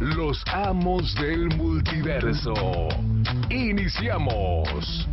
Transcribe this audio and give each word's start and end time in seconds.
Los 0.00 0.42
amos 0.52 1.14
del 1.16 1.48
multiverso. 1.56 2.54
Iniciamos. 3.50 5.06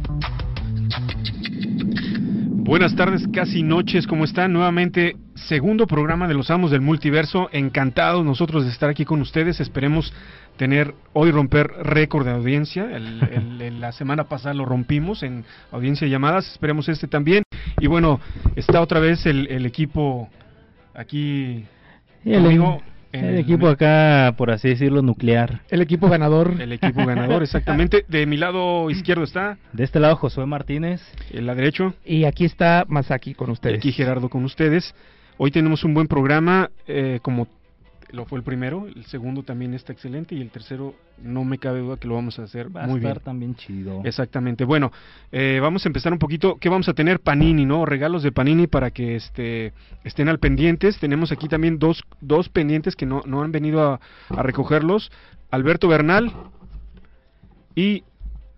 Buenas 2.64 2.96
tardes, 2.96 3.28
casi 3.34 3.64
noches, 3.64 4.08
¿cómo 4.08 4.24
están? 4.26 4.52
Nuevamente, 4.54 5.16
segundo 5.36 5.88
programa 5.88 6.28
de 6.28 6.34
los 6.34 6.50
Amos 6.52 6.72
del 6.72 6.82
Multiverso. 6.82 7.50
Encantados 7.52 8.26
nosotros 8.26 8.66
de 8.66 8.72
estar 8.72 8.90
aquí 8.90 9.06
con 9.06 9.22
ustedes. 9.22 9.60
Esperemos 9.60 10.14
tener 10.58 10.94
hoy 11.14 11.32
romper 11.32 11.68
récord 11.84 12.26
de 12.26 12.32
audiencia. 12.32 12.84
El, 12.96 13.22
el- 13.32 13.62
el- 13.62 13.80
la 13.82 13.92
semana 13.92 14.26
pasada 14.26 14.54
lo 14.54 14.66
rompimos 14.66 15.24
en 15.24 15.46
audiencia 15.72 16.06
de 16.06 16.12
llamadas. 16.12 16.48
Esperemos 16.52 16.90
este 16.90 17.08
también. 17.08 17.44
Y 17.80 17.88
bueno, 17.88 18.20
está 18.56 18.82
otra 18.82 19.00
vez 19.00 19.26
el, 19.26 19.48
el 19.48 19.66
equipo 19.66 20.30
aquí 20.94 21.64
Y 22.26 22.34
el, 22.34 22.42
conmigo 22.44 22.82
en 23.12 23.26
el 23.26 23.38
equipo 23.38 23.68
acá, 23.68 24.34
por 24.38 24.52
así 24.52 24.70
decirlo, 24.70 25.02
nuclear. 25.02 25.62
El 25.70 25.82
equipo 25.82 26.10
ganador. 26.10 26.56
El 26.60 26.72
equipo 26.72 27.06
ganador, 27.06 27.44
exactamente. 27.44 28.06
De 28.08 28.26
mi 28.26 28.38
lado 28.38 28.90
izquierdo 28.90 29.24
está, 29.24 29.58
De 29.74 29.84
este 29.84 30.00
lado, 30.00 30.16
Josué 30.16 30.46
Martínez. 30.46 31.02
el 31.32 31.46
la 31.46 31.56
derecho. 31.56 31.94
Y 32.06 32.26
aquí 32.26 32.46
está 32.46 32.86
Masaki 32.88 33.34
con 33.34 33.50
Y 33.50 33.54
ustedes. 33.54 33.78
aquí 33.78 33.92
Gerardo 33.92 34.30
con 34.30 34.44
ustedes. 34.44 34.94
Hoy 35.38 35.52
tenemos 35.52 35.84
un 35.84 35.94
buen 35.94 36.08
programa, 36.08 36.72
eh, 36.88 37.20
como 37.22 37.48
lo 38.12 38.26
fue 38.26 38.38
el 38.40 38.44
primero, 38.44 38.88
el 38.88 39.06
segundo 39.06 39.44
también 39.44 39.74
está 39.74 39.92
excelente 39.94 40.34
y 40.36 40.42
el 40.42 40.50
tercero 40.50 40.96
no 41.22 41.44
me 41.44 41.58
cabe 41.58 41.80
duda 41.80 41.98
que 41.98 42.08
lo 42.08 42.16
vamos 42.16 42.40
a 42.40 42.44
hacer 42.44 42.76
Va 42.76 42.84
a 42.84 42.88
muy 42.88 42.98
estar 43.00 43.14
bien. 43.16 43.24
también 43.24 43.56
chido. 43.56 44.02
Exactamente. 44.06 44.64
Bueno, 44.64 44.92
eh, 45.32 45.60
vamos 45.62 45.86
a 45.86 45.90
empezar 45.90 46.14
un 46.14 46.20
poquito. 46.20 46.58
¿Qué 46.60 46.70
vamos 46.70 46.88
a 46.90 46.94
tener? 46.94 47.20
Panini, 47.20 47.66
¿no? 47.66 47.86
Regalos 47.86 48.24
de 48.24 48.32
Panini 48.32 48.68
para 48.68 48.92
que 48.92 49.16
este, 49.16 49.74
estén 50.04 50.30
al 50.30 50.40
pendientes. 50.40 51.00
Tenemos 51.00 51.32
aquí 51.32 51.48
también 51.48 51.80
dos, 51.80 52.04
dos 52.22 52.50
pendientes 52.50 52.96
que 52.96 53.06
no, 53.06 53.24
no 53.26 53.42
han 53.44 53.52
venido 53.52 53.82
a, 53.82 54.00
a 54.30 54.44
recogerlos. 54.44 55.12
Alberto 55.52 55.88
Bernal 55.88 56.32
y 57.76 58.04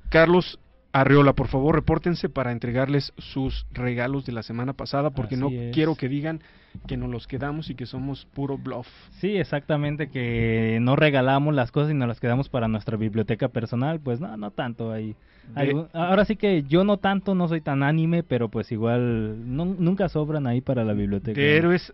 Carlos 0.10 0.60
Arreola. 0.92 1.34
Por 1.34 1.48
favor, 1.48 1.76
repórtense 1.76 2.30
para 2.30 2.52
entregarles 2.52 3.14
sus 3.18 3.66
regalos 3.72 4.26
de 4.26 4.32
la 4.32 4.44
semana 4.44 4.74
pasada 4.74 5.12
porque 5.12 5.38
no 5.38 5.50
es. 5.50 5.74
quiero 5.74 5.96
que 5.96 6.10
digan 6.10 6.42
que 6.88 6.98
nos 6.98 7.10
los 7.10 7.28
quedamos 7.28 7.70
y 7.70 7.76
que 7.76 7.86
somos 7.86 8.26
puro 8.26 8.58
bluff. 8.58 8.88
Sí, 9.12 9.38
exactamente, 9.38 10.10
que 10.10 10.80
no 10.82 10.96
regalamos 10.96 11.54
las 11.54 11.72
cosas 11.72 11.92
y 11.92 11.94
nos 11.94 12.08
las 12.08 12.20
quedamos 12.20 12.50
para 12.50 12.68
nuestra 12.68 12.98
biblioteca 12.98 13.48
personal. 13.50 14.00
Pues 14.00 14.20
no, 14.20 14.36
no 14.38 14.52
tanto 14.52 14.92
ahí. 14.92 15.16
De- 15.56 15.86
Ahora 15.94 16.26
sí 16.26 16.36
que 16.36 16.64
yo 16.64 16.84
no 16.84 16.98
tanto, 16.98 17.34
no 17.36 17.48
soy 17.48 17.62
tan 17.62 17.82
anime, 17.84 18.24
pero 18.24 18.50
pues 18.50 18.72
igual 18.72 19.56
nu- 19.56 19.76
nunca 19.80 20.08
sobran 20.10 20.46
ahí 20.48 20.62
para 20.62 20.84
la 20.84 20.94
biblioteca. 20.94 21.40
De 21.40 21.58
héroes 21.58 21.94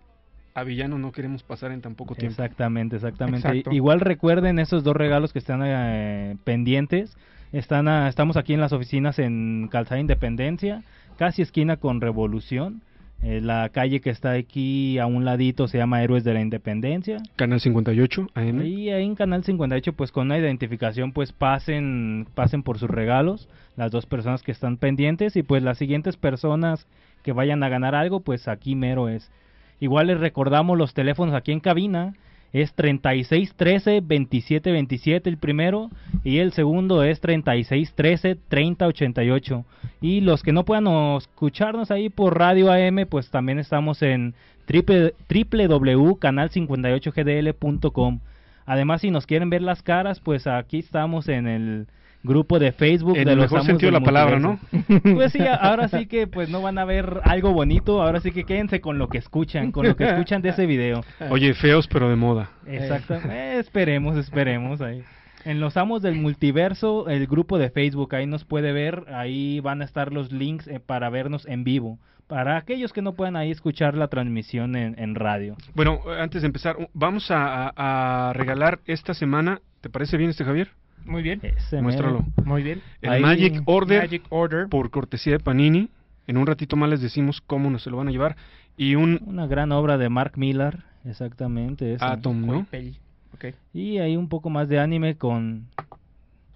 a 0.54 0.64
villanos 0.64 1.00
no 1.00 1.12
queremos 1.12 1.44
pasar 1.44 1.72
en 1.72 1.82
tan 1.82 1.95
poco 1.95 2.16
tiempo. 2.16 2.32
Exactamente, 2.32 2.95
exactamente. 2.98 3.48
Exacto. 3.48 3.72
Igual 3.73 4.00
recuerden 4.00 4.60
esos 4.60 4.84
dos 4.84 4.95
regalos 4.95 5.34
que 5.34 5.39
están 5.39 5.62
eh, 5.66 6.38
pendientes. 6.44 7.17
Están 7.52 7.88
a- 7.88 8.08
estamos 8.10 8.38
aquí 8.38 8.54
en 8.54 8.60
las 8.62 8.73
oficinas 8.73 9.20
en 9.20 9.67
Calzada 9.72 10.00
Independencia, 10.02 10.83
casi 11.17 11.42
esquina 11.42 11.78
con 11.78 12.02
Revolución. 12.02 12.82
Eh, 13.27 13.41
la 13.41 13.69
calle 13.69 14.02
que 14.02 14.11
está 14.11 14.33
aquí 14.33 14.99
a 14.99 15.08
un 15.08 15.25
ladito 15.25 15.67
se 15.67 15.80
llama 15.80 16.03
Héroes 16.03 16.23
de 16.23 16.36
la 16.36 16.41
Independencia. 16.41 17.17
Canal 17.36 17.59
58 17.59 18.27
AM. 18.36 18.61
Y 18.61 18.91
ahí 18.91 19.03
en 19.03 19.15
Canal 19.15 19.43
58, 19.43 19.93
pues 19.93 20.11
con 20.11 20.27
una 20.27 20.37
identificación, 20.37 21.11
pues 21.11 21.31
pasen, 21.33 22.27
pasen 22.36 22.61
por 22.61 22.77
sus 22.77 22.87
regalos, 22.87 23.49
las 23.77 23.91
dos 23.91 24.05
personas 24.05 24.43
que 24.43 24.52
están 24.52 24.77
pendientes, 24.77 25.36
y 25.37 25.41
pues 25.41 25.63
las 25.63 25.80
siguientes 25.80 26.17
personas 26.17 26.86
que 27.23 27.31
vayan 27.31 27.63
a 27.63 27.69
ganar 27.69 27.95
algo, 27.95 28.19
pues 28.19 28.47
aquí 28.47 28.75
mero 28.75 29.09
es. 29.09 29.31
Igual 29.80 30.05
les 30.05 30.19
recordamos 30.19 30.77
los 30.77 30.93
teléfonos 30.93 31.33
aquí 31.33 31.52
en 31.52 31.61
cabina, 31.61 32.13
es 32.61 32.73
3613 32.73 33.99
2727 33.99 35.30
el 35.30 35.38
primero, 35.38 35.89
y 36.23 36.38
el 36.38 36.54
segundo 36.54 37.04
es 37.04 37.20
3613 37.20 38.38
3088. 38.48 39.66
Y 39.99 40.21
los 40.21 40.42
que 40.42 40.54
no 40.54 40.64
puedan 40.64 40.88
escucharnos 41.17 41.92
ahí 41.92 42.08
por 42.10 42.39
radio 42.39 42.71
AM, 42.71 43.08
pues 43.10 43.30
también 43.30 43.60
estamos 43.60 44.02
en 44.02 44.36
triple, 44.66 45.14
www.canal58gdl.com. 45.27 48.20
Además, 48.66 49.02
si 49.02 49.11
nos 49.11 49.26
quieren 49.26 49.49
ver 49.49 49.61
las 49.61 49.83
caras, 49.83 50.22
pues 50.22 50.48
aquí 50.48 50.80
estamos 50.80 51.27
en 51.27 51.48
el 51.48 51.87
grupo 52.25 52.59
de 52.59 52.71
Facebook 52.71 53.17
En 53.17 53.25
de 53.25 53.31
el 53.31 53.37
los 53.37 53.45
mejor 53.45 53.59
Amos 53.59 53.67
sentido 53.67 53.91
de 53.91 53.99
la 53.99 54.03
palabra, 54.05 54.39
¿no? 54.39 54.59
Pues 55.15 55.31
sí, 55.31 55.39
ahora 55.47 55.87
sí 55.87 56.05
que 56.08 56.27
pues 56.27 56.49
no 56.49 56.61
van 56.61 56.77
a 56.77 56.86
ver 56.86 57.21
algo 57.23 57.53
bonito, 57.53 58.02
ahora 58.02 58.19
sí 58.19 58.31
que 58.31 58.43
quédense 58.43 58.81
con 58.81 58.97
lo 58.97 59.08
que 59.09 59.17
escuchan, 59.17 59.71
con 59.71 59.87
lo 59.87 59.95
que 59.95 60.05
escuchan 60.05 60.41
de 60.41 60.49
ese 60.49 60.65
video. 60.65 61.03
Oye, 61.30 61.53
feos 61.53 61.87
pero 61.87 62.09
de 62.09 62.15
moda. 62.15 62.49
Exacto. 62.67 63.15
Eh, 63.30 63.58
esperemos, 63.59 64.17
esperemos 64.17 64.81
ahí. 64.81 65.03
En 65.45 65.59
los 65.59 65.77
amos 65.77 66.02
del 66.02 66.15
multiverso, 66.15 67.08
el 67.08 67.27
grupo 67.27 67.59
de 67.59 67.69
Facebook, 67.69 68.15
ahí 68.15 68.25
nos 68.25 68.45
puede 68.45 68.71
ver, 68.71 69.03
ahí 69.13 69.59
van 69.59 69.81
a 69.81 69.86
estar 69.86 70.11
los 70.11 70.31
links 70.31 70.67
eh, 70.67 70.80
para 70.80 71.09
vernos 71.09 71.45
en 71.47 71.63
vivo. 71.63 71.99
Para 72.27 72.57
aquellos 72.57 72.92
que 72.93 73.03
no 73.03 73.13
puedan 73.13 73.36
ahí 73.36 73.52
escuchar 73.52 73.93
la 73.95 74.07
transmisión 74.07 74.75
en, 74.75 74.95
en 74.97 75.13
radio. 75.13 75.55
Bueno, 75.75 75.99
antes 76.19 76.42
de 76.42 76.47
empezar, 76.47 76.75
vamos 76.95 77.30
a, 77.30 77.67
a- 77.75 78.30
a 78.30 78.33
regalar 78.33 78.80
esta 78.87 79.13
semana, 79.13 79.61
¿te 79.81 79.89
parece 79.92 80.17
bien 80.17 80.31
este 80.31 80.43
Javier? 80.43 80.69
Muy 81.05 81.21
bien. 81.23 81.39
Ese 81.43 81.82
Muéstralo. 81.82 82.20
mero. 82.20 82.33
Muy 82.45 82.64
bien. 82.64 82.82
El 83.02 83.10
Ahí- 83.11 83.21
Magic 83.21 83.61
Order, 83.66 84.02
Magic 84.04 84.23
Order. 84.30 84.67
por 84.70 84.89
cortesía 84.89 85.33
de 85.33 85.39
Panini. 85.39 85.89
En 86.27 86.38
un 86.38 86.48
ratito 86.48 86.76
más 86.76 86.89
les 86.89 87.02
decimos 87.02 87.42
cómo 87.42 87.70
nos 87.70 87.83
se 87.83 87.89
lo 87.92 87.98
van 87.98 88.08
a 88.08 88.11
llevar. 88.11 88.36
Y 88.77 88.95
un 88.95 89.21
Una 89.26 89.48
gran 89.48 89.71
obra 89.71 89.98
de 89.98 90.10
Mark 90.10 90.33
Millar, 90.38 90.83
exactamente. 91.05 91.93
esa. 91.93 92.11
Atom, 92.14 92.45
¿no? 92.45 92.66
Peli. 92.70 92.98
Ok. 93.33 93.45
Y 93.73 93.99
hay 93.99 94.17
un 94.17 94.27
poco 94.30 94.49
más 94.49 94.67
de 94.67 94.80
anime 94.80 95.16
con... 95.16 95.67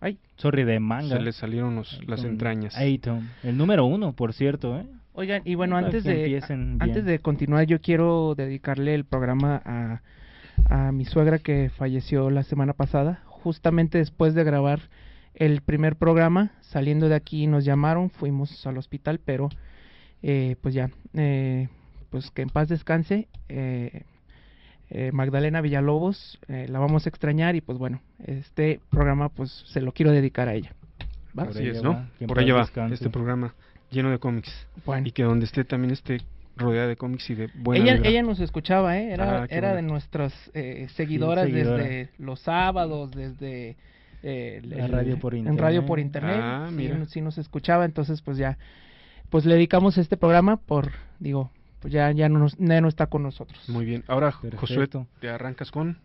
Ay. 0.01 0.17
Sorry, 0.37 0.63
de 0.63 0.79
manga. 0.79 1.17
Se 1.17 1.21
le 1.21 1.31
salieron 1.33 1.75
los- 1.75 1.99
las 2.07 2.23
entrañas. 2.23 2.75
Atom. 2.77 3.27
El 3.43 3.57
número 3.57 3.85
uno, 3.85 4.13
por 4.13 4.33
cierto, 4.33 4.77
¿eh? 4.79 4.85
Oigan, 5.13 5.41
y 5.43 5.55
bueno, 5.55 5.75
antes 5.75 6.03
de, 6.05 6.41
antes 6.79 7.03
de 7.03 7.19
continuar, 7.19 7.65
yo 7.65 7.81
quiero 7.81 8.35
dedicarle 8.35 8.95
el 8.95 9.03
programa 9.03 9.61
a, 9.65 10.01
a 10.69 10.91
mi 10.93 11.03
suegra 11.03 11.39
que 11.39 11.69
falleció 11.75 12.29
la 12.29 12.43
semana 12.43 12.71
pasada. 12.73 13.21
Justamente 13.43 13.97
después 13.97 14.33
de 14.33 14.43
grabar 14.43 14.81
el 15.33 15.61
primer 15.61 15.95
programa, 15.95 16.51
saliendo 16.61 17.07
de 17.09 17.15
aquí 17.15 17.47
nos 17.47 17.63
llamaron, 17.65 18.09
fuimos 18.09 18.65
al 18.67 18.77
hospital, 18.77 19.19
pero 19.23 19.49
eh, 20.21 20.55
pues 20.61 20.73
ya, 20.73 20.89
eh, 21.13 21.69
pues 22.09 22.31
que 22.31 22.41
en 22.41 22.49
paz 22.49 22.67
descanse. 22.67 23.27
eh, 23.47 24.03
eh, 24.91 25.11
Magdalena 25.11 25.61
Villalobos, 25.61 26.39
eh, 26.47 26.65
la 26.67 26.79
vamos 26.79 27.05
a 27.05 27.09
extrañar 27.09 27.55
y 27.55 27.61
pues 27.61 27.77
bueno, 27.77 28.01
este 28.25 28.79
programa 28.89 29.29
pues 29.29 29.51
se 29.67 29.81
lo 29.81 29.91
quiero 29.91 30.11
dedicar 30.11 30.47
a 30.47 30.55
ella. 30.55 30.73
¿va? 31.37 31.43
Así 31.43 31.67
es, 31.67 31.83
¿no? 31.83 32.07
Por 32.27 32.39
allá 32.39 32.55
va 32.55 32.61
descanse. 32.61 32.95
este 32.95 33.09
programa 33.11 33.53
lleno 33.91 34.09
de 34.09 34.17
cómics. 34.17 34.51
Bueno. 34.85 35.07
Y 35.07 35.11
que 35.11 35.21
donde 35.23 35.45
esté 35.45 35.63
también 35.63 35.91
esté 35.91 36.21
rodeada 36.59 36.87
de 36.87 36.95
cómics 36.95 37.29
y 37.29 37.35
de 37.35 37.49
buena 37.55 37.83
ella, 37.83 37.93
vibra. 37.95 38.09
ella 38.09 38.21
nos 38.23 38.39
escuchaba, 38.39 38.97
¿eh? 38.97 39.11
Era, 39.11 39.43
Ah, 39.43 39.47
era 39.49 39.73
de 39.75 39.81
nuestras 39.81 40.33
eh, 40.53 40.87
seguidoras 40.95 41.45
seguidora. 41.45 41.83
desde 41.83 42.09
los 42.19 42.39
sábados, 42.41 43.11
desde 43.11 43.77
eh, 44.23 44.61
La 44.63 44.87
radio 44.87 45.17
por 45.19 45.33
en 45.33 45.39
internet. 45.39 45.61
radio 45.61 45.85
por 45.85 45.99
internet. 45.99 46.39
Ah, 46.41 46.65
sí, 46.69 46.75
mira. 46.75 47.05
sí 47.05 47.21
nos 47.21 47.37
escuchaba, 47.37 47.85
entonces 47.85 48.21
pues 48.21 48.37
ya, 48.37 48.57
pues 49.29 49.45
le 49.45 49.55
dedicamos 49.55 49.97
este 49.97 50.17
programa 50.17 50.57
por, 50.57 50.91
digo, 51.19 51.51
pues 51.79 51.93
ya, 51.93 52.11
ya, 52.11 52.27
no, 52.29 52.39
nos, 52.39 52.57
ya 52.57 52.81
no 52.81 52.87
está 52.89 53.07
con 53.07 53.23
nosotros. 53.23 53.57
Muy 53.69 53.85
bien. 53.85 54.03
Ahora, 54.07 54.31
Josué, 54.31 54.51
Perfecto. 54.51 55.07
te 55.21 55.29
arrancas 55.29 55.71
con... 55.71 55.97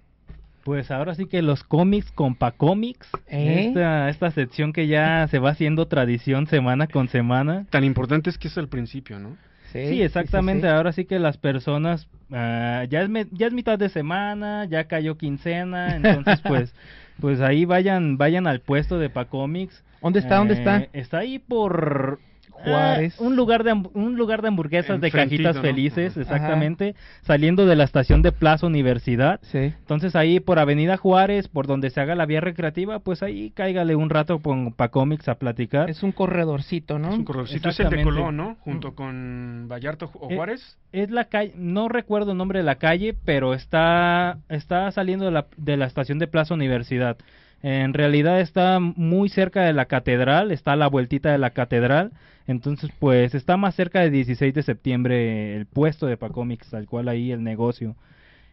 Pues 0.63 0.91
ahora 0.91 1.15
sí 1.15 1.27
que 1.27 1.43
los 1.43 1.63
cómics, 1.63 2.11
compa 2.13 2.53
cómics, 2.53 3.07
¿Eh? 3.29 3.67
esta, 3.69 4.09
esta 4.09 4.31
sección 4.31 4.73
que 4.73 4.87
ya 4.87 5.29
se 5.29 5.39
va 5.39 5.51
haciendo 5.51 5.89
tradición 5.89 6.47
semana 6.47 6.87
con 6.87 7.09
semana. 7.09 7.67
Tan 7.69 7.85
importante 7.85 8.31
es 8.31 8.39
que 8.39 8.49
es 8.49 8.57
al 8.57 8.69
principio, 8.69 9.19
¿no? 9.19 9.37
Sí, 9.83 10.03
exactamente. 10.03 10.69
Ahora 10.69 10.93
sí 10.93 11.05
que 11.05 11.19
las 11.19 11.37
personas, 11.37 12.09
ah, 12.31 12.85
ya, 12.89 13.03
es 13.03 13.09
me- 13.09 13.27
ya 13.33 13.47
es 13.49 13.53
mitad 13.53 13.79
de 13.79 13.89
semana, 13.89 14.65
ya 14.67 14.87
cayó 14.89 15.17
quincena, 15.19 15.97
entonces 15.97 16.41
pues, 16.43 16.75
pues 17.21 17.41
ahí 17.41 17.65
vayan, 17.65 18.17
vayan 18.17 18.47
al 18.47 18.61
puesto 18.61 18.99
de 18.99 19.11
Pacomics. 19.11 19.85
¿Dónde 20.01 20.21
está? 20.21 20.37
¿Dónde 20.37 20.55
Eh, 20.55 20.89
está? 20.89 20.99
Está 20.99 21.19
ahí 21.19 21.39
por 21.39 22.21
Juárez. 22.65 23.21
un 23.21 23.37
lugar 23.37 23.65
de 23.65 23.73
un 23.73 24.17
lugar 24.17 24.43
de 24.43 24.49
hamburguesas 24.49 25.01
de 25.01 25.11
cajitas 25.11 25.57
¿no? 25.57 25.63
felices, 25.63 26.13
Ajá. 26.13 26.21
exactamente, 26.23 26.95
saliendo 27.23 27.67
de 27.67 27.77
la 27.77 27.85
estación 27.85 28.23
de 28.23 28.33
Plaza 28.33 28.67
Universidad. 28.67 29.41
Sí. 29.43 29.59
Entonces 29.59 30.17
ahí 30.17 30.41
por 30.41 30.59
Avenida 30.59 30.97
Juárez, 30.97 31.49
por 31.49 31.67
donde 31.67 31.91
se 31.91 32.01
haga 32.01 32.15
la 32.15 32.27
vía 32.27 32.41
recreativa, 32.41 32.99
pues 33.01 33.23
ahí 33.23 33.51
cáigale 33.51 33.95
un 33.97 34.11
rato 34.11 34.39
con 34.41 34.73
Pacomics 34.73 35.29
a 35.29 35.37
platicar. 35.37 35.91
Es 35.91 36.03
un 36.03 36.13
corredorcito, 36.13 36.99
¿no? 36.99 37.11
Es 37.11 37.19
un 37.19 37.25
corredorcito, 37.25 37.69
es 37.69 37.81
el 37.81 37.91
de. 37.91 38.03
Colón, 38.03 38.37
¿no? 38.37 38.57
Junto 38.61 38.95
con 38.95 39.67
Vallarta 39.71 40.07
o 40.07 40.31
Eh, 40.31 40.37
Juárez. 40.37 40.79
Es 40.93 41.11
la 41.11 41.25
calle, 41.25 41.53
no 41.57 41.89
recuerdo 41.89 42.33
el 42.33 42.39
nombre 42.39 42.59
de 42.61 42.65
la 42.65 42.77
calle, 42.77 43.15
pero 43.25 43.55
está, 43.55 44.39
está 44.49 44.91
saliendo 44.91 45.25
de 45.25 45.31
la, 45.33 45.47
de 45.57 45.77
la 45.77 45.87
estación 45.87 46.19
de 46.19 46.27
Plaza 46.27 46.55
Universidad. 46.55 47.17
En 47.67 47.95
realidad 47.95 48.41
está 48.41 48.79
muy 48.79 49.31
cerca 49.31 49.63
de 49.63 49.73
la 49.73 49.87
catedral, 49.87 50.53
está 50.53 50.73
a 50.73 50.77
la 50.77 50.87
vueltita 50.87 51.33
de 51.33 51.39
la 51.39 51.49
catedral. 51.51 52.13
Entonces, 52.47 52.91
pues 52.99 53.35
está 53.35 53.57
más 53.57 53.75
cerca 53.75 54.01
de 54.01 54.11
16 54.11 54.53
de 54.53 54.63
septiembre 54.63 55.57
el 55.57 55.65
puesto 55.65 56.05
de 56.07 56.19
Pacomics, 56.19 56.69
tal 56.69 56.85
cual 56.87 57.09
ahí 57.09 57.33
el 57.33 57.43
negocio. 57.43 57.97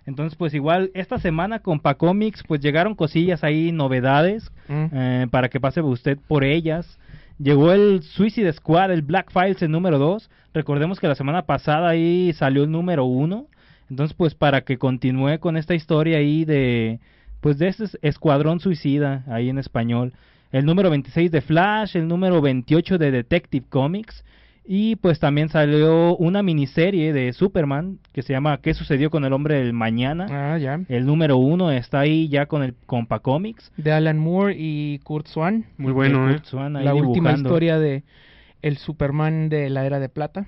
Entonces, 0.06 0.38
pues 0.38 0.54
igual, 0.54 0.92
esta 0.94 1.20
semana 1.20 1.60
con 1.60 1.82
Pacomics, 1.82 2.42
pues 2.48 2.62
llegaron 2.62 2.96
cosillas 2.96 3.44
ahí, 3.44 3.74
novedades, 3.74 4.50
Mm. 4.70 4.86
eh, 4.94 5.28
para 5.30 5.50
que 5.50 5.60
pase 5.60 5.82
usted 5.82 6.18
por 6.30 6.46
ellas. 6.46 6.98
Llegó 7.38 7.74
el 7.74 8.04
Suicide 8.04 8.54
Squad, 8.54 8.94
el 8.94 9.02
Black 9.02 9.30
Files, 9.32 9.62
el 9.62 9.72
número 9.72 10.00
2. 10.00 10.30
Recordemos 10.54 11.02
que 11.02 11.08
la 11.10 11.16
semana 11.16 11.42
pasada 11.42 11.90
ahí 11.90 12.32
salió 12.34 12.64
el 12.64 12.72
número 12.72 13.04
1. 13.04 13.46
Entonces, 13.90 14.16
pues 14.16 14.36
para 14.36 14.62
que 14.62 14.78
continúe 14.78 15.38
con 15.40 15.58
esta 15.58 15.76
historia 15.76 16.20
ahí 16.20 16.46
de, 16.46 17.00
pues 17.42 17.58
de 17.58 17.68
este 17.68 17.86
escuadrón 18.02 18.60
suicida 18.60 19.24
ahí 19.28 19.50
en 19.50 19.58
español. 19.58 20.14
El 20.52 20.66
número 20.66 20.90
26 20.90 21.32
de 21.32 21.42
Flash, 21.42 21.98
el 21.98 22.08
número 22.08 22.42
28 22.42 22.98
de 22.98 23.12
Detective 23.12 23.66
Comics. 23.68 24.24
Y 24.64 24.96
pues 24.98 25.20
también 25.20 25.50
salió 25.50 26.16
una 26.18 26.44
miniserie 26.44 27.14
de 27.14 27.34
Superman 27.34 27.98
que 28.14 28.22
se 28.22 28.32
llama 28.32 28.60
¿Qué 28.62 28.76
sucedió 28.76 29.10
con 29.10 29.26
el 29.26 29.34
hombre 29.34 29.56
del 29.56 29.74
mañana? 29.74 30.28
Ah, 30.30 30.58
ya. 30.60 30.80
El 30.88 31.08
número 31.08 31.38
1 31.38 31.72
está 31.72 32.02
ahí 32.02 32.30
ya 32.30 32.46
con 32.46 32.62
el 32.62 32.76
Compa 32.86 33.20
Comics. 33.20 33.72
De 33.76 33.92
Alan 33.92 34.20
Moore 34.20 34.56
y 34.58 35.00
Kurt 35.00 35.26
Swan. 35.28 35.66
Muy 35.78 35.92
bueno, 35.92 36.30
¿eh? 36.30 36.34
Kurt 36.34 36.46
Swan 36.46 36.76
ahí 36.76 36.86
La 36.86 36.94
última 36.94 37.32
historia 37.32 37.80
de 37.80 38.04
el 38.62 38.78
Superman 38.78 39.50
de 39.50 39.70
la 39.72 39.86
era 39.86 40.00
de 40.00 40.10
plata. 40.10 40.46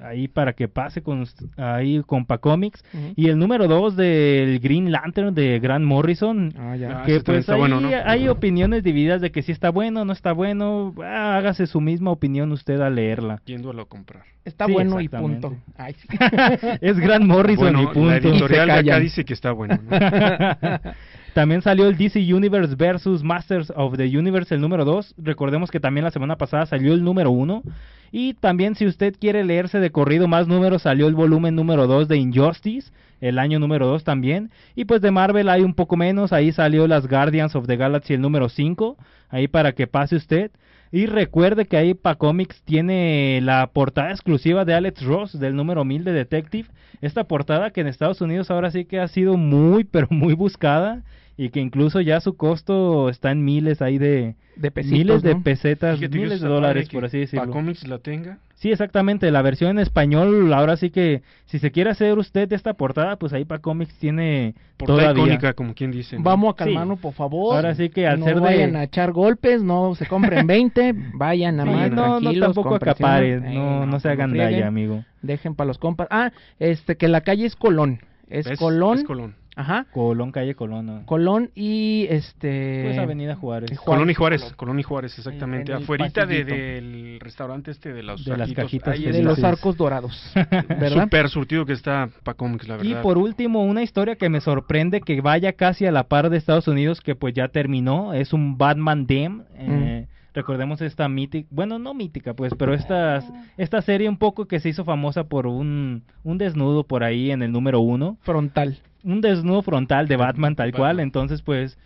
Ahí 0.00 0.28
para 0.28 0.52
que 0.52 0.68
pase 0.68 1.02
con 1.02 1.24
ahí 1.56 2.02
con 2.06 2.24
Comics 2.24 2.84
Ujú. 2.92 3.12
y 3.16 3.28
el 3.28 3.38
número 3.38 3.68
2 3.68 3.96
del 3.96 4.60
Green 4.60 4.92
Lantern 4.92 5.34
de 5.34 5.58
Grant 5.58 5.84
Morrison 5.84 6.52
Ah, 6.56 6.76
ya. 6.76 7.00
Ah, 7.00 7.02
que 7.04 7.20
también 7.20 7.22
pues 7.24 7.38
está 7.40 7.54
ahí 7.54 7.60
bueno, 7.60 7.80
¿no? 7.80 7.88
hay 8.04 8.28
opiniones 8.28 8.82
divididas 8.82 9.20
de 9.20 9.30
que 9.30 9.42
si 9.42 9.52
está 9.52 9.70
bueno 9.70 10.04
no 10.04 10.12
está 10.12 10.32
bueno 10.32 10.94
Ah, 11.02 11.36
hágase 11.36 11.66
su 11.66 11.80
misma 11.80 12.10
opinión 12.10 12.52
usted 12.52 12.80
al 12.80 12.94
leerla 12.94 13.40
Yéndolo 13.46 13.82
a 13.82 13.86
comprar. 13.86 14.24
Está 14.44 14.64
sí, 14.64 14.72
bueno 14.72 14.98
y 15.00 15.08
punto. 15.08 15.56
Ay, 15.76 15.94
sí. 15.94 16.08
es 16.80 16.98
Grant 16.98 17.24
Morrison 17.26 17.64
bueno, 17.74 17.82
y 17.82 17.86
la 17.86 17.92
punto 17.92 18.12
editorial 18.28 18.66
de 18.66 18.72
acá 18.72 18.98
dice 18.98 19.24
que 19.24 19.34
está 19.34 19.52
bueno, 19.52 19.78
¿no? 19.82 19.90
también 21.34 21.62
salió 21.62 21.88
el 21.88 21.96
DC 21.96 22.20
Universe 22.32 22.74
versus 22.74 23.22
Masters 23.22 23.72
of 23.76 23.96
the 23.96 24.18
Universe, 24.18 24.54
el 24.54 24.60
número 24.60 24.84
2. 24.84 25.14
Recordemos 25.18 25.70
que 25.70 25.80
también 25.80 26.04
la 26.04 26.10
semana 26.10 26.36
pasada 26.36 26.66
salió 26.66 26.94
el 26.94 27.04
número 27.04 27.30
1. 27.30 27.62
Y 28.10 28.34
también 28.34 28.74
si 28.74 28.86
usted 28.86 29.14
quiere 29.18 29.44
leerse 29.44 29.80
de 29.80 29.90
corrido 29.90 30.28
más 30.28 30.48
números, 30.48 30.82
salió 30.82 31.06
el 31.08 31.14
volumen 31.14 31.54
número 31.54 31.86
2 31.86 32.08
de 32.08 32.16
Injustice, 32.16 32.90
el 33.20 33.38
año 33.38 33.58
número 33.58 33.86
2 33.86 34.04
también. 34.04 34.50
Y 34.74 34.86
pues 34.86 35.00
de 35.00 35.10
Marvel 35.10 35.48
hay 35.48 35.62
un 35.62 35.74
poco 35.74 35.96
menos, 35.96 36.32
ahí 36.32 36.52
salió 36.52 36.86
las 36.86 37.06
Guardians 37.06 37.54
of 37.54 37.66
the 37.66 37.76
Galaxy, 37.76 38.14
el 38.14 38.20
número 38.20 38.48
5, 38.48 38.96
ahí 39.28 39.48
para 39.48 39.72
que 39.72 39.86
pase 39.86 40.16
usted. 40.16 40.50
Y 40.90 41.06
recuerde 41.06 41.66
que 41.66 41.76
ahí 41.76 41.94
Pacomics 41.94 42.62
tiene 42.62 43.40
la 43.42 43.66
portada 43.68 44.10
exclusiva 44.10 44.64
de 44.64 44.74
Alex 44.74 45.02
Ross 45.02 45.38
del 45.38 45.54
número 45.54 45.84
1000 45.84 46.04
de 46.04 46.12
Detective. 46.12 46.68
Esta 47.00 47.24
portada 47.24 47.70
que 47.70 47.82
en 47.82 47.86
Estados 47.86 48.20
Unidos 48.20 48.50
ahora 48.50 48.70
sí 48.70 48.84
que 48.86 49.00
ha 49.00 49.08
sido 49.08 49.36
muy, 49.36 49.84
pero 49.90 50.08
muy 50.10 50.34
buscada. 50.34 51.02
Y 51.40 51.50
que 51.50 51.60
incluso 51.60 52.00
ya 52.00 52.20
su 52.20 52.36
costo 52.36 53.08
está 53.08 53.30
en 53.30 53.44
miles 53.44 53.80
ahí 53.80 53.96
de... 53.96 54.34
De 54.56 54.72
pesitos, 54.72 54.98
miles 54.98 55.22
de 55.22 55.36
pesetas, 55.36 56.00
Fíjate 56.00 56.18
miles 56.18 56.40
de 56.40 56.48
dólares, 56.48 56.88
por 56.88 57.04
así 57.04 57.20
decirlo. 57.20 57.46
Pacomics 57.46 57.86
la 57.86 57.98
tenga. 58.00 58.38
Sí, 58.56 58.72
exactamente, 58.72 59.30
la 59.30 59.40
versión 59.40 59.70
en 59.70 59.78
español, 59.78 60.52
ahora 60.52 60.76
sí 60.76 60.90
que 60.90 61.22
si 61.46 61.60
se 61.60 61.70
quiere 61.70 61.90
hacer 61.90 62.18
usted 62.18 62.52
esta 62.52 62.74
portada, 62.74 63.14
pues 63.14 63.32
ahí 63.32 63.44
Pacomics 63.44 63.94
tiene 64.00 64.56
Portada 64.76 64.98
todavía. 65.12 65.22
icónica, 65.34 65.52
como 65.52 65.74
quien 65.74 65.92
dice. 65.92 66.16
¿no? 66.16 66.24
Vamos 66.24 66.48
a 66.48 66.52
Sí. 66.64 66.70
calmarnos, 66.70 66.98
por 66.98 67.12
favor. 67.14 67.54
Ahora 67.54 67.76
sí 67.76 67.88
que 67.88 68.08
al 68.08 68.18
no 68.18 68.24
ser 68.26 68.34
de- 68.34 68.40
vayan 68.40 68.74
a 68.74 68.82
echar 68.82 69.12
golpes, 69.12 69.62
no 69.62 69.94
se 69.94 70.06
compren 70.06 70.44
20, 70.48 70.92
vayan 71.14 71.58
nada 71.58 71.70
Sí, 71.70 71.76
más 71.76 71.90
no, 71.92 72.18
no 72.20 72.32
tampoco 72.40 72.70
cómprense 72.70 73.04
acapare, 73.04 73.38
uno. 73.38 73.50
no, 73.52 73.86
no 73.86 74.00
se 74.00 74.08
hagan 74.08 74.36
daya, 74.36 74.66
amigo. 74.66 75.04
Dejen 75.22 75.54
para 75.54 75.68
los 75.68 75.78
compas. 75.78 76.08
Ah, 76.10 76.32
este, 76.58 76.96
que 76.96 77.06
la 77.06 77.20
calle 77.20 77.46
es 77.46 77.54
Colón. 77.54 78.00
Es 78.28 78.46
¿Ves? 78.48 78.58
Colón. 78.58 78.98
Es 78.98 79.04
Colón. 79.04 79.36
Ajá. 79.58 79.86
Colón, 79.92 80.30
calle 80.30 80.54
Colón. 80.54 80.86
¿no? 80.86 81.04
Colón 81.06 81.50
y 81.54 82.06
este... 82.10 82.84
Pues 82.86 82.98
Avenida 82.98 83.34
Juárez. 83.34 83.70
Juárez. 83.70 83.80
Colón 83.84 84.10
y 84.10 84.14
Juárez, 84.14 84.40
Colón. 84.42 84.56
Colón 84.56 84.78
y 84.80 84.82
Juárez, 84.84 85.18
exactamente. 85.18 85.72
Afuerita 85.72 86.26
de- 86.26 86.44
del 86.44 87.18
restaurante 87.20 87.72
este 87.72 87.92
de 87.92 88.02
los 88.04 88.24
De 88.24 88.36
las 88.36 88.52
cajitas 88.52 88.94
ahí 88.94 89.04
de 89.10 89.22
los 89.22 89.42
arcos 89.42 89.76
dorados. 89.76 90.32
¿Verdad? 90.68 91.02
Súper 91.04 91.28
surtido 91.28 91.66
que 91.66 91.72
está 91.72 92.08
Pacomics, 92.22 92.68
la 92.68 92.76
Y 92.76 92.88
verdad. 92.88 93.02
por 93.02 93.18
último, 93.18 93.64
una 93.64 93.82
historia 93.82 94.14
que 94.14 94.28
me 94.28 94.40
sorprende 94.40 95.00
que 95.00 95.20
vaya 95.20 95.52
casi 95.54 95.86
a 95.86 95.90
la 95.92 96.04
par 96.04 96.30
de 96.30 96.36
Estados 96.36 96.68
Unidos, 96.68 97.00
que 97.00 97.16
pues 97.16 97.34
ya 97.34 97.48
terminó, 97.48 98.14
es 98.14 98.32
un 98.32 98.56
Batman 98.58 99.06
Dem. 99.06 99.42
eh, 99.56 100.06
Recordemos 100.38 100.80
esta 100.82 101.08
mítica, 101.08 101.48
bueno, 101.50 101.80
no 101.80 101.94
mítica, 101.94 102.32
pues, 102.32 102.54
pero 102.56 102.72
esta, 102.72 103.24
esta 103.56 103.82
serie 103.82 104.08
un 104.08 104.18
poco 104.18 104.46
que 104.46 104.60
se 104.60 104.68
hizo 104.68 104.84
famosa 104.84 105.24
por 105.24 105.48
un, 105.48 106.04
un 106.22 106.38
desnudo 106.38 106.84
por 106.84 107.02
ahí 107.02 107.32
en 107.32 107.42
el 107.42 107.50
número 107.50 107.80
uno. 107.80 108.18
Frontal. 108.22 108.78
un 109.02 109.20
desnudo 109.20 109.62
frontal 109.62 110.06
de 110.06 110.14
Batman 110.14 110.54
tal 110.54 110.68
Batman. 110.70 110.80
cual, 110.80 111.00
entonces 111.00 111.42
pues 111.42 111.76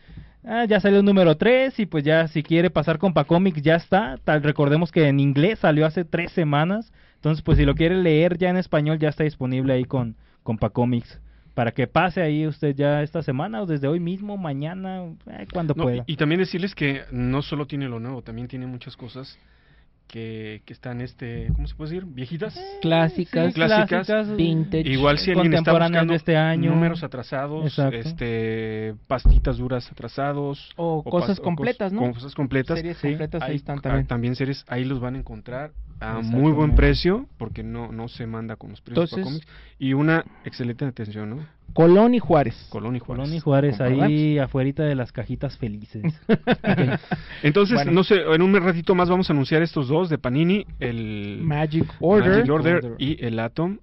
ah, 0.45 0.67
ya 0.67 0.81
salió 0.81 0.99
el 0.99 1.07
número 1.07 1.39
3 1.39 1.81
y 1.81 1.87
pues 1.87 2.05
ya 2.05 2.29
si 2.29 2.43
quiere 2.43 2.69
pasar 2.69 2.99
con 2.99 3.15
Pacomics 3.15 3.63
ya 3.63 3.77
está, 3.77 4.19
tal 4.23 4.43
recordemos 4.43 4.93
que 4.93 5.09
en 5.09 5.19
inglés 5.19 5.61
salió 5.61 5.87
hace 5.87 6.05
tres 6.05 6.31
semanas, 6.33 6.93
entonces 7.15 7.43
pues 7.43 7.57
si 7.57 7.65
lo 7.65 7.75
quiere 7.75 7.97
leer 8.03 8.37
ya 8.37 8.51
en 8.51 8.59
español 8.59 8.99
ya 8.99 9.09
está 9.09 9.25
disponible 9.25 9.73
ahí 9.73 9.85
con, 9.87 10.15
con 10.43 10.59
Pacomics, 10.59 11.23
para 11.55 11.73
que 11.73 11.87
pase 11.87 12.23
ahí 12.23 12.47
usted 12.47 12.75
ya 12.75 13.03
esta 13.03 13.23
semana 13.23 13.63
o 13.63 13.67
desde 13.67 13.89
hoy 13.89 14.01
mismo, 14.01 14.37
mañana, 14.37 15.05
eh, 15.27 15.47
cuando 15.53 15.75
No, 15.77 15.85
pueda. 15.85 16.05
y, 16.07 16.13
y 16.15 16.17
también 16.17 16.41
decirles 16.41 16.75
que 16.75 17.03
no 17.11 17.43
solo 17.43 17.67
tiene 17.67 17.89
lo 17.89 18.01
nuevo, 18.01 18.23
también 18.23 18.49
tiene 18.49 18.67
muchas 18.67 18.97
cosas 18.97 19.39
que, 20.13 20.61
que 20.67 20.75
están, 20.75 21.01
este, 21.01 21.49
¿cómo 21.55 21.67
se 21.67 21.75
puede 21.75 21.93
decir? 21.95 22.05
Viejitas. 22.07 22.55
Clásicas. 22.83 23.47
Sí, 23.47 23.53
clásicas, 23.55 24.37
vintage, 24.37 24.87
Igual 24.91 25.17
si 25.19 25.31
alguien 25.31 25.55
está 25.55 25.71
contemporáneas 25.73 25.91
buscando 26.03 26.13
de 26.13 26.17
este 26.19 26.37
año. 26.37 26.71
números 26.71 27.03
atrasados, 27.03 27.65
Exacto. 27.65 27.97
este, 27.97 28.95
pastitas 29.09 29.57
duras 29.57 29.91
atrasados. 29.91 30.71
O 30.77 31.03
pas- 31.03 31.11
cosas 31.11 31.39
o 31.39 31.43
completas, 31.43 31.93
cos- 31.95 31.97
¿no? 32.07 32.13
Cosas 32.13 32.35
completas. 32.35 32.77
Series 32.77 32.99
sí. 32.99 33.09
completas 33.09 33.41
ahí 33.43 33.51
Ahí- 33.53 33.57
están 33.57 33.81
también. 33.81 34.07
también 34.07 34.37
series, 34.37 34.67
ahí 34.69 34.85
los 34.85 35.01
van 35.01 35.15
a 35.15 35.19
encontrar 35.19 35.71
a 35.99 36.21
muy 36.21 36.53
buen 36.53 36.75
precio, 36.75 37.27
porque 37.39 37.63
no, 37.63 37.91
no 37.91 38.09
se 38.09 38.27
manda 38.27 38.57
con 38.57 38.69
los 38.71 38.81
precios 38.83 39.11
Entonces- 39.13 39.25
Pacomics. 39.25 39.47
Y 39.79 39.95
una 39.95 40.25
excelente 40.45 40.85
atención, 40.85 41.31
¿no? 41.31 41.37
Colón 41.73 42.15
y 42.15 42.19
Juárez. 42.19 42.67
Colón 42.69 42.97
y 42.97 42.99
Juárez. 42.99 43.23
Colón 43.23 43.35
y 43.35 43.41
Juárez 43.41 43.81
ahí 43.81 44.39
afuerita 44.39 44.83
de 44.83 44.95
las 44.95 45.11
cajitas 45.11 45.57
felices. 45.57 46.03
Entonces, 47.43 47.77
Bueno. 47.77 47.93
no 47.93 48.05
sé, 48.05 48.17
en 48.21 48.43
un 48.43 48.55
ratito 48.61 48.95
más 48.95 49.09
vamos 49.09 49.31
a 49.31 49.33
anunciar 49.33 49.63
estos 49.63 49.89
dos 49.89 50.09
de 50.11 50.19
Panini, 50.19 50.67
el 50.81 51.41
Magic 51.43 51.87
Order. 52.01 52.31
Magic 52.39 52.51
Order 52.53 52.75
Order. 52.77 52.95
y 52.99 53.25
el 53.25 53.39
Atom. 53.39 53.79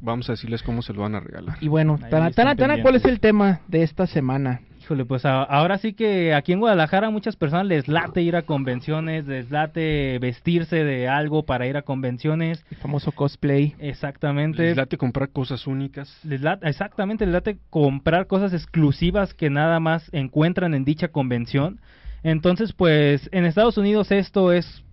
Vamos 0.00 0.28
a 0.28 0.32
decirles 0.32 0.62
cómo 0.62 0.82
se 0.82 0.92
lo 0.92 1.02
van 1.02 1.14
a 1.16 1.20
regalar. 1.20 1.56
Y 1.60 1.68
bueno, 1.68 1.98
Tana, 2.10 2.30
Tana, 2.30 2.54
Tana, 2.54 2.82
¿cuál 2.82 2.94
es 2.96 3.04
el 3.04 3.18
tema 3.18 3.60
de 3.66 3.82
esta 3.82 4.06
semana? 4.06 4.60
Híjole, 4.86 5.04
pues 5.04 5.24
a- 5.24 5.42
ahora 5.42 5.78
sí 5.78 5.94
que 5.94 6.32
aquí 6.32 6.52
en 6.52 6.60
Guadalajara 6.60 7.08
a 7.08 7.10
muchas 7.10 7.34
personas 7.34 7.66
les 7.66 7.88
late 7.88 8.22
ir 8.22 8.36
a 8.36 8.42
convenciones, 8.42 9.26
les 9.26 9.50
late 9.50 10.16
vestirse 10.20 10.84
de 10.84 11.08
algo 11.08 11.42
para 11.44 11.66
ir 11.66 11.76
a 11.76 11.82
convenciones. 11.82 12.64
El 12.70 12.76
famoso 12.76 13.10
cosplay. 13.10 13.74
Exactamente. 13.80 14.62
Les 14.62 14.76
late 14.76 14.96
comprar 14.96 15.30
cosas 15.30 15.66
únicas. 15.66 16.16
Les 16.24 16.40
late- 16.40 16.68
exactamente, 16.68 17.26
les 17.26 17.32
late 17.34 17.58
comprar 17.68 18.28
cosas 18.28 18.52
exclusivas 18.52 19.34
que 19.34 19.50
nada 19.50 19.80
más 19.80 20.08
encuentran 20.12 20.72
en 20.72 20.84
dicha 20.84 21.08
convención. 21.08 21.80
Entonces, 22.22 22.72
pues 22.72 23.28
en 23.32 23.44
Estados 23.44 23.78
Unidos 23.78 24.12
esto 24.12 24.52
es 24.52 24.84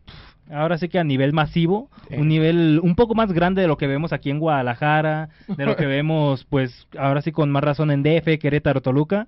ahora 0.51 0.79
sí 0.79 0.89
que 0.89 0.97
a 0.97 1.03
nivel 1.03 1.33
masivo, 1.33 1.91
Sí. 2.09 2.15
un 2.17 2.27
nivel 2.29 2.79
un 2.81 2.95
poco 2.95 3.13
más 3.13 3.31
grande 3.31 3.61
de 3.61 3.67
lo 3.67 3.77
que 3.77 3.85
vemos 3.85 4.11
aquí 4.11 4.31
en 4.31 4.39
Guadalajara, 4.39 5.29
de 5.55 5.65
lo 5.67 5.75
que 5.75 5.85
vemos 5.85 6.45
pues 6.45 6.87
ahora 6.97 7.21
sí 7.21 7.31
con 7.31 7.51
más 7.51 7.63
razón 7.63 7.91
en 7.91 8.01
DF, 8.01 8.39
Querétaro, 8.39 8.81
Toluca. 8.81 9.27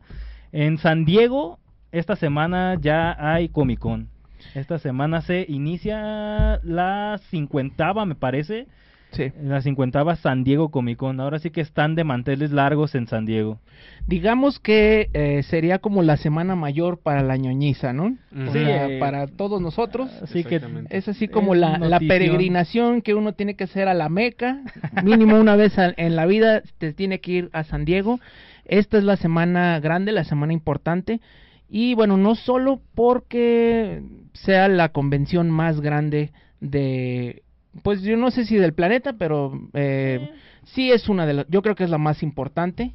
En 0.57 0.77
San 0.77 1.03
Diego 1.03 1.59
esta 1.91 2.15
semana 2.15 2.77
ya 2.79 3.13
hay 3.19 3.50
Comic 3.50 3.77
Con. 3.79 4.07
Esta 4.53 4.79
semana 4.79 5.19
se 5.19 5.45
inicia 5.50 6.62
la 6.63 7.19
cincuentava, 7.29 8.05
me 8.05 8.15
parece. 8.15 8.65
Sí. 9.12 9.33
La 9.43 9.62
cincuentava 9.62 10.15
San 10.15 10.45
Diego 10.45 10.71
Comic 10.71 10.97
Con. 10.97 11.19
Ahora 11.19 11.39
sí 11.39 11.50
que 11.50 11.59
están 11.59 11.95
de 11.95 12.05
manteles 12.05 12.51
largos 12.51 12.95
en 12.95 13.07
San 13.07 13.25
Diego. 13.25 13.59
Digamos 14.07 14.62
que 14.62 15.09
eh, 15.12 15.43
sería 15.43 15.79
como 15.79 16.03
la 16.03 16.15
semana 16.15 16.55
mayor 16.55 17.00
para 17.00 17.21
la 17.21 17.35
ñoñiza, 17.35 17.91
¿no? 17.91 18.15
Sí, 18.31 18.59
eh, 18.59 18.95
para 19.01 19.27
todos 19.27 19.62
nosotros. 19.62 20.09
Así 20.21 20.45
que. 20.45 20.62
Es 20.89 21.09
así 21.09 21.27
como 21.27 21.53
Es 21.53 21.59
la, 21.59 22.00
peregrinación 22.00 23.01
que 23.01 23.13
uno 23.13 23.33
tiene 23.33 23.55
que 23.55 23.65
hacer 23.65 23.89
a 23.89 23.93
la 23.93 24.07
Meca, 24.07 24.62
mínimo 25.03 25.38
una 25.38 25.57
vez 25.57 25.74
en 25.77 26.15
la 26.15 26.25
vida 26.25 26.62
te 26.77 26.93
tiene 26.93 27.19
que 27.19 27.31
ir 27.33 27.50
a 27.51 27.65
San 27.65 27.83
Diego. 27.83 28.21
Esta 28.65 28.98
es 28.98 29.03
la 29.03 29.17
semana 29.17 29.79
grande, 29.79 30.12
la 30.12 30.24
semana 30.24 30.53
importante. 30.53 31.22
Y 31.69 31.95
bueno, 31.95 32.17
no 32.17 32.36
solo 32.36 32.81
porque 32.93 34.01
sea 34.34 34.67
la 34.67 34.89
convención 34.89 35.50
más 35.50 35.81
grande 35.81 36.31
de, 36.60 37.43
pues 37.84 38.01
yo 38.01 38.17
no 38.17 38.31
sé 38.31 38.45
si 38.45 38.55
del 38.55 38.74
planeta, 38.74 39.13
pero 39.13 39.60
eh, 39.74 40.29
sí 40.63 40.91
es 40.91 41.10
una 41.10 41.25
de 41.25 41.34
las, 41.34 41.48
yo 41.50 41.62
creo 41.62 41.75
que 41.75 41.84
es 41.84 41.89
la 41.89 41.98
más 41.98 42.24
importante 42.24 42.93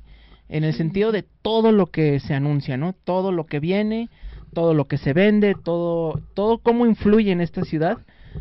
en 0.49 0.65
el 0.65 0.75
sentido 0.75 1.13
de 1.13 1.25
todo 1.43 1.73
lo 1.73 1.87
que 1.87 2.21
se 2.21 2.35
anuncia, 2.35 2.77
¿no? 2.77 2.93
Todo 2.93 3.33
lo 3.33 3.47
que 3.47 3.61
viene, 3.61 4.09
todo 4.53 4.75
lo 4.75 4.87
que 4.87 4.99
se 4.99 5.13
vende, 5.13 5.55
todo, 5.55 6.21
todo 6.35 6.59
cómo 6.59 6.87
influye 6.87 7.31
en 7.31 7.41
esta 7.41 7.65
ciudad, 7.65 7.99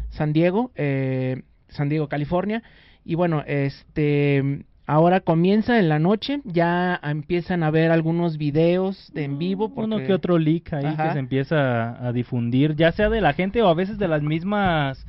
San 0.09 0.33
Diego, 0.33 0.71
eh, 0.75 1.43
San 1.67 1.89
Diego, 1.89 2.07
California. 2.07 2.63
Y 3.05 3.15
bueno, 3.15 3.43
este, 3.45 4.65
ahora 4.89 5.19
comienza 5.21 5.77
en 5.77 5.87
la 5.87 5.99
noche, 5.99 6.41
ya 6.45 6.99
empiezan 7.03 7.61
a 7.63 7.69
ver 7.69 7.91
algunos 7.91 8.37
videos 8.37 9.11
de 9.13 9.23
en 9.25 9.37
vivo. 9.37 9.71
Uno 9.75 9.95
porque- 9.97 10.07
que 10.07 10.13
otro 10.13 10.37
leak 10.39 10.73
ahí 10.73 10.85
Ajá. 10.85 11.07
que 11.07 11.13
se 11.13 11.19
empieza 11.19 11.91
a, 11.91 12.07
a 12.07 12.11
difundir, 12.11 12.75
ya 12.75 12.91
sea 12.91 13.09
de 13.09 13.21
la 13.21 13.33
gente 13.33 13.61
o 13.61 13.67
a 13.67 13.73
veces 13.75 13.99
de 13.99 14.07
las 14.07 14.23
mismas, 14.23 15.05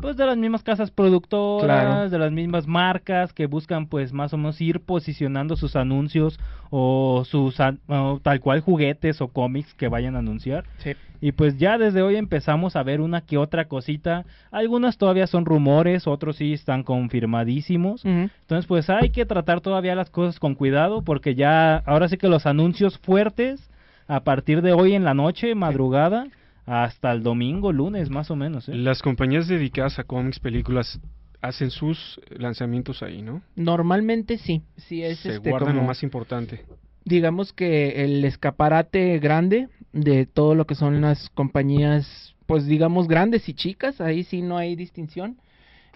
pues 0.00 0.16
de 0.16 0.26
las 0.26 0.36
mismas 0.36 0.62
casas 0.62 0.90
productoras, 0.90 1.64
Claro. 1.84 2.10
de 2.10 2.18
las 2.18 2.30
mismas 2.32 2.66
marcas 2.66 3.32
que 3.32 3.46
buscan 3.46 3.86
pues 3.86 4.12
más 4.12 4.32
o 4.32 4.36
menos 4.36 4.60
ir 4.60 4.80
posicionando 4.80 5.56
sus 5.56 5.74
anuncios 5.76 6.38
o 6.70 7.22
sus 7.24 7.58
o 7.88 8.20
tal 8.22 8.40
cual 8.40 8.60
juguetes 8.60 9.20
o 9.20 9.28
cómics 9.28 9.74
que 9.74 9.88
vayan 9.88 10.14
a 10.16 10.20
anunciar. 10.20 10.64
Sí. 10.78 10.92
Y 11.20 11.32
pues 11.32 11.56
ya 11.56 11.78
desde 11.78 12.02
hoy 12.02 12.16
empezamos 12.16 12.76
a 12.76 12.82
ver 12.82 13.00
una 13.00 13.22
que 13.22 13.38
otra 13.38 13.66
cosita. 13.68 14.24
Algunas 14.50 14.98
todavía 14.98 15.26
son 15.26 15.46
rumores, 15.46 16.06
otros 16.06 16.36
sí 16.36 16.52
están 16.52 16.82
confirmadísimos. 16.82 18.04
Entonces, 18.04 18.66
pues 18.66 18.90
hay 18.90 19.10
que 19.10 19.24
tratar 19.24 19.60
todavía 19.60 19.94
las 19.94 20.10
cosas 20.10 20.38
con 20.38 20.54
cuidado 20.54 21.02
porque 21.02 21.34
ya, 21.34 21.78
ahora 21.86 22.08
sí 22.08 22.16
que 22.18 22.28
los 22.28 22.46
anuncios 22.46 22.98
fuertes, 22.98 23.70
a 24.08 24.20
partir 24.20 24.62
de 24.62 24.72
hoy 24.72 24.94
en 24.94 25.04
la 25.04 25.14
noche, 25.14 25.54
madrugada, 25.54 26.26
hasta 26.66 27.12
el 27.12 27.22
domingo, 27.22 27.72
lunes, 27.72 28.10
más 28.10 28.30
o 28.30 28.36
menos. 28.36 28.68
¿eh? 28.68 28.74
Las 28.74 29.00
compañías 29.00 29.46
dedicadas 29.46 29.98
a 29.98 30.04
cómics, 30.04 30.40
películas, 30.40 31.00
hacen 31.40 31.70
sus 31.70 32.20
lanzamientos 32.30 33.02
ahí, 33.02 33.22
¿no? 33.22 33.40
Normalmente 33.54 34.36
sí, 34.36 34.62
sí 34.76 35.02
es 35.02 35.20
Se 35.20 35.36
este 35.36 35.50
guardan 35.50 35.76
lo 35.76 35.82
más 35.82 36.02
importante. 36.02 36.64
digamos 37.04 37.52
que 37.52 38.04
el 38.04 38.24
escaparate 38.24 39.18
grande 39.20 39.68
de 39.92 40.26
todo 40.26 40.54
lo 40.56 40.66
que 40.66 40.74
son 40.74 41.00
las 41.00 41.30
compañías, 41.30 42.34
pues 42.46 42.66
digamos 42.66 43.06
grandes 43.06 43.48
y 43.48 43.54
chicas, 43.54 44.00
ahí 44.00 44.24
sí 44.24 44.42
no 44.42 44.58
hay 44.58 44.74
distinción, 44.74 45.38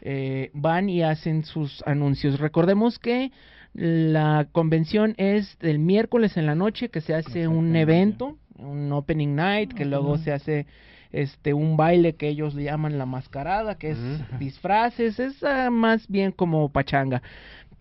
eh, 0.03 0.51
van 0.55 0.89
y 0.89 1.03
hacen 1.03 1.45
sus 1.45 1.83
anuncios. 1.85 2.39
Recordemos 2.39 2.99
que 2.99 3.33
la 3.75 4.49
convención 4.53 5.15
es 5.17 5.57
el 5.61 5.79
miércoles 5.79 6.37
en 6.37 6.47
la 6.47 6.55
noche 6.55 6.89
que 6.89 7.01
se 7.01 7.15
hace 7.15 7.47
un 7.49 7.77
evento, 7.77 8.37
un 8.59 8.93
opening 8.93 9.35
night, 9.35 9.73
que 9.73 9.85
luego 9.85 10.19
se 10.19 10.33
hace 10.33 10.67
este 11.13 11.55
un 11.55 11.77
baile 11.77 12.15
que 12.15 12.29
ellos 12.29 12.55
le 12.55 12.65
llaman 12.65 12.99
la 12.99 13.07
mascarada, 13.07 13.77
que 13.77 13.91
es 13.91 13.99
disfraces, 14.39 15.19
es 15.19 15.43
ah, 15.43 15.71
más 15.71 16.07
bien 16.09 16.33
como 16.33 16.69
pachanga. 16.71 17.23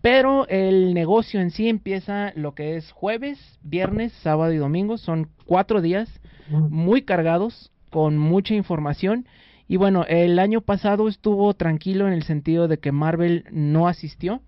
Pero 0.00 0.48
el 0.48 0.94
negocio 0.94 1.40
en 1.40 1.50
sí 1.50 1.68
empieza 1.68 2.32
lo 2.34 2.54
que 2.54 2.76
es 2.76 2.90
jueves, 2.92 3.58
viernes, 3.62 4.12
sábado 4.22 4.52
y 4.52 4.56
domingo. 4.56 4.96
Son 4.96 5.28
cuatro 5.44 5.82
días 5.82 6.08
muy 6.48 7.02
cargados, 7.02 7.70
con 7.90 8.16
mucha 8.16 8.54
información. 8.54 9.26
Y 9.68 9.76
bueno, 9.76 10.04
el 10.08 10.38
año 10.38 10.62
pasado 10.62 11.06
estuvo 11.06 11.52
tranquilo 11.54 12.06
en 12.06 12.14
el 12.14 12.22
sentido 12.22 12.66
de 12.66 12.78
que 12.78 12.92
Marvel 12.92 13.44
no 13.50 13.88
asistió, 13.88 14.40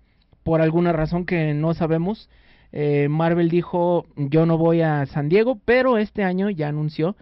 por 0.43 0.61
alguna 0.61 0.91
razón 0.91 1.25
que 1.25 1.53
no 1.53 1.73
sabemos. 1.73 2.29
Eh, 2.71 3.07
Marvel 3.09 3.49
dijo, 3.49 4.05
yo 4.15 4.45
no 4.45 4.57
voy 4.57 4.81
a 4.81 5.05
San 5.05 5.29
Diego, 5.29 5.59
pero 5.63 5.97
este 5.97 6.23
año 6.23 6.49
ya 6.49 6.67
anunció 6.69 7.15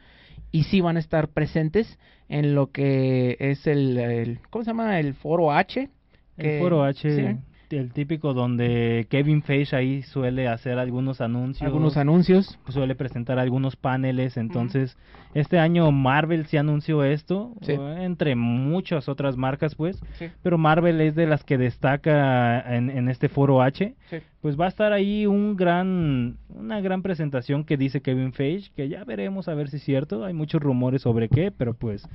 y 0.52 0.64
sí 0.64 0.82
van 0.82 0.98
a 0.98 1.00
estar 1.02 1.28
presentes 1.30 2.00
en 2.30 2.56
lo 2.56 2.72
que 2.72 3.36
es 3.40 3.68
el, 3.68 3.98
el- 3.98 4.40
¿cómo 4.50 4.64
se 4.64 4.70
llama? 4.72 5.00
El 5.00 5.14
foro 5.14 5.52
H. 5.52 5.90
El 6.38 6.60
foro 6.60 6.84
H, 6.84 7.10
sí. 7.16 7.22
El 7.78 7.94
típico 7.94 8.34
donde 8.34 9.08
Kevin 9.10 9.42
Feige 9.42 9.76
ahí 9.76 10.02
suele 10.04 10.48
hacer 10.48 10.78
algunos 10.80 11.22
anuncios. 11.22 11.66
algunos 11.66 11.98
anuncios. 11.98 12.60
suele 12.70 12.96
presentar 12.96 13.40
algunos 13.40 13.76
paneles, 13.76 14.38
entonces 14.38 14.98
este 15.34 15.60
año 15.60 15.92
Marvel 15.92 16.46
sí 16.46 16.58
anunció 16.58 17.04
esto, 17.04 17.54
Sí. 17.62 17.74
entre 17.74 18.36
muchas 18.36 19.08
otras 19.10 19.38
marcas 19.38 19.76
pues, 19.76 20.02
Sí. 20.14 20.28
pero 20.42 20.58
Marvel 20.58 21.00
es 21.02 21.16
de 21.16 21.28
las 21.28 21.44
que 21.44 21.58
destaca 21.58 22.76
en, 22.76 22.90
en 22.90 23.10
este 23.10 23.30
foro 23.30 23.62
H, 23.62 23.96
Sí. 24.10 24.18
pues 24.42 24.60
va 24.60 24.66
a 24.66 24.70
estar 24.70 24.94
ahí 24.94 25.26
un 25.26 25.56
gran, 25.56 26.38
una 26.50 26.82
gran 26.82 27.02
presentación 27.02 27.64
que 27.64 27.78
dice 27.78 28.02
Kevin 28.02 28.34
Feige, 28.34 28.72
que 28.76 28.90
ya 28.90 29.04
veremos 29.04 29.48
a 29.48 29.54
ver 29.54 29.70
si 29.70 29.78
es 29.78 29.84
cierto, 29.84 30.26
hay 30.26 30.34
muchos 30.34 30.62
rumores 30.62 31.02
sobre 31.04 31.30
qué, 31.30 31.52
pero 31.52 31.74
pues 31.74 32.08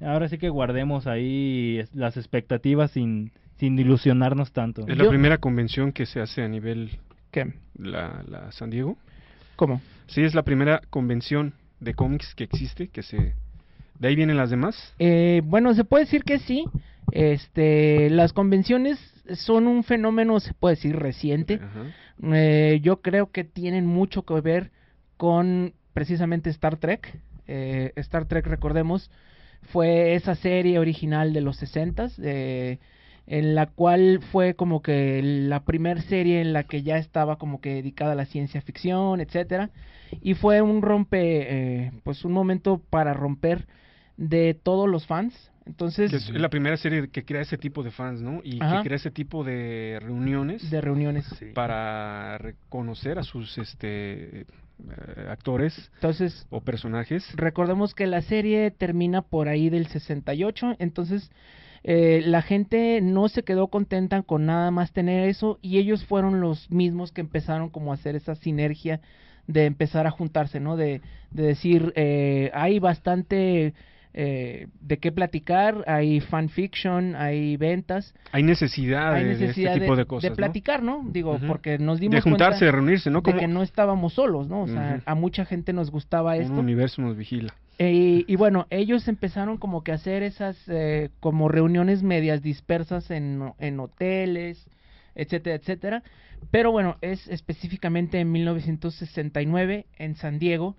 ahora 0.00 0.28
sí 0.28 0.38
que 0.38 0.48
guardemos 0.48 1.06
ahí 1.06 1.82
las 1.92 2.16
expectativas 2.16 2.90
sin, 2.92 3.32
sin 3.60 3.78
ilusionarnos 3.78 4.52
tanto. 4.52 4.82
Es 4.88 4.96
la 4.96 5.04
Yo- 5.04 5.10
primera 5.10 5.38
convención 5.38 5.92
que 5.92 6.06
se 6.06 6.20
hace 6.20 6.42
a 6.42 6.48
nivel 6.48 6.98
¿Qué? 7.30 7.52
la, 7.78 8.24
la 8.28 8.50
San 8.52 8.70
Diego. 8.70 8.96
¿Cómo? 9.54 9.80
Sí, 10.08 10.22
es 10.22 10.34
la 10.34 10.42
primera 10.42 10.80
convención 10.90 11.52
de 11.78 11.94
cómics 11.94 12.34
que 12.34 12.44
existe, 12.44 12.88
que 12.88 13.02
se... 13.02 13.34
De 13.98 14.08
ahí 14.08 14.16
vienen 14.16 14.38
las 14.38 14.48
demás. 14.50 14.94
Eh, 14.98 15.42
bueno, 15.44 15.74
se 15.74 15.84
puede 15.84 16.04
decir 16.04 16.24
que 16.24 16.38
sí. 16.38 16.64
Este, 17.12 18.08
las 18.08 18.32
convenciones 18.32 18.98
son 19.34 19.66
un 19.66 19.84
fenómeno, 19.84 20.40
se 20.40 20.54
puede 20.54 20.76
decir, 20.76 20.96
reciente. 20.96 21.60
Eh, 22.32 22.80
yo 22.82 23.02
creo 23.02 23.30
que 23.30 23.44
tienen 23.44 23.84
mucho 23.84 24.22
que 24.22 24.40
ver 24.40 24.70
con 25.18 25.74
precisamente 25.92 26.48
Star 26.48 26.78
Trek. 26.78 27.18
Eh, 27.46 27.92
Star 27.96 28.24
Trek, 28.24 28.46
recordemos, 28.46 29.10
fue 29.70 30.14
esa 30.14 30.34
serie 30.34 30.78
original 30.78 31.34
de 31.34 31.42
los 31.42 31.56
60 31.58 32.08
en 33.30 33.54
la 33.54 33.66
cual 33.66 34.18
fue 34.32 34.54
como 34.54 34.82
que 34.82 35.22
la 35.22 35.60
primer 35.64 36.02
serie 36.02 36.40
en 36.40 36.52
la 36.52 36.64
que 36.64 36.82
ya 36.82 36.98
estaba 36.98 37.36
como 37.36 37.60
que 37.60 37.74
dedicada 37.74 38.12
a 38.12 38.16
la 38.16 38.24
ciencia 38.26 38.60
ficción, 38.60 39.20
etcétera, 39.20 39.70
y 40.20 40.34
fue 40.34 40.60
un 40.62 40.82
rompe, 40.82 41.20
eh, 41.86 41.92
pues 42.02 42.24
un 42.24 42.32
momento 42.32 42.82
para 42.90 43.14
romper 43.14 43.66
de 44.16 44.54
todos 44.60 44.88
los 44.88 45.06
fans. 45.06 45.32
Entonces, 45.64 46.10
Que 46.10 46.16
es 46.16 46.30
la 46.30 46.48
primera 46.48 46.76
serie 46.76 47.08
que 47.08 47.24
crea 47.24 47.42
ese 47.42 47.56
tipo 47.56 47.84
de 47.84 47.92
fans, 47.92 48.20
¿no? 48.20 48.40
Y 48.42 48.60
Ajá. 48.60 48.78
que 48.78 48.88
crea 48.88 48.96
ese 48.96 49.12
tipo 49.12 49.44
de 49.44 49.98
reuniones 50.02 50.68
de 50.68 50.80
reuniones. 50.80 51.26
para 51.54 52.36
reconocer 52.38 53.16
a 53.20 53.22
sus 53.22 53.56
este 53.58 54.40
eh, 54.40 54.46
actores 55.28 55.90
Entonces, 55.94 56.46
o 56.50 56.62
personajes. 56.62 57.24
recordemos 57.36 57.94
que 57.94 58.08
la 58.08 58.22
serie 58.22 58.72
termina 58.72 59.22
por 59.22 59.48
ahí 59.48 59.70
del 59.70 59.86
68, 59.86 60.76
entonces 60.80 61.30
eh, 61.84 62.22
la 62.26 62.42
gente 62.42 63.00
no 63.02 63.28
se 63.28 63.42
quedó 63.42 63.68
contenta 63.68 64.22
con 64.22 64.46
nada 64.46 64.70
más 64.70 64.92
tener 64.92 65.28
eso 65.28 65.58
y 65.62 65.78
ellos 65.78 66.04
fueron 66.04 66.40
los 66.40 66.70
mismos 66.70 67.10
que 67.12 67.20
empezaron 67.22 67.70
como 67.70 67.90
a 67.92 67.94
hacer 67.94 68.16
esa 68.16 68.34
sinergia 68.34 69.00
de 69.46 69.64
empezar 69.66 70.06
a 70.06 70.10
juntarse, 70.10 70.60
¿no? 70.60 70.76
De, 70.76 71.00
de 71.32 71.42
decir, 71.42 71.92
eh, 71.96 72.50
hay 72.54 72.78
bastante 72.78 73.72
eh, 74.12 74.66
de 74.80 74.98
qué 74.98 75.10
platicar, 75.12 75.84
hay 75.86 76.20
fanfiction, 76.20 77.14
hay 77.16 77.56
ventas, 77.56 78.14
Hay 78.32 78.42
necesidad, 78.42 79.14
hay 79.14 79.24
de- 79.24 79.34
de, 79.36 79.40
necesidad 79.40 79.72
este 79.72 79.80
tipo 79.80 79.96
de, 79.96 80.04
cosas, 80.04 80.30
¿no? 80.30 80.36
platicar, 80.36 80.82
¿no? 80.82 81.04
Digo, 81.10 81.38
porque 81.46 81.78
nos 81.78 82.00
dimos 82.00 82.16
De 82.16 82.20
juntarse, 82.20 82.58
cuenta 82.58 82.66
de 82.66 82.72
reunirse, 82.72 83.10
¿no? 83.10 83.20
de 83.22 83.34
que 83.34 83.46
no 83.48 83.62
estábamos 83.62 84.12
solos, 84.14 84.48
¿no? 84.48 84.62
O 84.62 84.68
sea, 84.68 84.94
Ujú. 84.96 85.02
a 85.06 85.14
mucha 85.14 85.44
gente 85.44 85.72
nos 85.72 85.90
gustaba 85.90 86.34
un 86.34 86.42
esto. 86.42 86.54
universo 86.54 87.00
nos 87.02 87.16
vigila. 87.16 87.54
Eh, 87.82 88.26
y 88.26 88.36
bueno, 88.36 88.66
ellos 88.68 89.08
empezaron 89.08 89.56
como 89.56 89.82
que 89.82 89.92
a 89.92 89.94
hacer 89.94 90.22
esas 90.22 90.54
eh, 90.68 91.08
como 91.18 91.48
reuniones 91.48 92.02
medias 92.02 92.42
dispersas 92.42 93.10
en, 93.10 93.54
en 93.58 93.80
hoteles, 93.80 94.66
etcétera, 95.14 95.56
etcétera. 95.56 96.02
Pero 96.50 96.72
bueno, 96.72 96.98
es 97.00 97.26
específicamente 97.28 98.20
en 98.20 98.30
1969 98.32 99.86
en 99.96 100.14
San 100.16 100.38
Diego. 100.38 100.76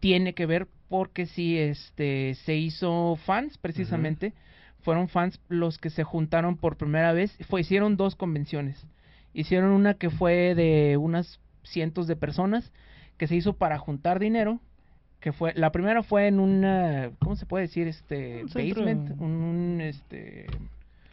Tiene 0.00 0.32
que 0.32 0.46
ver 0.46 0.68
porque 0.88 1.26
sí, 1.26 1.58
este, 1.58 2.34
se 2.46 2.56
hizo 2.56 3.18
fans 3.26 3.58
precisamente. 3.58 4.32
Fueron 4.80 5.08
fans 5.08 5.38
los 5.48 5.76
que 5.76 5.90
se 5.90 6.02
juntaron 6.02 6.56
por 6.56 6.78
primera 6.78 7.12
vez. 7.12 7.36
Fue, 7.50 7.60
hicieron 7.60 7.98
dos 7.98 8.16
convenciones. 8.16 8.86
Hicieron 9.34 9.72
una 9.72 9.92
que 9.92 10.08
fue 10.08 10.54
de 10.54 10.96
unas 10.96 11.40
cientos 11.62 12.06
de 12.06 12.16
personas 12.16 12.72
que 13.18 13.26
se 13.26 13.36
hizo 13.36 13.52
para 13.52 13.76
juntar 13.76 14.18
dinero 14.18 14.62
que 15.20 15.32
fue 15.32 15.52
la 15.54 15.72
primera 15.72 16.02
fue 16.02 16.28
en 16.28 16.40
una 16.40 17.10
cómo 17.18 17.36
se 17.36 17.46
puede 17.46 17.62
decir 17.62 17.88
este 17.88 18.42
Un 18.44 18.48
basement 18.48 19.10
un, 19.20 19.30
un, 19.30 19.80
este 19.80 20.46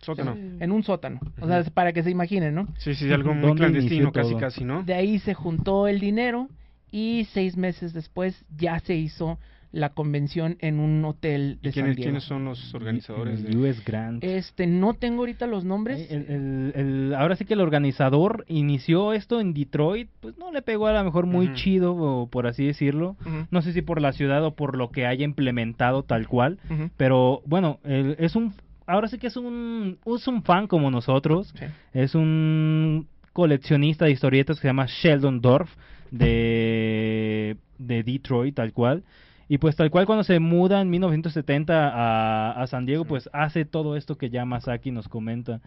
Sótano. 0.02 0.36
En 0.60 0.72
un 0.72 0.84
sótano. 0.84 1.20
O 1.42 1.48
sea, 1.48 1.64
para 1.74 1.92
que 1.92 2.04
se 2.04 2.12
imaginen, 2.12 2.54
¿no? 2.54 2.68
Sí, 2.78 2.94
sí, 2.94 3.12
algo 3.12 3.34
muy 3.34 3.48
¿Dónde 3.48 3.62
clandestino, 3.62 4.12
casi, 4.12 4.32
todo? 4.32 4.40
casi, 4.40 4.64
¿no? 4.64 4.84
De 4.84 4.94
ahí 4.94 5.18
se 5.18 5.34
juntó 5.34 5.88
el 5.88 6.00
dinero 6.00 6.48
y 6.92 7.28
seis 7.34 7.58
meses 7.58 7.92
después 7.92 8.46
ya 8.56 8.80
se 8.80 8.94
hizo 8.94 9.40
la 9.76 9.90
convención 9.90 10.56
en 10.62 10.80
un 10.80 11.04
hotel 11.04 11.60
de 11.62 11.70
¿Y 11.70 11.72
San 11.74 11.84
quiénes, 11.84 11.96
Diego. 11.98 12.06
quiénes 12.08 12.24
son 12.24 12.46
los 12.46 12.74
organizadores? 12.74 13.44
El 13.44 13.52
De... 13.52 13.58
US 13.58 13.84
Grant. 13.84 14.24
Este, 14.24 14.68
no 14.68 14.94
tengo 14.94 15.20
ahorita 15.24 15.48
los 15.48 15.66
nombres. 15.66 16.00
Eh, 16.00 16.08
el- 16.16 16.32
el- 16.34 16.74
el- 16.76 17.14
ahora 17.16 17.36
sí 17.36 17.44
que 17.44 17.56
el 17.56 17.60
organizador 17.62 18.46
inició 18.48 19.12
esto 19.12 19.42
en 19.42 19.54
Detroit, 19.54 20.10
pues 20.22 20.38
no 20.38 20.52
le 20.54 20.62
pegó 20.62 20.88
a 20.88 20.94
lo 20.94 21.04
mejor 21.04 21.26
muy 21.26 21.54
chido, 21.56 21.94
o 21.96 22.28
por 22.28 22.48
así 22.48 22.66
decirlo. 22.66 23.18
No 23.52 23.62
sé 23.62 23.74
si 23.74 23.82
por 23.82 24.00
la 24.02 24.14
ciudad 24.14 24.46
o 24.46 24.56
por 24.56 24.78
lo 24.78 24.92
que 24.92 25.06
haya 25.06 25.26
implementado 25.26 26.04
tal 26.04 26.28
cual, 26.28 26.58
pero 26.96 27.42
bueno, 27.46 27.80
el- 27.84 28.16
es 28.18 28.36
un 28.38 28.54
ahora 28.88 29.08
sí 29.10 29.18
que 29.18 29.28
es 29.28 29.36
un 29.36 29.98
es 30.06 30.28
un 30.28 30.42
fan 30.44 30.68
como 30.68 30.90
nosotros, 30.90 31.54
Sí. 31.60 31.66
es 31.94 32.16
un 32.16 33.08
coleccionista 33.34 34.06
de 34.06 34.12
historietas 34.12 34.56
que 34.58 34.62
se 34.62 34.68
llama 34.70 34.86
Sheldon 34.88 35.42
Dorf 35.42 35.70
de 36.12 37.58
de 37.78 38.04
Detroit 38.04 38.56
tal 38.56 38.72
cual. 38.72 39.04
Y 39.48 39.60
pues 39.60 39.76
tal 39.76 39.92
cual 39.92 40.06
cuando 40.08 40.24
se 40.24 40.40
muda 40.40 40.82
en 40.82 40.90
1970 40.90 41.90
a, 41.90 42.52
a 42.62 42.68
San 42.68 42.86
Diego, 42.86 43.06
pues 43.06 43.30
hace 43.32 43.64
todo 43.66 43.96
esto 43.96 44.18
que 44.18 44.30
ya 44.32 44.44
Masaki 44.46 44.90
nos 44.92 45.08
comenta. 45.08 45.62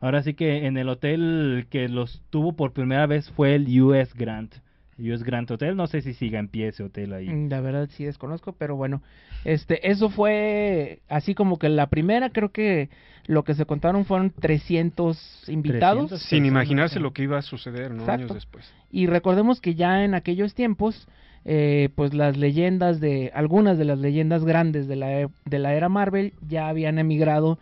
Ahora 0.00 0.22
sí 0.22 0.34
que 0.34 0.66
en 0.66 0.76
el 0.76 0.88
hotel 0.88 1.66
que 1.70 1.88
los 1.88 2.22
tuvo 2.30 2.54
por 2.54 2.72
primera 2.72 3.06
vez 3.06 3.30
fue 3.30 3.54
el 3.54 3.80
US 3.80 4.14
Grant. 4.14 4.54
US 4.98 5.22
Grant 5.22 5.50
Hotel, 5.50 5.76
no 5.76 5.86
sé 5.86 6.02
si 6.02 6.12
siga 6.12 6.38
en 6.38 6.48
pie 6.48 6.68
ese 6.68 6.82
hotel 6.82 7.14
ahí. 7.14 7.26
Mm, 7.28 7.48
La 7.48 7.60
verdad 7.62 7.88
sí 7.92 8.04
desconozco, 8.04 8.52
pero 8.52 8.76
bueno, 8.76 9.00
este, 9.44 9.90
eso 9.90 10.10
fue 10.10 11.00
así 11.08 11.34
como 11.34 11.58
que 11.58 11.70
la 11.70 11.86
primera, 11.86 12.28
creo 12.30 12.50
que 12.50 12.90
lo 13.26 13.42
que 13.44 13.54
se 13.54 13.64
contaron 13.64 14.04
fueron 14.04 14.30
300 14.30 15.48
invitados 15.48 16.08
300. 16.08 16.22
Sin 16.22 16.44
imaginarse 16.44 17.00
lo 17.00 17.12
que 17.12 17.22
iba 17.22 17.38
a 17.38 17.42
suceder, 17.42 17.92
¿no? 17.92 18.00
Exacto. 18.02 18.24
Años 18.24 18.34
después. 18.34 18.70
y 18.90 19.06
recordemos 19.06 19.60
que 19.62 19.74
ya 19.74 20.04
en 20.04 20.14
aquellos 20.14 20.52
tiempos, 20.54 21.08
eh, 21.44 21.88
pues 21.94 22.12
las 22.14 22.36
leyendas 22.36 23.00
de, 23.00 23.30
algunas 23.34 23.78
de 23.78 23.84
las 23.84 23.98
leyendas 23.98 24.44
grandes 24.44 24.86
de 24.88 24.96
la, 24.96 25.08
de 25.44 25.58
la 25.58 25.74
era 25.74 25.88
Marvel 25.88 26.34
ya 26.48 26.68
habían 26.68 26.98
emigrado 26.98 27.58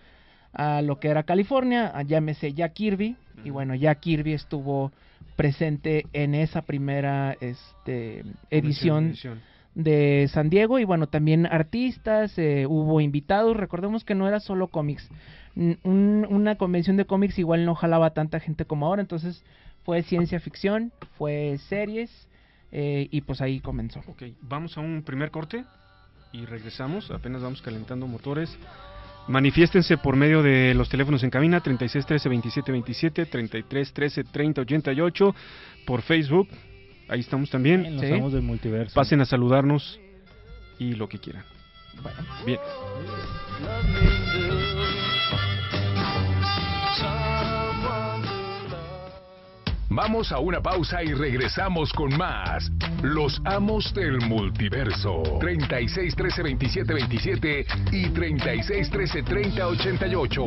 a 0.52 0.82
lo 0.82 0.99
que 0.99 1.08
era 1.08 1.23
California, 1.23 1.87
a 1.88 2.02
llámese 2.02 2.52
Jack 2.54 2.73
Kirby, 2.73 3.16
y 3.44 3.50
bueno, 3.50 3.75
Jack 3.76 4.00
Kirby 4.00 4.32
estuvo 4.32 4.90
presente 5.37 6.06
en 6.12 6.35
esa 6.35 6.62
primera 6.62 7.37
este, 7.40 8.25
edición 8.50 9.11
Edición. 9.11 9.38
de 9.76 10.28
San 10.32 10.50
Diego 10.50 10.80
y 10.80 10.85
bueno, 10.85 11.06
también 11.06 11.47
artistas, 11.47 12.37
eh, 12.38 12.66
hubo 12.66 13.00
invitados, 13.00 13.56
recordemos 13.56 14.04
que 14.04 14.16
no 14.16 14.26
era 14.26 14.40
solo 14.40 14.66
cómics, 14.68 15.08
un- 15.54 16.26
una 16.28 16.56
convención 16.56 16.97
de 16.97 17.04
cómics 17.04 17.38
igual 17.38 17.64
no 17.64 17.76
jalaba 17.76 18.11
tanta 18.11 18.40
gente 18.40 18.64
como 18.64 18.87
ahora, 18.87 19.02
entonces 19.02 19.44
fue 19.85 20.02
ciencia 20.02 20.40
ficción, 20.40 20.90
fue 21.16 21.58
series 21.68 22.11
eh, 22.72 23.08
y 23.10 23.20
pues 23.22 23.40
ahí 23.40 23.60
comenzó. 23.60 24.00
Ok, 24.06 24.22
vamos 24.42 24.76
a 24.76 24.80
un 24.80 25.02
primer 25.02 25.30
corte 25.30 25.64
y 26.32 26.44
regresamos. 26.44 27.10
Apenas 27.10 27.42
vamos 27.42 27.62
calentando 27.62 28.06
motores. 28.06 28.56
Manifiéstense 29.28 29.98
por 29.98 30.16
medio 30.16 30.42
de 30.42 30.72
los 30.75 30.88
teléfonos 30.88 31.22
en 31.22 31.30
cabina 31.30 31.60
36 31.60 32.06
13 32.06 32.28
27 32.28 32.72
27, 32.72 33.26
33 33.26 33.92
13 33.92 34.25
30 34.25 34.60
88, 34.62 35.34
por 35.87 36.02
Facebook. 36.02 36.48
Ahí 37.08 37.20
estamos 37.20 37.50
también. 37.50 37.84
En 37.87 37.96
los 37.96 38.04
Sí. 38.06 38.12
amos 38.12 38.32
del 38.32 38.42
multiverso. 38.42 38.94
Pasen 38.94 39.20
a 39.20 39.25
saludarnos 39.26 40.00
y 40.78 40.92
lo 40.94 41.08
que 41.08 41.18
quieran. 41.18 41.44
Bueno, 42.02 42.18
Bien. 42.46 42.58
Vamos 49.99 50.31
a 50.31 50.38
una 50.38 50.61
pausa 50.61 51.02
y 51.02 51.12
regresamos 51.12 51.93
con 51.93 52.17
más. 52.17 52.71
Los 53.02 53.43
amos 53.45 53.93
del 53.95 54.21
multiverso. 54.21 55.25
36 55.40 56.14
13 56.14 56.43
27 56.45 56.95
27 56.95 57.67
y 57.90 58.09
36 58.11 58.90
13 58.90 59.23
30 59.25 59.67
88. 59.67 60.47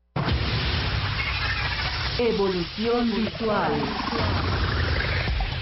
Evolución 2.21 3.09
visual. 3.15 3.71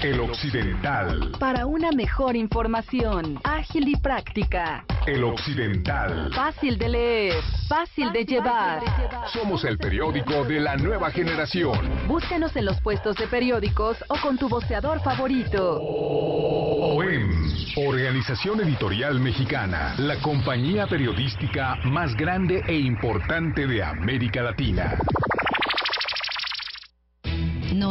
El 0.04 0.20
occidental. 0.20 1.32
Para 1.40 1.66
una 1.66 1.90
mejor 1.94 2.36
información, 2.36 3.40
ágil 3.46 3.88
y 3.88 3.96
práctica. 3.96 4.84
El 5.08 5.24
occidental. 5.24 6.30
Fácil 6.36 6.78
de 6.78 6.90
leer, 6.90 7.44
fácil 7.70 8.12
de 8.12 8.26
llevar. 8.26 8.82
Somos 9.32 9.64
el 9.64 9.78
periódico 9.78 10.44
de 10.44 10.60
la 10.60 10.76
nueva 10.76 11.10
generación. 11.12 11.80
Búscanos 12.10 12.54
en 12.58 12.66
los 12.66 12.82
puestos 12.82 13.16
de 13.16 13.28
periódicos 13.28 13.96
o 14.10 14.16
con 14.22 14.38
tu 14.38 14.50
voceador 14.50 15.02
favorito. 15.02 15.80
OEM, 15.82 17.32
Organización 17.78 18.60
Editorial 18.60 19.18
Mexicana, 19.22 19.96
la 19.98 20.18
compañía 20.18 20.88
periodística 20.88 21.78
más 21.86 22.14
grande 22.16 22.62
e 22.68 22.78
importante 22.78 23.66
de 23.66 23.82
América 23.82 24.42
Latina. 24.44 24.98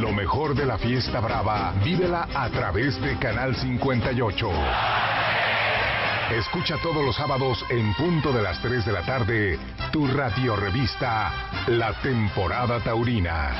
Lo 0.00 0.12
mejor 0.12 0.54
de 0.54 0.64
la 0.64 0.78
fiesta 0.78 1.20
brava, 1.20 1.74
vívela 1.84 2.26
a 2.34 2.48
través 2.48 2.98
de 3.02 3.18
Canal 3.18 3.54
58. 3.54 4.50
Escucha 6.38 6.76
todos 6.82 7.04
los 7.04 7.16
sábados 7.16 7.62
en 7.68 7.92
punto 7.92 8.32
de 8.32 8.40
las 8.40 8.62
3 8.62 8.86
de 8.86 8.92
la 8.92 9.02
tarde 9.02 9.58
tu 9.92 10.06
radio 10.06 10.56
revista 10.56 11.30
La 11.66 11.92
Temporada 12.00 12.80
Taurina. 12.80 13.50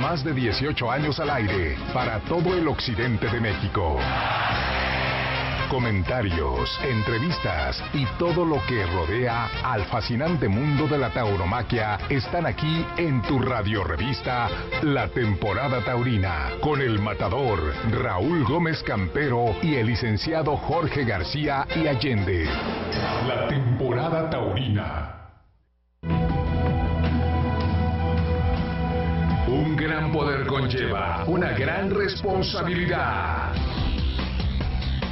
Más 0.00 0.22
de 0.22 0.32
18 0.32 0.88
años 0.88 1.18
al 1.18 1.30
aire 1.30 1.76
para 1.92 2.20
todo 2.20 2.56
el 2.56 2.68
occidente 2.68 3.28
de 3.28 3.40
México. 3.40 3.98
Comentarios, 5.68 6.78
entrevistas 6.84 7.82
y 7.92 8.06
todo 8.18 8.44
lo 8.44 8.64
que 8.66 8.86
rodea 8.86 9.48
al 9.64 9.84
fascinante 9.86 10.48
mundo 10.48 10.86
de 10.86 10.96
la 10.96 11.10
tauromaquia 11.10 11.98
están 12.08 12.46
aquí 12.46 12.86
en 12.96 13.20
tu 13.22 13.40
radio 13.40 13.82
revista 13.82 14.48
La 14.82 15.08
Temporada 15.08 15.84
Taurina 15.84 16.50
con 16.60 16.80
el 16.80 17.00
matador 17.00 17.58
Raúl 17.90 18.44
Gómez 18.44 18.82
Campero 18.84 19.56
y 19.60 19.74
el 19.74 19.88
licenciado 19.88 20.56
Jorge 20.56 21.04
García 21.04 21.66
y 21.74 21.88
Allende. 21.88 22.44
La 23.26 23.48
Temporada 23.48 24.30
Taurina. 24.30 25.12
Un 29.48 29.76
gran 29.76 30.12
poder 30.12 30.46
conlleva 30.46 31.24
una 31.26 31.52
gran 31.52 31.90
responsabilidad. 31.90 33.52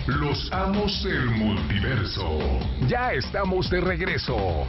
Los 0.07 0.53
amos 0.53 1.03
del 1.03 1.25
multiverso. 1.31 2.39
Ya 2.87 3.15
estamos 3.15 3.71
de 3.71 3.81
regreso. 3.81 4.67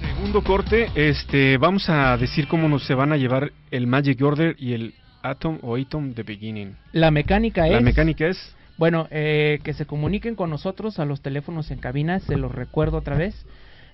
Segundo 0.00 0.42
corte, 0.42 0.90
este, 0.96 1.56
vamos 1.56 1.88
a 1.88 2.16
decir 2.16 2.48
cómo 2.48 2.68
nos 2.68 2.84
se 2.84 2.94
van 2.94 3.12
a 3.12 3.16
llevar 3.16 3.52
el 3.70 3.86
Magic 3.86 4.20
Order 4.22 4.56
y 4.58 4.72
el 4.72 4.94
Atom 5.22 5.60
o 5.62 5.76
Atom 5.76 6.14
The 6.14 6.24
Beginning. 6.24 6.76
La 6.90 7.12
mecánica 7.12 7.64
La 7.68 7.78
es... 7.78 7.84
mecánica 7.84 8.26
es 8.26 8.56
Bueno, 8.76 9.06
eh, 9.12 9.60
que 9.62 9.72
se 9.72 9.86
comuniquen 9.86 10.34
con 10.34 10.50
nosotros 10.50 10.98
a 10.98 11.04
los 11.04 11.22
teléfonos 11.22 11.70
en 11.70 11.78
cabina, 11.78 12.18
se 12.18 12.36
los 12.36 12.52
recuerdo 12.52 12.96
otra 12.98 13.16
vez. 13.16 13.46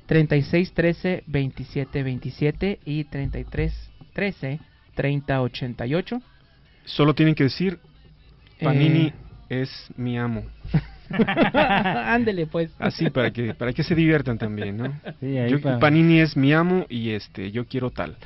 36 0.06 0.72
13 0.72 1.24
27 1.26 2.02
27 2.02 2.80
y 2.86 3.04
33 3.04 3.90
13 4.14 4.58
30 4.94 5.42
88. 5.42 6.22
solo 6.86 7.14
tienen 7.14 7.34
que 7.34 7.44
decir 7.44 7.78
Panini 8.64 9.06
Eh, 9.48 9.60
es 9.62 9.70
mi 9.96 10.18
amo. 10.18 10.42
Ándele 11.54 12.46
pues. 12.46 12.70
Así 12.78 13.10
para 13.10 13.30
que 13.30 13.54
para 13.54 13.72
que 13.72 13.82
se 13.82 13.94
diviertan 13.94 14.38
también, 14.38 14.76
¿no? 14.78 14.92
Sí, 15.20 15.36
ahí 15.38 15.50
Yo- 15.50 15.60
pa- 15.60 15.78
Panini 15.78 16.20
es 16.20 16.36
mi 16.36 16.52
amo 16.52 16.86
y 16.88 17.10
este 17.10 17.50
yo 17.50 17.66
quiero 17.66 17.90
tal. 17.90 18.16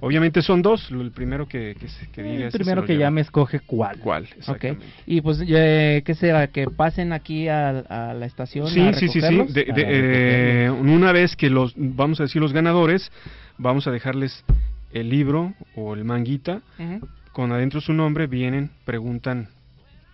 Obviamente 0.00 0.42
son 0.42 0.60
dos, 0.60 0.90
lo- 0.90 1.00
el 1.02 1.12
primero 1.12 1.46
que, 1.46 1.76
que, 1.80 1.88
se- 1.88 2.08
que 2.10 2.22
diga 2.22 2.46
el 2.46 2.52
primero 2.52 2.84
que 2.84 2.92
lleva. 2.94 3.04
llame 3.06 3.20
escoge 3.22 3.60
cuál. 3.60 3.98
¿Cuál? 4.00 4.24
Ok. 4.24 4.36
Exactamente. 4.38 4.86
Y 5.06 5.20
pues, 5.20 5.42
eh, 5.46 6.02
¿qué 6.04 6.14
será? 6.14 6.48
¿Que 6.48 6.66
pasen 6.66 7.12
aquí 7.12 7.48
a, 7.48 7.68
a 8.10 8.12
la 8.14 8.26
estación? 8.26 8.68
Sí, 8.68 8.80
a 8.80 8.92
sí, 8.92 9.08
sí, 9.08 9.20
sí. 9.20 9.36
De- 9.52 9.64
de- 9.64 9.74
eh, 10.66 10.70
una 10.70 11.12
vez 11.12 11.36
que 11.36 11.48
los, 11.48 11.72
vamos 11.76 12.20
a 12.20 12.24
decir 12.24 12.42
los 12.42 12.52
ganadores, 12.52 13.10
vamos 13.56 13.86
a 13.86 13.92
dejarles 13.92 14.44
el 14.92 15.08
libro 15.08 15.54
o 15.74 15.94
el 15.94 16.04
manguita 16.04 16.60
con 17.32 17.52
adentro 17.52 17.80
su 17.80 17.92
nombre, 17.92 18.26
vienen, 18.26 18.70
preguntan 18.84 19.48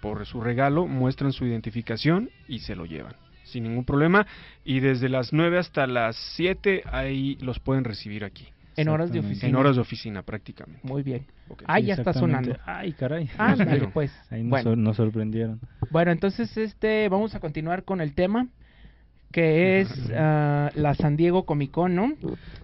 por 0.00 0.24
su 0.26 0.40
regalo, 0.40 0.86
muestran 0.86 1.32
su 1.32 1.44
identificación 1.46 2.30
y 2.48 2.60
se 2.60 2.74
lo 2.76 2.86
llevan. 2.86 3.14
Sin 3.44 3.64
ningún 3.64 3.84
problema. 3.84 4.26
Y 4.64 4.80
desde 4.80 5.08
las 5.08 5.32
9 5.32 5.58
hasta 5.58 5.86
las 5.86 6.16
7 6.36 6.82
ahí 6.90 7.36
los 7.40 7.58
pueden 7.58 7.84
recibir 7.84 8.24
aquí. 8.24 8.46
En 8.76 8.88
horas 8.88 9.12
de 9.12 9.18
oficina. 9.18 9.48
En 9.48 9.56
horas 9.56 9.74
de 9.74 9.82
oficina 9.82 10.22
prácticamente. 10.22 10.80
Muy 10.86 11.02
bien. 11.02 11.26
Ok. 11.48 11.64
Ah, 11.66 11.80
ya 11.80 11.94
está 11.94 12.12
sonando. 12.12 12.56
Ay, 12.64 12.92
caray. 12.92 13.28
Ándale, 13.36 13.80
mío. 13.80 13.90
pues. 13.92 14.12
Ahí 14.30 14.42
nos, 14.42 14.50
Bueno. 14.50 14.70
sor- 14.70 14.78
nos 14.78 14.96
sorprendieron. 14.96 15.60
Bueno, 15.90 16.12
entonces 16.12 16.56
este 16.56 17.08
vamos 17.08 17.34
a 17.34 17.40
continuar 17.40 17.82
con 17.84 18.00
el 18.00 18.14
tema 18.14 18.46
que 19.32 19.80
es 19.80 20.10
ah, 20.16 20.70
la 20.74 20.94
San 20.94 21.16
Diego 21.16 21.44
Comic 21.44 21.70
Con, 21.72 21.94
¿no? 21.94 22.12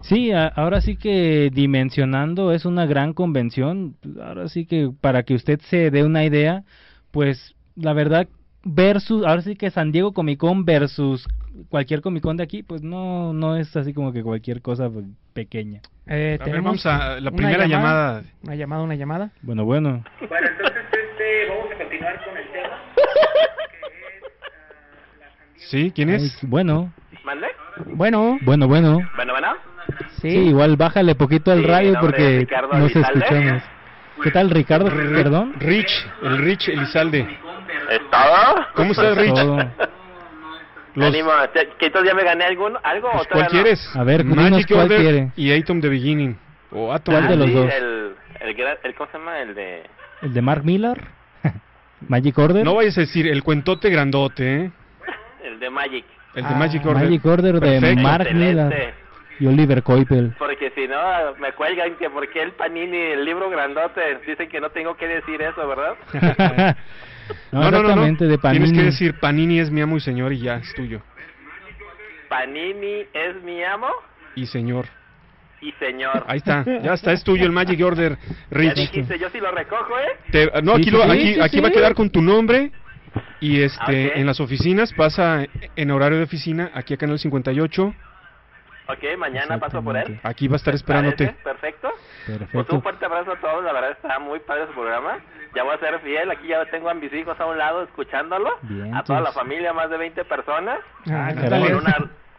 Sí, 0.02 0.32
a- 0.32 0.46
ahora 0.48 0.80
sí 0.80 0.96
que 0.96 1.50
Dimensionando 1.52 2.52
es 2.52 2.64
una 2.64 2.86
gran 2.86 3.12
convención. 3.12 3.96
Ahora 4.22 4.48
sí 4.48 4.66
que 4.66 4.90
para 5.00 5.24
que 5.24 5.34
usted 5.34 5.60
se 5.68 5.90
dé 5.90 6.02
una 6.04 6.24
idea, 6.24 6.64
pues 7.16 7.54
la 7.76 7.94
verdad 7.94 8.28
versus 8.62 9.24
ahora 9.24 9.40
sí 9.40 9.56
que 9.56 9.70
San 9.70 9.90
Diego 9.90 10.12
Comic 10.12 10.38
Con 10.38 10.66
versus 10.66 11.26
cualquier 11.70 12.02
Comic 12.02 12.22
Con 12.22 12.36
de 12.36 12.42
aquí, 12.42 12.62
pues 12.62 12.82
no 12.82 13.32
no 13.32 13.56
es 13.56 13.74
así 13.74 13.94
como 13.94 14.12
que 14.12 14.22
cualquier 14.22 14.60
cosa 14.60 14.90
pues, 14.90 15.06
pequeña. 15.32 15.80
Eh, 16.06 16.36
A 16.38 16.44
ver, 16.44 16.60
vamos 16.60 16.84
a 16.84 17.14
la 17.18 17.30
una 17.30 17.30
primera 17.30 17.66
llamada. 17.66 18.22
Una 18.42 18.54
llamada, 18.54 18.82
una 18.82 18.94
llamada. 18.96 19.30
Bueno, 19.40 19.64
bueno. 19.64 20.04
Bueno, 20.28 20.46
entonces 20.46 20.82
este 20.92 21.48
vamos 21.48 21.72
a 21.72 21.78
continuar 21.78 22.22
con 22.22 22.36
el 22.36 22.52
tema. 22.52 22.76
¿Sí? 25.56 25.92
¿Quién 25.94 26.10
es? 26.10 26.38
Ay, 26.42 26.48
bueno, 26.50 26.92
¿Mande? 27.24 27.46
Bueno, 27.94 28.38
bueno, 28.42 28.68
bueno. 28.68 28.98
Bueno, 29.16 29.32
bueno. 29.32 29.48
sí. 30.20 30.30
Sí, 30.32 30.36
igual 30.48 30.76
bájale 30.76 31.14
poquito 31.14 31.50
al 31.50 31.60
Sí, 31.62 31.66
radio 31.66 31.94
porque 31.98 32.38
Elizalde. 32.40 33.00
escuchamos. 33.00 33.62
¿Qué 34.22 34.30
tal, 34.30 34.50
Ricardo? 34.50 34.86
Perdón. 34.88 35.54
Rich, 35.58 36.06
el 36.22 36.38
Rich 36.38 36.68
Elizalde. 36.68 37.20
¿Es 37.90 38.00
todo? 38.10 38.66
¿Cómo 38.74 38.92
estás, 38.92 39.16
Rich? 39.16 39.34
Todo. 39.34 39.58
Los, 40.94 41.08
Ánimo, 41.08 41.30
¿te- 41.52 41.68
¿que 41.78 41.86
entonces 41.86 42.10
ya 42.10 42.16
me 42.16 42.24
gané 42.24 42.44
algún, 42.46 42.74
algo 42.82 43.10
pues, 43.12 43.26
o 43.26 43.28
¿Cuál 43.30 43.44
no? 43.44 43.50
quieres? 43.50 43.90
A 43.94 44.02
ver, 44.02 44.24
Magic 44.24 44.66
cuál 44.68 44.84
Order 44.84 45.00
quiere. 45.02 45.30
y 45.36 45.52
Atom 45.52 45.80
The 45.82 45.88
Beginning. 45.90 46.38
O 46.72 46.90
Atom. 46.90 47.14
¿Cuál 47.14 47.28
de 47.28 47.34
Ah, 47.34 47.36
los 47.36 47.48
sí, 47.48 47.52
dos? 47.54 47.70
El, 47.74 48.14
el, 48.40 48.76
el, 48.82 48.94
¿cómo 48.94 49.10
se 49.10 49.18
llama? 49.18 49.38
El 49.40 49.54
de... 49.54 49.82
¿El 50.22 50.32
de 50.32 50.40
Mark 50.42 50.64
Miller? 50.64 50.98
¿Magic 52.08 52.38
Order? 52.38 52.64
No 52.64 52.74
vayas 52.76 52.96
a 52.96 53.02
decir 53.02 53.26
el 53.26 53.42
cuentote 53.42 53.90
grandote, 53.90 54.54
¿eh? 54.64 54.70
El 55.44 55.60
de 55.60 55.68
Magic. 55.68 56.04
El 56.34 56.44
de 56.44 56.48
Ah, 56.50 56.56
Magic 56.56 56.86
Order. 56.86 57.04
Magic 57.04 57.26
Order 57.26 57.54
de 57.54 57.60
Perfecto. 57.60 58.02
Mark 58.02 58.22
Excelente. 58.26 58.54
Miller 58.74 58.94
y 59.38 59.46
Oliver 59.46 59.82
Coipel. 59.82 60.34
Porque 60.38 60.70
si 60.74 60.86
no, 60.88 60.96
me 61.40 61.52
cuelgan 61.52 61.96
que 61.96 62.08
porque 62.10 62.42
el 62.42 62.52
Panini, 62.52 62.96
el 62.96 63.24
libro 63.24 63.50
grandote, 63.50 64.00
dicen 64.26 64.48
que 64.48 64.60
no 64.60 64.70
tengo 64.70 64.96
que 64.96 65.06
decir 65.06 65.40
eso, 65.42 65.66
¿verdad? 65.68 65.94
no, 67.52 67.68
exactamente, 67.68 68.26
de 68.26 68.38
Panini. 68.38 68.64
Tienes 68.64 68.78
que 68.80 68.84
decir 68.90 69.14
Panini 69.20 69.58
es 69.60 69.70
mi 69.70 69.80
amo 69.82 69.96
y 69.96 70.00
señor 70.00 70.32
y 70.32 70.40
ya, 70.40 70.56
es 70.56 70.72
tuyo. 70.74 71.02
Panini 72.28 73.04
es 73.12 73.42
mi 73.44 73.62
amo 73.62 73.88
Y 74.34 74.46
señor. 74.46 74.86
y 75.60 75.72
señor. 75.72 76.24
Ahí 76.26 76.38
está, 76.38 76.64
ya 76.82 76.94
está, 76.94 77.12
es 77.12 77.22
tuyo 77.24 77.44
el 77.44 77.52
Magic 77.52 77.80
Order, 77.82 78.18
Ya 78.18 78.36
Rich. 78.50 78.74
dijiste, 78.74 79.18
yo 79.18 79.30
sí 79.30 79.38
lo 79.40 79.50
recojo, 79.52 79.98
¿eh? 79.98 80.16
Te- 80.30 80.62
no, 80.62 80.72
aquí, 80.72 80.84
sí, 80.84 80.90
lo, 80.90 81.02
aquí, 81.04 81.34
sí, 81.34 81.40
aquí 81.40 81.56
sí. 81.56 81.60
va 81.62 81.68
a 81.68 81.72
quedar 81.72 81.94
con 81.94 82.10
tu 82.10 82.20
nombre 82.22 82.70
y 83.40 83.62
este 83.62 84.08
Ok. 84.08 84.16
en 84.16 84.26
las 84.26 84.40
oficinas 84.40 84.92
pasa 84.92 85.46
en 85.76 85.90
horario 85.90 86.18
de 86.18 86.24
oficina 86.24 86.70
aquí 86.74 86.94
a 86.94 86.96
Canal 86.96 87.18
58. 87.18 87.94
Ok, 88.88 89.18
mañana 89.18 89.58
paso 89.58 89.82
por 89.82 89.96
él. 89.96 90.20
Aquí 90.22 90.48
va 90.48 90.54
a 90.54 90.56
estar 90.56 90.74
esperándote. 90.74 91.26
¿Parece? 91.26 91.42
Perfecto. 91.42 91.90
Pues 92.26 92.38
Perfecto. 92.38 92.74
un 92.76 92.82
fuerte 92.82 93.04
abrazo 93.04 93.32
a 93.32 93.36
todos, 93.36 93.64
la 93.64 93.72
verdad 93.72 93.90
está 93.92 94.18
muy 94.18 94.38
padre 94.40 94.66
su 94.68 94.72
programa. 94.74 95.18
Ya 95.54 95.62
voy 95.64 95.74
a 95.74 95.78
ser 95.78 95.98
fiel, 96.00 96.30
aquí 96.30 96.48
ya 96.48 96.64
tengo 96.66 96.88
a 96.90 96.94
mis 96.94 97.12
hijos 97.12 97.38
a 97.40 97.46
un 97.46 97.58
lado 97.58 97.82
escuchándolo. 97.84 98.50
Bien, 98.62 98.94
a 98.94 99.02
toda 99.02 99.20
la 99.20 99.32
familia, 99.32 99.72
más 99.72 99.90
de 99.90 99.96
20 99.96 100.24
personas. 100.24 100.78
Ah, 101.10 101.30
caray. 101.34 101.50
dale. 101.50 101.66
Con 101.72 101.76
una, 101.76 101.96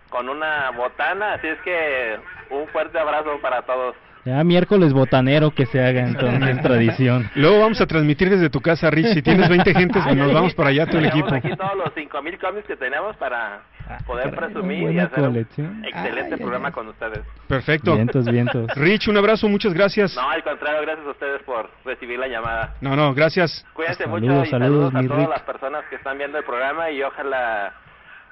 con 0.10 0.30
una 0.30 0.70
botana, 0.72 1.34
así 1.34 1.48
es 1.48 1.60
que 1.62 2.20
un 2.50 2.68
fuerte 2.68 3.00
abrazo 3.00 3.40
para 3.42 3.64
todos. 3.64 3.96
Ya 4.28 4.44
miércoles 4.44 4.92
botanero 4.92 5.52
que 5.52 5.66
se 5.68 5.80
haga 5.84 6.02
entonces 6.02 6.62
tradición. 6.62 7.30
Luego 7.36 7.62
vamos 7.62 7.80
a 7.80 7.86
transmitir 7.86 8.30
desde 8.30 8.50
tu 8.50 8.60
casa, 8.60 8.90
Rich. 8.92 9.14
Si 9.14 9.22
tienes 9.22 9.48
20 9.48 9.74
gentes, 9.74 10.04
Ah, 10.06 10.14
nos 10.14 10.34
vamos 10.34 10.54
para 10.54 10.70
allá 10.70 10.86
todo 10.86 11.00
el 11.00 11.06
equipo. 11.06 11.34
aquí 11.34 11.50
todos 11.56 11.76
los 11.78 11.94
5000 11.94 12.38
cómics 12.40 12.68
que 12.68 12.76
tenemos 12.76 13.16
para 13.18 13.62
poder 14.06 14.32
caray, 14.32 14.52
presumir 14.52 14.92
y 14.92 15.00
hacer 15.00 15.20
un 15.20 15.26
colección. 15.28 15.86
excelente 15.86 16.22
Ay, 16.26 16.34
ay, 16.34 16.40
programa 16.40 16.72
con 16.74 16.88
ustedes. 16.90 17.22
Perfecto. 17.48 17.96
Vientos, 17.96 18.26
vientos. 18.30 18.68
Rich, 18.76 19.08
un 19.08 19.16
abrazo, 19.18 19.48
muchas 19.48 19.74
gracias. 19.74 20.14
No, 20.16 20.30
al 20.30 20.44
contrario, 20.44 20.82
gracias 20.82 21.08
a 21.08 21.12
ustedes 21.12 21.42
por 21.44 21.70
recibir 21.86 22.20
la 22.20 22.28
llamada. 22.28 22.74
No, 22.82 22.96
no, 22.98 23.14
gracias. 23.14 23.66
Cuídense 23.74 24.04
Saludos, 24.04 24.22
mucho 24.22 24.44
y 24.46 24.50
saludos, 24.50 24.92
saludos, 24.92 24.96
a 24.96 25.08
todas 25.08 25.20
Rick. 25.22 25.30
las 25.30 25.42
personas 25.44 25.86
que 25.90 25.96
están 25.96 26.18
viendo 26.18 26.38
el 26.38 26.44
programa 26.44 26.92
y 26.92 27.02
ojalá 27.02 27.74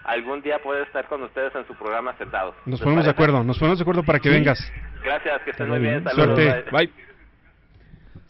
algún 0.06 0.42
día 0.42 0.60
pueda 0.64 0.84
estar 0.84 1.08
con 1.08 1.24
ustedes 1.24 1.54
en 1.56 1.66
su 1.68 1.74
programa 1.76 2.16
sentados. 2.18 2.56
Nos 2.66 2.80
¿Les 2.80 2.82
ponemos 2.82 3.06
de 3.06 3.14
parece? 3.14 3.24
acuerdo, 3.24 3.44
nos 3.44 3.58
ponemos 3.58 3.80
de 3.80 3.84
acuerdo 3.84 4.04
para 4.04 4.20
que 4.20 4.30
Sí. 4.30 4.36
vengas. 4.36 4.72
Gracias, 5.04 5.42
que 5.44 5.52
estén 5.52 5.70
Muy 5.70 5.80
bien. 5.80 6.04
bien. 6.04 6.16
Saludos. 6.16 6.36
Suerte. 6.40 6.72
bye. 6.72 6.90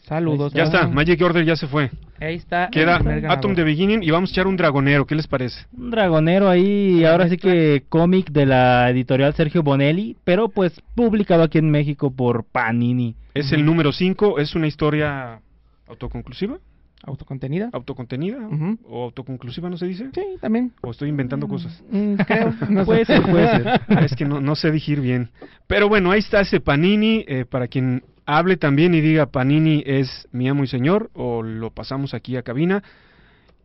Saludos. 0.00 0.52
Ya 0.52 0.62
está, 0.64 0.86
Magic 0.86 1.20
Order 1.20 1.44
ya 1.44 1.56
se 1.56 1.66
fue. 1.66 1.90
Ahí 2.20 2.36
está. 2.36 2.68
Queda. 2.70 3.00
Atom 3.28 3.54
The 3.56 3.64
Beginning 3.64 4.02
y 4.04 4.10
vamos 4.12 4.30
a 4.30 4.32
echar 4.32 4.46
un 4.46 4.56
dragonero. 4.56 5.04
¿Qué 5.04 5.16
les 5.16 5.26
parece? 5.26 5.66
Un 5.76 5.90
dragonero 5.90 6.48
ahí, 6.48 7.04
ahora 7.04 7.28
sí 7.28 7.36
que 7.36 7.82
cómic 7.88 8.30
de 8.30 8.46
la 8.46 8.88
editorial 8.90 9.34
Sergio 9.34 9.62
Bonelli, 9.64 10.16
pero 10.24 10.48
pues 10.48 10.80
publicado 10.94 11.42
aquí 11.42 11.58
en 11.58 11.70
México 11.70 12.12
por 12.14 12.44
Panini. 12.44 13.16
Es 13.34 13.50
el 13.52 13.64
número 13.66 13.90
5, 13.92 14.38
es 14.38 14.54
una 14.54 14.68
historia 14.68 15.40
autoconclusiva, 15.88 16.58
Autocontenida. 17.06 17.70
autocontenida 17.72 18.38
o 18.84 19.04
autoconclusiva, 19.04 19.70
¿no 19.70 19.76
se 19.78 19.86
dice? 19.86 20.10
Sí, 20.12 20.22
también. 20.40 20.72
O 20.82 20.90
estoy 20.90 21.08
inventando 21.08 21.48
cosas. 21.48 21.82
Mm, 21.90 22.14
creo. 22.16 22.52
No. 22.68 22.84
Puede 22.84 23.04
ser, 23.04 23.22
puede 23.22 23.48
ser. 23.48 23.80
Ah, 23.88 24.04
es 24.04 24.14
que 24.14 24.24
no, 24.24 24.40
no 24.40 24.54
sé 24.56 24.70
digir 24.70 25.00
bien. 25.00 25.30
Pero 25.66 25.88
bueno, 25.88 26.10
ahí 26.10 26.18
está 26.18 26.40
ese 26.40 26.60
Panini. 26.60 27.24
eh, 27.26 27.44
para 27.48 27.68
quien 27.68 28.02
hable 28.26 28.56
también 28.56 28.92
y 28.94 29.00
diga 29.00 29.26
Panini 29.26 29.82
es 29.86 30.28
mi 30.32 30.48
amo 30.48 30.64
y 30.64 30.66
señor, 30.66 31.10
o 31.14 31.42
lo 31.42 31.70
pasamos 31.70 32.12
aquí 32.12 32.36
a 32.36 32.42
cabina. 32.42 32.82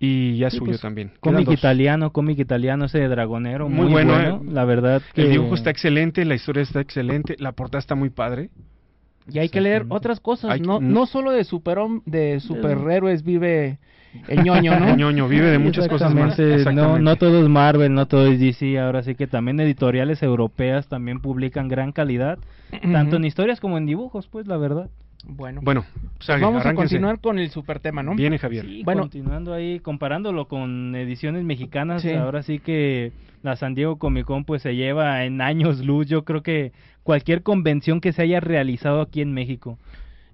Y 0.04 0.38
ya 0.38 0.49
Sí, 0.49 0.58
suyo 0.58 0.71
pues, 0.71 0.82
también. 0.82 1.12
Cómic 1.19 1.49
italiano, 1.51 2.12
cómic 2.12 2.39
italiano 2.39 2.86
ese 2.86 2.97
de 2.99 3.08
dragonero, 3.08 3.69
Muy 3.69 3.84
muy, 3.84 3.91
bueno, 3.91 4.13
bueno, 4.13 4.41
eh. 4.43 4.51
la 4.51 4.65
verdad 4.65 5.01
que 5.13 5.21
El 5.21 5.32
dibujo 5.32 5.54
está 5.54 5.69
excelente, 5.69 6.25
la 6.25 6.34
historia 6.34 6.63
está 6.63 6.82
excelente, 6.82 7.36
la 7.38 7.51
portada 7.51 7.80
está 7.80 7.93
muy 7.93 8.10
padre. 8.10 8.49
Y 9.31 9.39
hay 9.39 9.49
que 9.49 9.62
leer 9.62 9.84
otras 9.89 10.19
cosas. 10.19 10.51
Hay- 10.51 10.60
no, 10.62 10.79
no 10.93 11.05
solo 11.05 11.31
de 11.31 11.41
superhom- 11.45 12.01
de 12.05 12.39
superhéroes 12.39 13.23
vive 13.23 13.79
el 14.27 14.43
ñoño, 14.43 14.79
¿no? 14.79 14.89
El 14.89 14.97
ñoño 14.97 15.27
vive 15.27 15.51
de 15.51 15.57
muchas 15.60 15.88
cosas 15.88 16.13
más. 16.29 16.36
No, 16.75 16.97
no 17.03 17.15
todo 17.17 17.41
es 17.43 17.49
Marvel, 17.49 17.93
no 17.93 18.05
todo 18.07 18.27
es 18.27 18.39
DC, 18.39 18.79
ahora 18.79 19.03
sí 19.03 19.15
que 19.15 19.27
también 19.27 19.60
editoriales 19.60 20.21
europeas 20.23 20.88
también 20.88 21.21
publican 21.21 21.67
gran 21.67 21.91
calidad, 21.91 22.39
tanto 22.91 23.15
en 23.17 23.25
historias 23.25 23.60
como 23.60 23.77
en 23.77 23.86
dibujos, 23.86 24.27
pues 24.27 24.47
la 24.47 24.57
verdad. 24.57 24.89
Bueno, 25.25 25.62
Bueno, 25.63 25.86
pues, 26.25 26.41
vamos 26.41 26.65
a 26.65 26.73
continuar 26.73 27.19
con 27.19 27.38
el 27.39 27.49
super 27.51 27.79
tema, 27.79 28.01
¿no? 28.03 28.15
Viene 28.15 28.38
Javier. 28.39 28.65
Sí, 28.65 28.84
Bueno. 28.84 29.01
continuando 29.01 29.53
ahí, 29.53 29.79
comparándolo 29.79 30.47
con 30.47 30.95
ediciones 30.95 31.43
mexicanas, 31.43 32.01
Sí. 32.01 32.12
ahora 32.13 32.41
sí 32.43 32.60
que 32.60 33.12
la 33.43 33.55
San 33.55 33.75
Diego 33.75 33.97
Comic 33.97 34.25
Con 34.25 34.45
pues 34.45 34.62
se 34.62 34.75
lleva 34.75 35.23
en 35.25 35.41
años 35.41 35.84
luz, 35.86 36.07
yo 36.07 36.25
creo 36.25 36.41
que 36.43 36.71
cualquier 37.03 37.43
convención 37.43 38.01
que 38.01 38.13
se 38.13 38.23
haya 38.23 38.39
realizado 38.39 39.01
aquí 39.01 39.21
en 39.21 39.34
México. 39.34 39.77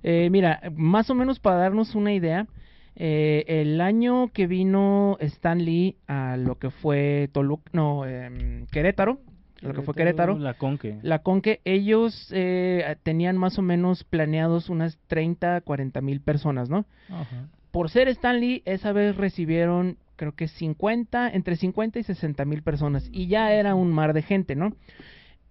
Eh, 0.04 0.30
mira, 0.32 0.62
más 0.76 1.10
o 1.10 1.16
menos 1.16 1.40
para 1.40 1.58
darnos 1.58 1.96
una 1.96 2.14
idea, 2.14 2.48
eh, 2.96 3.44
el 3.48 3.80
año 3.82 4.30
que 4.34 4.48
vino 4.48 5.18
Stan 5.20 5.64
Lee 5.64 5.98
a 6.08 6.38
lo 6.38 6.56
que 6.56 6.70
fue 6.70 7.30
Toluca, 7.32 7.70
no, 7.74 8.06
em, 8.06 8.66
Querétaro, 8.68 9.20
lo 9.62 9.74
que 9.74 9.82
fue 9.82 9.94
Querétaro, 9.94 10.38
La 10.38 10.54
Conque. 10.56 11.00
la 11.02 11.20
Conque, 11.20 11.62
ellos 11.66 12.30
eh, 12.32 12.96
tenían 13.04 13.38
más 13.38 13.58
o 13.58 13.62
menos 13.62 14.04
planeados 14.04 14.70
unas 14.70 14.98
30, 15.08 15.62
40 15.62 16.02
mil 16.02 16.22
personas, 16.22 16.70
¿no? 16.70 16.86
Ajá. 17.10 17.48
Por 17.72 17.90
ser 17.90 18.08
Stanley, 18.08 18.62
esa 18.66 18.92
vez 18.92 19.16
recibieron 19.16 19.98
creo 20.18 20.36
que 20.36 20.50
50, 20.50 21.30
entre 21.30 21.56
50 21.56 22.00
y 22.00 22.04
60 22.04 22.44
mil 22.44 22.64
personas, 22.64 23.08
y 23.14 23.28
ya 23.28 23.54
era 23.54 23.76
un 23.76 23.92
mar 23.94 24.14
de 24.14 24.24
gente, 24.24 24.56
¿no? 24.56 24.74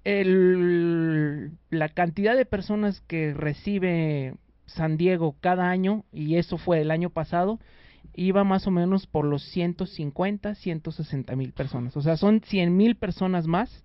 El, 0.05 1.53
la 1.71 1.89
cantidad 1.89 2.37
de 2.37 2.45
personas 2.45 3.01
que 3.07 3.33
recibe 3.33 4.35
San 4.67 4.97
Diego 4.99 5.37
cada 5.41 5.71
año, 5.71 6.05
y 6.13 6.37
eso 6.37 6.59
fue 6.59 6.81
el 6.83 6.91
año 6.91 7.11
pasado, 7.11 7.59
iba 8.17 8.45
más 8.45 8.67
o 8.67 8.71
menos 8.71 9.07
por 9.07 9.25
los 9.25 9.43
150, 9.51 10.55
160 10.55 11.37
mil 11.37 11.53
personas. 11.53 11.97
O 11.97 12.03
sea, 12.03 12.17
son 12.17 12.41
100 12.41 12.77
mil 12.77 12.97
personas 12.97 13.47
más 13.47 13.85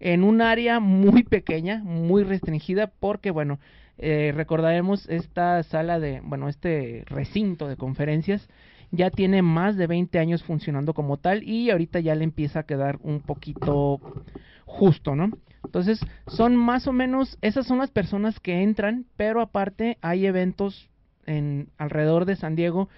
en 0.00 0.24
un 0.24 0.42
área 0.42 0.80
muy 0.80 1.22
pequeña, 1.24 1.82
muy 1.82 2.24
restringida, 2.24 2.88
porque 2.88 3.30
bueno, 3.30 3.58
eh, 3.98 4.32
recordaremos 4.34 5.08
esta 5.08 5.62
sala 5.62 6.00
de, 6.00 6.20
bueno, 6.20 6.48
este 6.48 7.04
recinto 7.06 7.68
de 7.68 7.76
conferencias 7.76 8.48
ya 8.90 9.10
tiene 9.10 9.42
más 9.42 9.76
de 9.76 9.86
20 9.86 10.18
años 10.18 10.42
funcionando 10.42 10.92
como 10.92 11.16
tal 11.16 11.42
y 11.44 11.70
ahorita 11.70 12.00
ya 12.00 12.14
le 12.14 12.24
empieza 12.24 12.60
a 12.60 12.66
quedar 12.66 12.98
un 13.02 13.20
poquito 13.20 14.00
justo, 14.66 15.16
¿no? 15.16 15.30
Entonces, 15.64 16.00
son 16.26 16.56
más 16.56 16.86
o 16.86 16.92
menos, 16.92 17.38
esas 17.40 17.66
son 17.66 17.78
las 17.78 17.90
personas 17.90 18.38
que 18.40 18.62
entran, 18.62 19.06
pero 19.16 19.40
aparte 19.40 19.98
hay 20.02 20.26
eventos 20.26 20.90
en 21.24 21.68
alrededor 21.78 22.24
de 22.24 22.36
San 22.36 22.56
Diego 22.56 22.88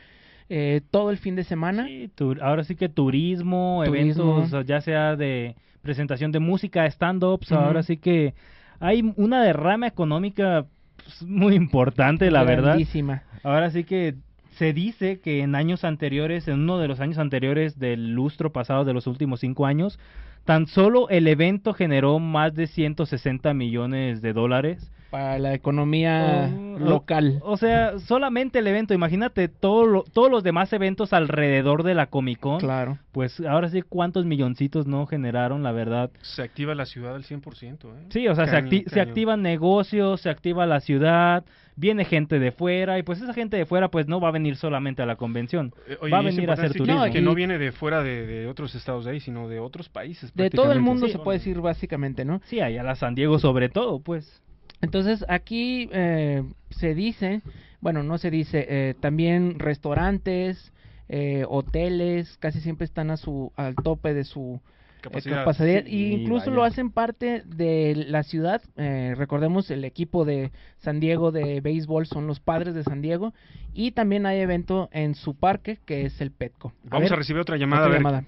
eh, 0.48 0.80
todo 0.90 1.11
el 1.11 1.18
fin 1.18 1.37
de 1.37 1.44
semana. 1.44 1.87
Sí, 1.87 2.11
ahora 2.40 2.64
sí 2.64 2.76
que 2.76 2.88
turismo, 2.88 3.83
Turismo. 3.85 4.38
eventos, 4.40 4.66
ya 4.66 4.80
sea 4.80 5.16
de 5.16 5.57
presentación 5.83 6.33
de 6.33 6.40
música, 6.40 6.87
stand-ups, 6.87 7.52
ahora 7.52 7.83
sí 7.83 7.96
que 7.98 8.35
hay 8.80 9.12
una 9.16 9.42
derrama 9.42 9.87
económica 9.87 10.66
pues, 10.96 11.22
muy 11.22 11.54
importante, 11.54 12.30
la 12.30 12.44
verdad. 12.44 12.68
Grandísima. 12.68 13.22
Ahora 13.42 13.70
sí 13.70 13.85
que 13.85 14.14
se 14.57 14.72
dice 14.72 15.20
que 15.20 15.40
en 15.40 15.54
años 15.54 15.85
anteriores, 15.85 16.48
en 16.48 16.61
uno 16.61 16.78
de 16.78 16.88
los 16.88 17.00
años 17.00 17.18
anteriores 17.18 17.78
del 17.78 18.12
lustro 18.12 18.52
pasado 18.52 18.85
de 18.85 18.92
los 18.92 19.07
últimos 19.07 19.40
cinco 19.40 19.66
años, 19.66 19.98
tan 20.44 20.66
solo 20.66 21.09
el 21.09 21.26
evento 21.28 21.72
generó 21.74 22.18
más 22.18 22.54
de 22.54 22.66
160 22.66 23.54
millones 23.54 24.22
de 24.22 24.33
dólares. 24.33 24.90
Para 25.11 25.38
la 25.38 25.54
economía 25.54 26.50
local. 26.78 27.38
O, 27.42 27.52
o 27.52 27.57
sea, 27.57 28.00
solamente 28.00 28.59
el 28.59 28.66
evento, 28.66 28.94
imagínate 28.94 29.46
todo 29.46 29.87
lo- 29.87 30.02
todos 30.02 30.28
los 30.28 30.42
demás 30.42 30.72
eventos 30.72 31.12
alrededor 31.12 31.85
de 31.85 31.94
la 31.94 32.07
Comic 32.07 32.40
Con. 32.40 32.59
Claro. 32.59 32.98
Pues 33.12 33.38
ahora 33.40 33.68
sí, 33.68 33.83
¿cuántos 33.83 34.24
milloncitos 34.24 34.88
no 34.88 35.07
generaron, 35.07 35.62
la 35.62 35.70
verdad? 35.70 36.11
Se 36.22 36.42
activa 36.42 36.74
la 36.74 36.85
ciudad 36.85 37.14
al 37.14 37.22
100%. 37.22 37.94
¿eh? 37.96 38.07
Sí, 38.09 38.26
o 38.26 38.35
sea, 38.35 38.46
se, 38.46 38.52
Cañón, 38.52 38.70
acti- 38.70 38.88
se 38.88 39.00
activan 39.00 39.40
negocios, 39.42 40.20
se 40.20 40.30
activa 40.30 40.66
la 40.66 40.80
ciudad, 40.80 41.44
viene 41.76 42.04
gente 42.04 42.38
de 42.38 42.52
fuera 42.52 42.98
y 42.98 43.02
pues 43.02 43.20
esa 43.20 43.34
gente 43.34 43.56
de 43.56 43.66
fuera 43.66 43.88
pues 43.88 44.06
no 44.06 44.20
va 44.20 44.28
a 44.28 44.30
venir 44.30 44.56
solamente 44.56 45.02
a 45.02 45.06
la 45.06 45.16
convención, 45.16 45.74
Eh, 45.88 45.96
oye, 46.00 46.12
va 46.12 46.18
a 46.18 46.22
venir 46.22 46.48
a 46.50 46.52
hacer 46.54 46.66
importante 46.66 46.78
turismo. 46.78 47.12
que 47.12 47.20
no 47.20 47.34
viene 47.34 47.58
de 47.58 47.72
fuera 47.72 48.02
de, 48.02 48.26
de 48.26 48.46
otros 48.46 48.74
estados 48.74 49.04
de 49.04 49.10
ahí, 49.12 49.20
sino 49.20 49.48
de 49.48 49.58
otros 49.60 49.88
países. 49.88 50.32
De 50.34 50.50
todo 50.50 50.72
el 50.72 50.80
mundo 50.80 51.06
Sí. 51.06 51.12
se 51.12 51.18
puede 51.18 51.38
decir 51.38 51.60
básicamente, 51.60 52.24
¿no? 52.24 52.40
Sí, 52.44 52.60
allá 52.60 52.82
a 52.82 52.84
la 52.84 52.94
San 52.94 53.14
Diego 53.14 53.38
sobre 53.38 53.68
todo, 53.68 53.98
pues. 54.00 54.40
Entonces 54.82 55.24
aquí 55.28 55.88
eh, 55.92 56.42
se 56.70 56.94
dice, 56.94 57.40
bueno, 57.80 58.02
no 58.02 58.18
se 58.18 58.30
dice, 58.30 58.66
eh, 58.68 58.94
también 59.00 59.58
restaurantes, 59.58 60.72
eh, 61.08 61.44
hoteles, 61.48 62.37
casi 62.38 62.60
siempre 62.60 62.84
están 62.84 63.10
a 63.10 63.16
su 63.16 63.52
al 63.56 63.74
tope 63.74 64.14
de 64.14 64.24
su 64.24 64.60
eh, 65.05 65.11
Capacidad. 65.11 65.37
capacidad, 65.45 65.85
Sí, 65.85 65.90
y 65.97 66.12
incluso 66.12 66.47
vaya. 66.47 66.57
lo 66.57 66.64
hacen 66.64 66.90
parte 66.90 67.43
de 67.47 68.05
la 68.09 68.23
ciudad. 68.23 68.62
eh, 68.77 69.14
recordemos 69.17 69.71
el 69.71 69.85
equipo 69.85 70.25
de 70.25 70.51
San 70.79 71.01
Diego 71.01 71.31
de 71.33 71.61
béisbol 71.61 72.07
son 72.07 72.27
los 72.27 72.40
padres 72.40 72.75
de 72.75 72.83
San 72.85 73.03
Diego 73.03 73.33
y 73.75 73.93
también 73.93 74.27
hay 74.27 74.40
evento 74.40 74.88
en 74.93 75.14
su 75.14 75.35
parque 75.35 75.79
que 75.85 76.07
es 76.07 76.21
el 76.21 76.31
Petco. 76.31 76.73
Vamos 76.85 77.11
a, 77.12 77.17
recibir 77.17 77.40
otra 77.43 77.57
llamada. 77.57 77.83
otra 77.83 77.90
a 77.90 77.93
ver. 77.93 78.01
llamada. 78.01 78.25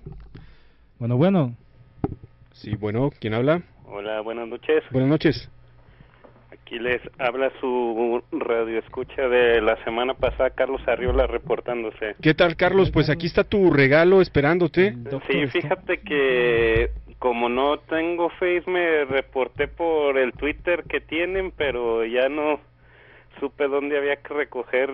Bueno, 0.99 1.17
bueno, 1.17 1.55
Sí, 2.53 2.75
bueno, 2.75 3.11
¿quién 3.21 3.35
habla? 3.35 3.63
Hola, 3.85 4.21
buenas 4.23 4.49
noches. 4.49 4.83
Buenas 4.91 5.11
noches. 5.11 5.51
Aquí 6.67 6.81
les 6.81 7.01
habla 7.21 7.53
su 7.61 8.25
radio 8.33 8.81
escucha 8.81 9.29
de 9.29 9.61
la 9.61 9.77
semana 9.85 10.15
pasada, 10.15 10.51
Carlos 10.51 10.81
Arriola, 10.89 11.29
reportándose. 11.29 12.17
¿Qué 12.21 12.35
tal, 12.35 12.57
Carlos? 12.57 12.91
Pues 12.91 13.09
aquí 13.09 13.27
está 13.27 13.45
tu 13.45 13.71
regalo 13.71 14.21
esperándote. 14.21 14.97
Sí, 15.31 15.47
fíjate 15.47 15.99
que 15.99 16.91
como 17.21 17.49
no 17.49 17.79
tengo 17.79 18.31
Face, 18.31 18.65
me 18.67 19.05
reporté 19.05 19.69
por 19.69 20.19
el 20.19 20.33
Twitter 20.33 20.83
que 20.89 21.01
tienen, 21.01 21.53
pero 21.53 22.05
ya 22.05 22.29
no 22.29 22.59
supe 23.39 23.69
dónde 23.69 23.97
había 23.97 24.17
que 24.17 24.35
recoger 24.35 24.91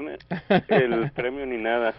el 0.68 1.10
premio 1.14 1.46
ni 1.46 1.56
nada. 1.56 1.94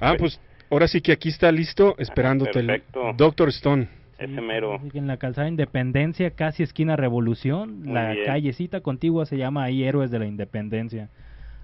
Ah, 0.00 0.16
pues 0.18 0.40
ahora 0.68 0.88
sí 0.88 1.00
que 1.00 1.12
aquí 1.12 1.28
está 1.28 1.52
listo 1.52 1.94
esperándote 1.98 2.58
el 2.58 2.66
perfecto. 2.66 3.12
Doctor 3.16 3.50
Stone. 3.50 3.86
Ese 4.18 4.40
mero. 4.40 4.80
En 4.94 5.06
la 5.06 5.18
calzada 5.18 5.48
Independencia, 5.48 6.30
casi 6.30 6.62
esquina 6.62 6.96
Revolución, 6.96 7.80
Muy 7.82 7.92
la 7.94 8.12
bien. 8.12 8.24
callecita 8.24 8.80
contigua 8.80 9.26
se 9.26 9.36
llama 9.36 9.64
ahí 9.64 9.84
Héroes 9.84 10.10
de 10.10 10.18
la 10.18 10.26
Independencia. 10.26 11.10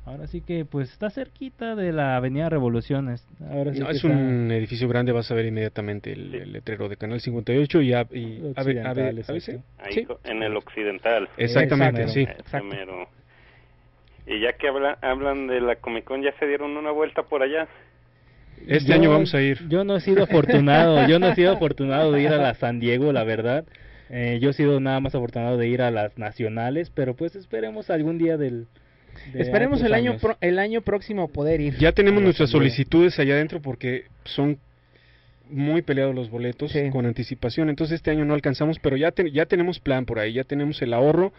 Ahora 0.05 0.27
sí 0.27 0.41
que 0.43 0.65
pues 0.65 0.91
está 0.91 1.11
cerquita 1.11 1.77
de 1.77 1.93
la 1.93 2.17
Avenida 2.17 2.49
Revolución. 2.49 3.09
es- 3.09 3.25
Ahora 3.51 3.73
sí 3.73 3.79
No, 3.81 3.87
que 3.87 3.93
es 3.93 4.05
está- 4.05 4.09
un 4.09 4.51
edificio 4.51 4.89
grande, 4.89 5.13
vas 5.13 5.31
a 5.31 5.35
ver 5.35 5.47
inmediatamente 5.47 6.13
el, 6.13 6.31
Sí. 6.33 6.37
el 6.39 6.53
letrero 6.53 6.89
de 6.89 6.97
Canal 6.97 7.21
58 7.21 7.81
y, 7.81 7.93
A- 7.95 8.09
y 8.11 8.41
AB- 8.41 8.51
Occidental. 8.59 9.19
ABC. 9.29 9.61
Ahí 9.79 9.93
Sí. 9.93 10.05
co- 10.05 10.19
en 10.25 10.43
el 10.43 10.57
occidental. 10.57 11.29
Exactamente, 11.37 12.09
sí. 12.09 12.23
Exacto. 12.23 12.77
Y 14.27 14.41
ya 14.41 14.53
que 14.55 14.69
habla, 14.69 14.99
hablan 15.03 15.47
de 15.47 15.61
la 15.61 15.77
Comic 15.77 16.05
Con, 16.05 16.23
¿ya 16.23 16.33
se 16.39 16.47
dieron 16.47 16.77
una 16.77 16.91
vuelta 16.91 17.23
por 17.23 17.43
allá? 17.43 17.67
Este 18.69 18.89
Yo- 18.91 18.95
año 18.95 19.11
vamos 19.11 19.35
a 19.35 19.43
ir. 19.43 19.67
Yo 19.69 19.85
no 19.85 19.97
he 19.97 20.01
sido 20.01 20.23
afortunado, 20.25 21.07
yo 21.09 21.19
no 21.19 21.29
he 21.29 21.35
sido 21.35 21.53
afortunado 21.53 22.13
de 22.13 22.23
ir 22.23 22.29
a 22.29 22.37
la 22.39 22.55
San 22.55 22.81
Diego, 22.81 23.13
la 23.13 23.25
verdad. 23.25 23.65
Eh, 24.11 24.39
yo 24.43 24.51
he 24.51 24.53
sido 24.53 24.79
nada 24.81 25.01
más 25.01 25.15
afortunado 25.15 25.57
de 25.57 25.69
ir 25.69 25.81
a 25.83 25.91
las 25.91 26.19
nacionales, 26.19 26.91
pero 26.91 27.15
pues 27.17 27.35
esperemos 27.35 27.89
algún 27.91 28.19
día 28.19 28.37
del... 28.37 28.67
de 29.33 29.41
Esperemos 29.43 29.83
el 29.83 29.95
año 29.95 30.17
pro- 30.19 30.37
el 30.41 30.59
año 30.59 30.83
próximo 30.83 31.29
poder 31.29 31.61
ir. 31.61 31.77
Ya 31.79 31.93
tenemos 31.93 32.23
nuestras 32.23 32.51
solicitudes 32.51 33.19
allá 33.19 33.35
adentro 33.35 33.63
porque 33.63 34.05
son 34.25 34.59
muy 35.51 35.83
peleados 35.83 36.15
los 36.15 36.31
boletos 36.31 36.73
Sí. 36.73 36.89
con 36.91 37.05
anticipación. 37.07 37.69
Entonces 37.71 37.97
este 37.97 38.11
año 38.11 38.25
no 38.25 38.35
alcanzamos, 38.35 38.79
pero 38.79 38.97
ya, 38.97 39.13
te- 39.13 39.31
ya 39.31 39.47
tenemos 39.47 39.81
plan 39.81 40.05
por 40.07 40.19
ahí, 40.19 40.35
ya 40.35 40.45
tenemos 40.45 40.81
el 40.83 40.93
ahorro. 40.95 41.33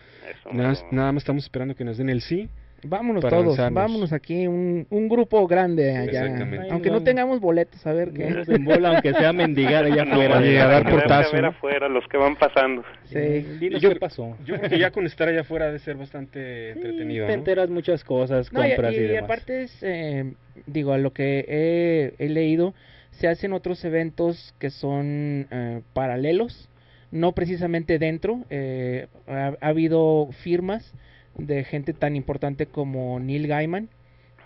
Nada, 0.52 0.74
nada 0.92 1.12
más 1.12 1.22
estamos 1.24 1.44
esperando 1.44 1.76
que 1.76 1.84
nos 1.84 1.98
den 1.98 2.10
el 2.10 2.22
sí. 2.22 2.50
Vámonos 2.86 3.22
todos, 3.22 3.46
lanzarnos. 3.46 3.74
vámonos 3.74 4.14
aquí, 4.14 4.48
un, 4.48 4.86
un 4.90 5.08
grupo 5.08 5.48
grande 5.48 5.96
allá. 5.96 6.24
Exactamente. 6.24 6.68
Aunque 6.72 6.90
no 6.92 7.02
tengamos 7.04 7.40
boletos, 7.40 7.86
a 7.88 7.94
ver 7.94 8.12
qué. 8.12 8.26
Vamos 8.26 8.50
en 8.50 8.66
bola, 8.66 8.90
aunque 8.90 9.14
sea 9.14 9.32
mendigar 9.34 9.86
allá 9.86 10.04
No, 10.06 10.12
afuera. 10.14 10.38
A 10.38 10.68
dar 10.68 10.90
portazo, 10.90 11.32
ver 11.34 11.42
¿no? 11.44 11.48
afuera, 11.50 11.88
los 11.90 12.06
que 12.08 12.18
van 12.18 12.36
pasando. 12.36 12.84
Sí. 13.06 13.20
Dinos 13.60 13.82
Yo- 13.82 13.90
qué 13.90 13.96
pasó. 14.00 14.36
Yo 14.46 14.58
creo 14.58 14.70
que 14.70 14.80
ya 14.80 14.92
con 14.92 15.06
estar 15.06 15.28
allá 15.28 15.42
afuera 15.42 15.68
debe 15.68 15.80
ser 15.80 15.96
bastante 15.96 16.72
entretenido. 16.72 17.26
Te 17.26 17.32
¿no? 17.34 17.38
enteras 17.40 17.70
muchas 17.70 18.04
cosas, 18.04 18.52
No, 18.52 18.66
y, 18.66 18.70
compras 18.70 18.94
y, 18.94 18.98
y 18.98 19.00
demás. 19.02 19.24
aparte 19.24 19.64
es, 19.64 19.78
eh, 19.82 20.34
digo, 20.68 20.92
a 20.94 20.98
lo 20.98 21.14
que 21.14 21.46
he, 21.48 22.14
he 22.26 22.30
leído, 22.30 22.74
se 23.12 23.28
hacen 23.28 23.54
otros 23.54 23.84
eventos 23.86 24.54
que 24.60 24.70
son 24.70 25.48
eh, 25.52 25.82
paralelos, 25.94 26.70
no 27.12 27.32
precisamente 27.34 28.00
dentro. 28.00 28.40
eh, 28.50 29.08
ha, 29.28 29.54
ha 29.62 29.68
habido 29.68 30.30
firmas 30.42 30.94
de 31.38 31.64
gente 31.64 31.94
tan 31.94 32.16
importante 32.16 32.66
como 32.68 33.20
Neil 33.20 33.48
Gaiman 33.48 33.90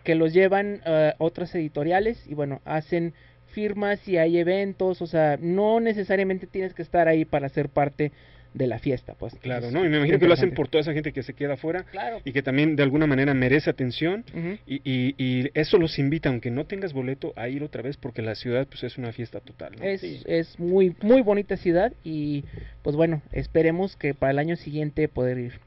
que 0.04 0.16
los 0.16 0.34
llevan 0.34 0.82
a 0.86 1.16
otras 1.18 1.54
editoriales 1.54 2.26
y 2.28 2.34
bueno, 2.34 2.62
hacen 2.64 3.14
firmas 3.48 4.08
y 4.08 4.18
hay 4.18 4.38
eventos, 4.38 5.02
o 5.02 5.08
sea, 5.08 5.38
no 5.42 5.80
necesariamente 5.82 6.48
tienes 6.48 6.74
que 6.74 6.82
estar 6.82 7.08
ahí 7.08 7.26
para 7.26 7.50
ser 7.50 7.70
parte 7.70 8.12
de 8.54 8.68
la 8.68 8.80
fiesta, 8.80 9.14
pues. 9.20 9.36
Claro, 9.42 9.70
¿no? 9.70 9.86
Y 9.86 9.90
me 9.90 9.98
imagino 9.98 10.18
que 10.18 10.28
lo 10.28 10.34
hacen 10.34 10.54
por 10.54 10.68
toda 10.68 10.82
esa 10.82 10.94
gente 10.94 11.12
que 11.12 11.22
se 11.24 11.34
queda 11.34 11.54
afuera 11.56 11.84
Claro. 11.92 12.22
y 12.24 12.32
que 12.32 12.42
también 12.42 12.76
de 12.76 12.84
alguna 12.84 13.06
manera 13.06 13.34
merece 13.34 13.70
atención. 13.70 14.24
Y, 14.66 14.76
y, 14.84 15.14
y 15.18 15.50
eso 15.54 15.78
los 15.78 16.00
invita, 16.00 16.30
aunque 16.30 16.50
no 16.52 16.66
tengas 16.66 16.94
boleto, 16.94 17.34
a 17.36 17.50
ir 17.50 17.62
otra 17.64 17.82
vez 17.82 17.98
porque 17.98 18.22
la 18.22 18.36
ciudad 18.36 18.66
pues 18.68 18.84
es 18.84 18.98
una 18.98 19.12
fiesta 19.12 19.42
total. 19.42 19.74
¿no? 19.78 19.84
Es, 19.84 20.04
es 20.04 20.58
muy 20.60 20.96
muy 21.02 21.22
bonita 21.22 21.58
ciudad 21.58 21.92
y 22.04 22.46
pues 22.82 22.96
bueno, 22.96 23.22
esperemos 23.32 23.96
que 23.96 24.14
para 24.14 24.32
el 24.32 24.40
año 24.40 24.56
siguiente 24.56 25.08
poder 25.08 25.38
ir. 25.38 25.60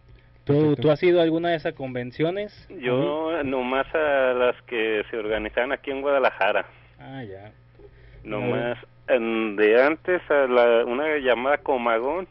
¿Tú. 0.45 0.77
¿Tú 0.77 0.91
has 0.91 1.03
ido 1.03 1.21
a 1.21 1.23
alguna 1.23 1.51
de 1.51 1.57
esas 1.57 1.75
convenciones? 1.75 2.69
Yo 2.81 3.43
nomás 3.45 3.87
a 3.95 4.33
las 4.35 4.61
que 4.63 5.05
se 5.11 5.17
organizan 5.17 5.73
aquí 5.73 5.91
en 5.91 6.01
Guadalajara. 6.01 6.67
Ah, 6.99 7.23
ya. 7.23 7.53
Nomás 8.25 8.79
de 9.19 9.83
antes 9.83 10.23
a 10.31 10.47
la, 10.47 10.85
una 10.85 11.19
llamada 11.19 11.59
Comagón 11.59 12.29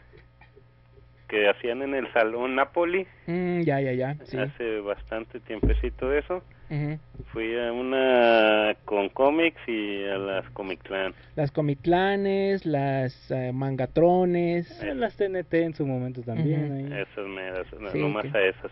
que 1.30 1.48
hacían 1.48 1.82
en 1.84 1.94
el 1.96 2.12
Salón 2.12 2.56
Napoli. 2.56 3.08
Mm, 3.28 3.62
ya, 3.62 3.80
ya, 3.80 3.94
ya. 3.94 4.16
Sí. 4.26 4.36
Hace 4.38 4.80
bastante 4.82 5.40
tiempecito 5.40 6.10
de 6.10 6.20
eso. 6.20 6.44
Ujú. 6.72 7.00
Fui 7.32 7.58
a 7.58 7.72
una 7.72 8.76
con 8.86 9.10
cómics 9.10 9.60
y 9.68 10.04
a 10.06 10.18
las 10.18 10.50
Comic 10.52 10.82
Clan. 10.84 11.14
Las 11.36 11.52
Comiclanes, 11.52 12.66
las 12.66 13.32
eh, 13.32 13.52
Mangatrones. 13.54 14.82
Eh, 14.84 14.94
las 14.96 15.16
TNT 15.16 15.54
en 15.64 15.74
su 15.74 15.86
momento 15.86 16.22
también. 16.22 16.66
Ujú. 16.66 16.94
ahí. 16.96 17.02
Esas 17.02 17.28
meras, 17.28 17.68
no, 17.80 17.90
Sí, 17.92 18.00
nomás 18.00 18.26
que- 18.26 18.38
a 18.38 18.42
esas. 18.42 18.72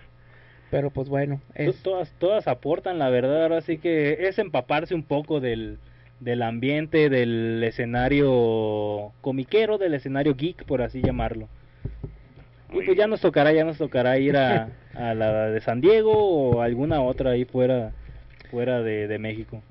Pero 0.70 0.90
pues 0.90 1.08
bueno, 1.08 1.40
es, 1.56 1.82
Todas, 1.82 2.12
todas 2.20 2.48
aportan, 2.50 3.00
la 3.00 3.10
verdad, 3.10 3.44
ahora 3.44 3.62
sí 3.62 3.78
que 3.78 4.28
es 4.28 4.38
empaparse 4.38 4.94
un 4.96 5.04
poco 5.04 5.40
del, 5.40 5.80
del 6.20 6.42
ambiente, 6.42 7.08
del 7.10 7.64
escenario 7.64 9.14
comiquero, 9.22 9.78
del 9.78 9.94
escenario 9.94 10.36
geek, 10.36 10.66
por 10.66 10.82
así 10.82 11.02
llamarlo. 11.02 11.48
Y 12.72 12.82
pues 12.86 12.98
ya 12.98 13.08
nos 13.08 13.22
tocará, 13.22 13.52
ya 13.54 13.64
nos 13.64 13.78
tocará 13.78 14.18
ir 14.18 14.36
a, 14.38 14.70
a 14.94 15.14
la 15.14 15.50
de 15.50 15.62
San 15.62 15.80
Diego 15.82 16.12
o 16.14 16.62
alguna 16.62 17.02
otra 17.02 17.32
ahí 17.32 17.46
fuera, 17.46 17.92
fuera 18.52 18.82
de, 18.82 19.08
de 19.08 19.20
México. 19.20 19.62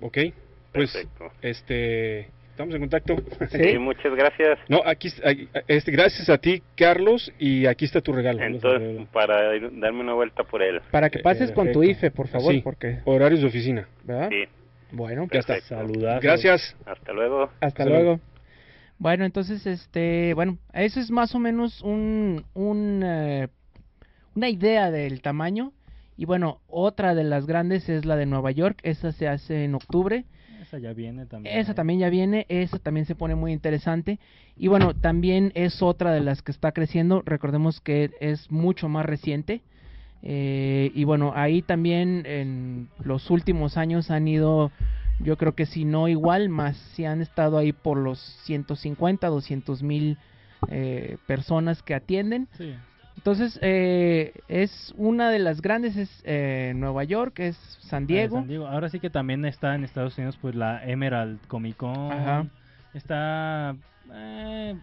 Ok, 0.00 0.18
pues 0.72 0.92
Perfecto. 0.92 1.30
este 1.42 2.28
estamos 2.50 2.74
en 2.74 2.80
contacto. 2.80 3.16
Sí, 3.50 3.78
muchas 3.78 4.14
gracias. 4.14 4.58
No, 4.68 4.82
aquí 4.84 5.08
este 5.68 5.90
gracias 5.92 6.28
a 6.28 6.38
ti, 6.38 6.62
Carlos, 6.76 7.32
y 7.38 7.66
aquí 7.66 7.84
está 7.84 8.00
tu 8.00 8.12
regalo. 8.12 8.42
Entonces, 8.42 9.06
para 9.12 9.54
ir- 9.56 9.70
darme 9.80 10.00
una 10.00 10.14
vuelta 10.14 10.42
por 10.44 10.62
él. 10.62 10.80
para 10.90 11.08
que 11.10 11.20
pases 11.20 11.52
con 11.52 11.70
tu. 11.72 11.82
IFE, 11.82 12.10
por 12.10 12.28
favor, 12.28 12.52
Sí. 12.52 12.60
porque, 12.62 12.98
Horarios 13.04 13.40
de 13.40 13.46
oficina. 13.46 13.88
¿verdad? 14.04 14.28
Sí, 14.30 14.44
Bueno, 14.90 15.26
Ya 15.32 15.38
está. 15.40 15.54
Perfecto. 15.54 15.76
Saludazos. 15.76 16.22
Gracias. 16.22 16.76
hasta 16.84 17.12
luego. 17.12 17.44
hasta 17.44 17.66
Hasta 17.66 17.84
luego. 17.86 18.02
luego. 18.04 18.20
Bueno, 19.02 19.24
entonces, 19.24 19.66
este, 19.66 20.32
bueno, 20.34 20.58
eso 20.72 21.00
es 21.00 21.10
más 21.10 21.34
o 21.34 21.40
menos 21.40 21.82
un, 21.82 22.44
un, 22.54 23.02
eh, 23.04 23.48
una 24.36 24.48
idea 24.48 24.92
del 24.92 25.22
tamaño. 25.22 25.72
Y 26.16 26.24
bueno, 26.24 26.60
otra 26.68 27.16
de 27.16 27.24
las 27.24 27.44
grandes 27.44 27.88
es 27.88 28.04
la 28.04 28.14
de 28.14 28.26
Nueva 28.26 28.52
York. 28.52 28.78
Esa 28.84 29.10
se 29.10 29.26
hace 29.26 29.64
en 29.64 29.74
octubre. 29.74 30.24
Esa 30.60 30.78
ya 30.78 30.92
viene 30.92 31.26
también. 31.26 31.58
Esa 31.58 31.74
también 31.74 31.98
ya 31.98 32.10
viene, 32.10 32.46
esa 32.48 32.78
también 32.78 33.04
se 33.04 33.16
pone 33.16 33.34
muy 33.34 33.50
interesante. 33.50 34.20
Y 34.56 34.68
bueno, 34.68 34.94
también 34.94 35.50
es 35.56 35.82
otra 35.82 36.12
de 36.12 36.20
las 36.20 36.40
que 36.42 36.52
está 36.52 36.70
creciendo. 36.70 37.22
Recordemos 37.26 37.80
que 37.80 38.12
es 38.20 38.52
mucho 38.52 38.88
más 38.88 39.04
reciente. 39.04 39.62
Eh, 40.22 40.92
y 40.94 41.02
bueno, 41.02 41.32
ahí 41.34 41.62
también 41.62 42.22
en 42.24 42.88
los 43.02 43.30
últimos 43.30 43.76
años 43.76 44.12
han 44.12 44.28
ido, 44.28 44.70
yo 45.20 45.36
creo 45.36 45.54
que 45.54 45.66
si 45.66 45.84
no 45.84 46.08
igual, 46.08 46.48
más 46.48 46.76
si 46.94 47.04
han 47.04 47.20
estado 47.20 47.58
ahí 47.58 47.72
por 47.72 47.96
los 47.98 48.18
150, 48.44 49.26
200 49.28 49.82
mil 49.82 50.18
eh, 50.68 51.16
personas 51.26 51.82
que 51.82 51.94
atienden. 51.94 52.48
Sí. 52.58 52.74
Entonces, 53.16 53.58
eh, 53.62 54.32
es 54.48 54.94
una 54.96 55.30
de 55.30 55.38
las 55.38 55.60
grandes, 55.60 55.96
es 55.96 56.22
eh, 56.24 56.72
Nueva 56.74 57.04
York, 57.04 57.38
es 57.40 57.56
San 57.82 58.04
Ah, 58.04 58.06
Diego. 58.06 58.36
San 58.38 58.48
Diego. 58.48 58.66
Ahora 58.66 58.88
sí 58.88 59.00
que 59.00 59.10
también 59.10 59.44
está 59.44 59.74
en 59.74 59.84
Estados 59.84 60.16
Unidos 60.16 60.38
pues 60.40 60.54
la 60.54 60.82
Emerald 60.84 61.38
Comic 61.46 61.76
Con. 61.76 62.10
Ajá. 62.10 62.46
Está 62.94 63.76
eh, 64.12 64.76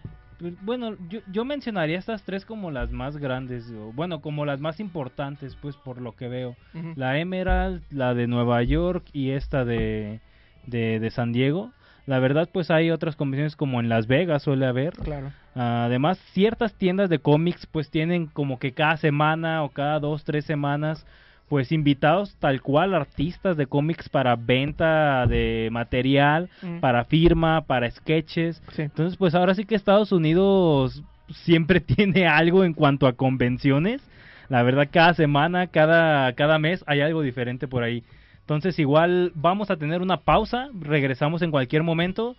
bueno, 0.62 0.96
yo, 1.08 1.20
yo 1.30 1.44
mencionaría 1.44 1.98
estas 1.98 2.22
tres 2.22 2.44
como 2.44 2.70
las 2.70 2.90
más 2.90 3.16
grandes, 3.16 3.70
o, 3.70 3.92
bueno, 3.92 4.20
como 4.20 4.44
las 4.44 4.60
más 4.60 4.80
importantes 4.80 5.56
pues 5.60 5.76
por 5.76 6.00
lo 6.00 6.16
que 6.16 6.28
veo. 6.28 6.56
La 6.96 7.18
Emerald, 7.18 7.82
la 7.90 8.14
de 8.14 8.26
Nueva 8.26 8.62
York 8.62 9.04
y 9.12 9.30
esta 9.30 9.64
de, 9.64 10.20
de, 10.66 11.00
de 11.00 11.10
San 11.10 11.32
Diego. 11.32 11.72
La 12.06 12.18
verdad 12.18 12.48
pues 12.52 12.70
hay 12.70 12.90
otras 12.90 13.16
convenciones 13.16 13.56
como 13.56 13.80
en 13.80 13.88
Las 13.88 14.06
Vegas 14.06 14.42
suele 14.42 14.66
haber. 14.66 14.94
Claro. 14.94 15.32
Además, 15.54 16.18
ciertas 16.32 16.74
tiendas 16.74 17.10
de 17.10 17.18
cómics 17.18 17.66
pues 17.66 17.90
tienen 17.90 18.26
como 18.26 18.58
que 18.58 18.72
cada 18.72 18.96
semana 18.96 19.62
o 19.62 19.70
cada 19.70 20.00
dos, 20.00 20.24
tres 20.24 20.44
semanas 20.44 21.06
pues 21.50 21.72
invitados 21.72 22.36
tal 22.38 22.62
cual 22.62 22.94
artistas 22.94 23.56
de 23.56 23.66
cómics 23.66 24.08
para 24.08 24.36
venta 24.36 25.26
de 25.26 25.68
material, 25.72 26.48
Mm. 26.62 26.78
para 26.78 27.04
firma, 27.04 27.62
para 27.62 27.90
sketches. 27.90 28.62
Sí. 28.72 28.82
Entonces 28.82 29.18
pues 29.18 29.34
ahora 29.34 29.54
sí 29.54 29.64
que 29.64 29.74
Estados 29.74 30.12
Unidos 30.12 31.02
siempre 31.28 31.80
tiene 31.80 32.26
algo 32.28 32.62
en 32.64 32.72
cuanto 32.72 33.06
a 33.08 33.14
convenciones. 33.14 34.00
La 34.48 34.62
verdad 34.62 34.88
cada 34.90 35.12
semana, 35.14 35.66
cada, 35.66 36.32
cada 36.34 36.58
mes 36.60 36.84
hay 36.86 37.00
algo 37.00 37.20
diferente 37.20 37.66
por 37.68 37.82
ahí. 37.82 38.04
Entonces 38.42 38.78
igual 38.78 39.32
vamos 39.34 39.70
a 39.70 39.76
tener 39.76 40.02
una 40.02 40.18
pausa, 40.18 40.68
regresamos 40.80 41.42
en 41.42 41.50
cualquier 41.50 41.82
momento. 41.82 42.36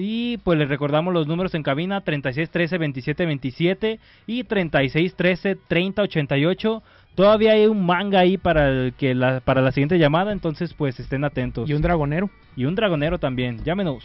Y 0.00 0.36
pues 0.38 0.56
les 0.56 0.68
recordamos 0.68 1.12
los 1.12 1.26
números 1.26 1.52
en 1.56 1.64
cabina 1.64 2.04
3613-2727 2.04 3.98
y 4.28 4.44
3613-3088. 4.44 6.82
Todavía 7.18 7.52
hay 7.54 7.66
un 7.66 7.84
manga 7.84 8.20
ahí 8.20 8.38
para, 8.38 8.68
el 8.68 8.92
que 8.92 9.12
la, 9.12 9.40
para 9.40 9.60
la 9.60 9.72
siguiente 9.72 9.98
llamada, 9.98 10.30
entonces 10.30 10.72
pues 10.72 11.00
estén 11.00 11.24
atentos. 11.24 11.68
Y 11.68 11.74
un 11.74 11.82
dragonero. 11.82 12.30
Y 12.54 12.64
un 12.64 12.76
dragonero 12.76 13.18
también, 13.18 13.60
llámenos. 13.64 14.04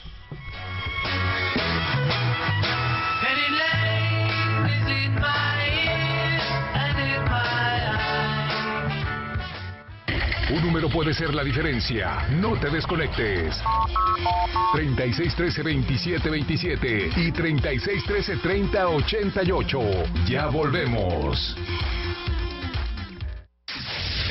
Un 10.51 10.63
número 10.63 10.89
puede 10.89 11.13
ser 11.13 11.35
la 11.35 11.43
diferencia. 11.43 12.25
No 12.41 12.59
te 12.59 12.71
desconectes. 12.71 13.61
3613-2727 14.73 17.17
y 17.17 17.31
3613-3088. 17.31 20.25
Ya 20.25 20.47
volvemos. 20.47 21.55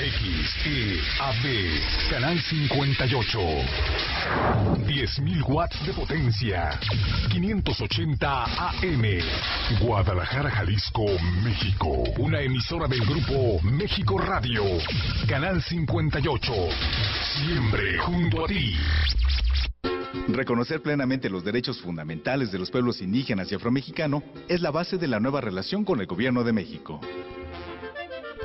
XEAB, 0.03 1.45
Canal 2.11 2.41
58. 2.41 3.39
10.000 4.85 5.43
watts 5.47 5.87
de 5.87 5.93
potencia. 5.93 6.71
580 7.31 8.45
AM. 8.45 9.05
Guadalajara, 9.81 10.51
Jalisco, 10.51 11.05
México. 11.45 12.03
Una 12.19 12.41
emisora 12.41 12.89
del 12.89 13.07
grupo 13.07 13.61
México 13.63 14.19
Radio. 14.19 14.65
Canal 15.29 15.63
58. 15.63 16.53
Siempre 17.37 17.99
junto 17.99 18.45
a 18.45 18.49
ti. 18.49 18.75
Reconocer 20.29 20.83
plenamente 20.83 21.31
los 21.31 21.45
derechos 21.45 21.81
fundamentales 21.81 22.51
de 22.51 22.59
los 22.59 22.73
pueblos 22.73 23.01
indígenas 23.01 23.53
y 23.53 23.55
afromexicano 23.55 24.25
es 24.49 24.61
la 24.63 24.73
base 24.73 24.99
de 24.99 25.07
la 25.07 25.21
nueva 25.21 25.41
relación 25.41 25.85
con 25.85 26.01
el 26.01 26.07
gobierno 26.07 26.43
de 26.43 26.53
México. 26.53 27.01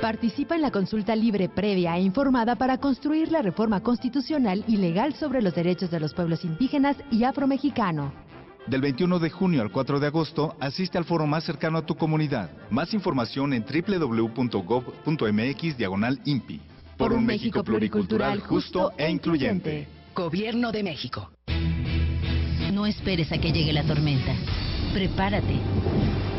Participa 0.00 0.54
en 0.54 0.62
la 0.62 0.70
consulta 0.70 1.16
libre, 1.16 1.48
previa 1.48 1.96
e 1.96 2.02
informada 2.02 2.54
para 2.54 2.78
construir 2.78 3.32
la 3.32 3.42
reforma 3.42 3.82
constitucional 3.82 4.62
y 4.68 4.76
legal 4.76 5.14
sobre 5.14 5.42
los 5.42 5.56
derechos 5.56 5.90
de 5.90 5.98
los 5.98 6.14
pueblos 6.14 6.44
indígenas 6.44 6.96
y 7.10 7.24
afromexicano. 7.24 8.12
Del 8.68 8.80
21 8.80 9.18
de 9.18 9.28
junio 9.30 9.60
al 9.60 9.72
4 9.72 9.98
de 9.98 10.06
agosto, 10.06 10.54
asiste 10.60 10.98
al 10.98 11.04
foro 11.04 11.26
más 11.26 11.42
cercano 11.42 11.78
a 11.78 11.86
tu 11.86 11.96
comunidad. 11.96 12.48
Más 12.70 12.94
información 12.94 13.52
en 13.52 13.64
www.gov.mx 13.64 14.96
diagonal 15.76 16.20
INPI. 16.24 16.60
Por 16.96 17.12
un 17.12 17.26
México 17.26 17.64
pluricultural, 17.64 18.38
justo 18.40 18.92
e 18.96 19.10
incluyente. 19.10 19.88
Gobierno 20.14 20.70
de 20.70 20.84
México. 20.84 21.32
No 22.72 22.86
esperes 22.86 23.32
a 23.32 23.38
que 23.38 23.50
llegue 23.50 23.72
la 23.72 23.82
tormenta. 23.82 24.32
Prepárate. 24.92 25.58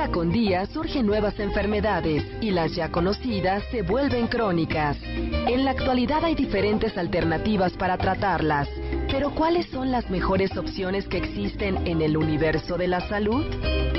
Día 0.00 0.12
con 0.12 0.32
día 0.32 0.64
surgen 0.64 1.04
nuevas 1.04 1.38
enfermedades 1.38 2.24
y 2.40 2.52
las 2.52 2.74
ya 2.74 2.90
conocidas 2.90 3.62
se 3.70 3.82
vuelven 3.82 4.28
crónicas. 4.28 4.96
En 5.02 5.66
la 5.66 5.72
actualidad 5.72 6.24
hay 6.24 6.34
diferentes 6.34 6.96
alternativas 6.96 7.74
para 7.74 7.98
tratarlas, 7.98 8.66
pero 9.10 9.34
¿cuáles 9.34 9.66
son 9.66 9.90
las 9.90 10.08
mejores 10.08 10.56
opciones 10.56 11.06
que 11.06 11.18
existen 11.18 11.86
en 11.86 12.00
el 12.00 12.16
universo 12.16 12.78
de 12.78 12.88
la 12.88 13.06
salud? 13.10 13.44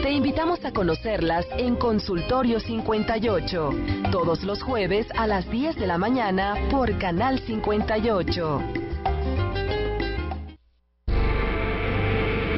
Te 0.02 0.10
invitamos 0.10 0.66
a 0.66 0.72
conocerlas 0.72 1.46
en 1.60 1.76
Consultorio 1.76 2.60
58, 2.60 3.70
todos 4.12 4.44
los 4.44 4.64
jueves 4.64 5.06
a 5.16 5.28
las 5.28 5.48
10 5.52 5.76
de 5.76 5.86
la 5.86 6.00
mañana 6.00 6.56
por 6.72 6.98
Canal 6.98 7.38
58. 7.42 8.91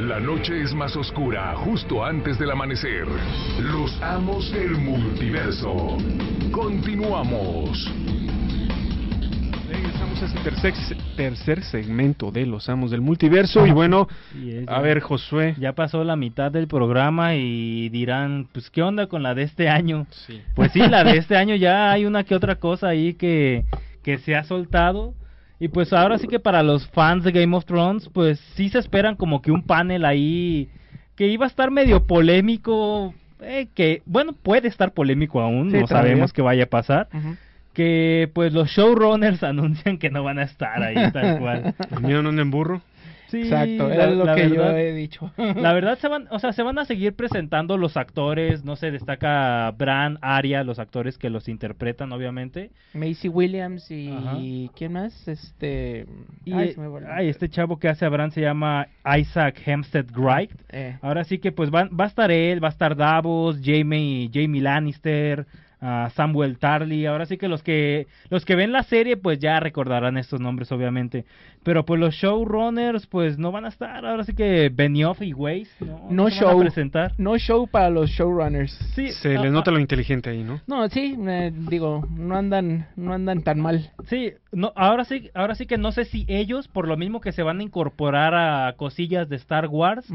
La 0.08 0.20
noche 0.20 0.60
es 0.60 0.74
más 0.74 0.94
oscura 0.96 1.54
justo 1.56 2.04
antes 2.04 2.38
del 2.38 2.50
amanecer. 2.50 3.06
Los 3.58 3.98
amos 4.02 4.52
del 4.52 4.72
multiverso. 4.72 5.96
Continuamos. 6.52 7.90
a 10.20 10.26
este 10.26 10.40
tercer, 10.40 10.74
tercer 11.16 11.62
segmento 11.62 12.30
de 12.30 12.44
Los 12.44 12.68
Amos 12.68 12.90
del 12.90 13.00
Multiverso. 13.00 13.66
Y 13.66 13.70
bueno, 13.70 14.06
a 14.66 14.80
ver, 14.82 15.00
Josué. 15.00 15.54
Ya 15.58 15.72
pasó 15.72 16.04
la 16.04 16.16
mitad 16.16 16.52
del 16.52 16.66
programa 16.66 17.34
y 17.36 17.88
dirán, 17.88 18.46
pues, 18.52 18.68
¿qué 18.68 18.82
onda 18.82 19.06
con 19.06 19.22
la 19.22 19.34
de 19.34 19.44
este 19.44 19.70
año? 19.70 20.06
Pues 20.54 20.72
sí, 20.72 20.80
la 20.80 21.02
de 21.02 21.12
este 21.16 21.34
año 21.34 21.54
ya 21.54 21.90
hay 21.90 22.04
una 22.04 22.24
que 22.24 22.34
otra 22.34 22.56
cosa 22.56 22.88
ahí 22.88 23.14
que, 23.14 23.64
que 24.02 24.18
se 24.18 24.36
ha 24.36 24.44
soltado. 24.44 25.14
Y 25.64 25.68
pues 25.68 25.94
ahora 25.94 26.18
sí 26.18 26.28
que 26.28 26.38
para 26.38 26.62
los 26.62 26.86
fans 26.88 27.24
de 27.24 27.32
Game 27.32 27.56
of 27.56 27.64
Thrones, 27.64 28.10
pues 28.12 28.38
sí 28.54 28.68
se 28.68 28.78
esperan 28.78 29.16
como 29.16 29.40
que 29.40 29.50
un 29.50 29.62
panel 29.62 30.04
ahí 30.04 30.68
que 31.16 31.28
iba 31.28 31.46
a 31.46 31.48
estar 31.48 31.70
medio 31.70 32.06
polémico, 32.06 33.14
eh, 33.40 33.68
que 33.74 34.02
bueno, 34.04 34.34
puede 34.34 34.68
estar 34.68 34.92
polémico 34.92 35.40
aún, 35.40 35.72
no 35.72 35.86
sabemos 35.86 36.34
qué 36.34 36.42
vaya 36.42 36.64
a 36.64 36.66
pasar. 36.66 37.08
Que 37.72 38.30
pues 38.34 38.52
los 38.52 38.68
showrunners 38.72 39.42
anuncian 39.42 39.96
que 39.96 40.10
no 40.10 40.22
van 40.22 40.38
a 40.38 40.42
estar 40.42 40.82
ahí 40.82 41.10
tal 41.12 41.38
cual. 41.38 41.74
¿El 41.96 42.14
en 42.14 42.50
burro? 42.50 42.82
Exacto, 43.32 43.90
era 43.90 44.10
lo 44.10 44.34
que 44.34 44.50
yo 44.50 44.64
he 44.70 44.92
dicho. 44.92 45.32
La 45.36 45.72
verdad 45.72 45.98
se 45.98 46.08
van, 46.08 46.26
o 46.30 46.38
sea, 46.38 46.52
se 46.52 46.62
van 46.62 46.78
a 46.78 46.84
seguir 46.84 47.14
presentando 47.14 47.76
los 47.76 47.96
actores, 47.96 48.64
no 48.64 48.76
sé, 48.76 48.90
destaca 48.90 49.70
Bran, 49.72 50.18
Aria, 50.20 50.64
los 50.64 50.78
actores 50.78 51.18
que 51.18 51.30
los 51.30 51.48
interpretan 51.48 52.12
obviamente. 52.12 52.70
Macy 52.92 53.28
Williams 53.28 53.90
y 53.90 54.70
¿quién 54.76 54.92
más? 54.92 55.26
Este 55.28 56.06
ay, 56.46 57.28
este 57.28 57.48
chavo 57.48 57.78
que 57.78 57.88
hace 57.88 58.04
a 58.04 58.08
Bran 58.08 58.30
se 58.30 58.40
llama 58.40 58.88
Isaac 59.18 59.60
Hempstead 59.64 60.06
Wright. 60.14 60.50
Eh. 60.70 60.98
Ahora 61.02 61.24
sí 61.24 61.38
que 61.38 61.52
pues 61.52 61.70
va, 61.70 61.88
va 61.88 62.04
a 62.04 62.08
estar 62.08 62.30
él, 62.30 62.62
va 62.62 62.68
a 62.68 62.72
estar 62.72 62.96
Davos, 62.96 63.58
Jamie 63.62 64.30
Jamie 64.32 64.60
Lannister, 64.60 65.46
Samuel 66.14 66.58
Tarly. 66.58 67.06
Ahora 67.06 67.26
sí 67.26 67.36
que 67.36 67.48
los 67.48 67.62
que 67.62 68.06
los 68.30 68.44
que 68.44 68.54
ven 68.54 68.72
la 68.72 68.82
serie 68.84 69.16
pues 69.16 69.38
ya 69.38 69.60
recordarán 69.60 70.16
estos 70.16 70.40
nombres 70.40 70.72
obviamente. 70.72 71.24
Pero 71.62 71.84
pues 71.84 72.00
los 72.00 72.14
showrunners 72.14 73.06
pues 73.06 73.38
no 73.38 73.52
van 73.52 73.64
a 73.64 73.68
estar. 73.68 74.04
Ahora 74.04 74.24
sí 74.24 74.34
que 74.34 74.70
Benioff 74.72 75.20
y 75.22 75.32
Weiss 75.32 75.68
no, 76.10 76.28
show 76.30 76.58
presentar. 76.58 77.12
No 77.18 77.36
show 77.38 77.66
para 77.66 77.90
los 77.90 78.10
showrunners. 78.10 78.72
Sí, 78.94 79.08
se 79.12 79.38
les 79.38 79.52
nota 79.52 79.70
lo 79.70 79.78
inteligente 79.78 80.30
ahí, 80.30 80.42
¿no? 80.42 80.60
No, 80.66 80.88
sí, 80.88 81.16
eh, 81.26 81.52
digo, 81.54 82.06
no 82.10 82.36
andan 82.36 82.88
no 82.96 83.12
andan 83.12 83.42
tan 83.42 83.60
mal. 83.60 83.90
Sí, 84.06 84.32
no 84.52 84.72
ahora 84.76 85.04
sí 85.04 85.30
ahora 85.34 85.54
sí 85.54 85.66
que 85.66 85.78
no 85.78 85.92
sé 85.92 86.04
si 86.06 86.24
ellos 86.28 86.68
por 86.68 86.88
lo 86.88 86.96
mismo 86.96 87.20
que 87.20 87.32
se 87.32 87.42
van 87.42 87.60
a 87.60 87.62
incorporar 87.62 88.34
a 88.34 88.72
cosillas 88.76 89.28
de 89.28 89.36
Star 89.36 89.66
Wars, 89.66 90.06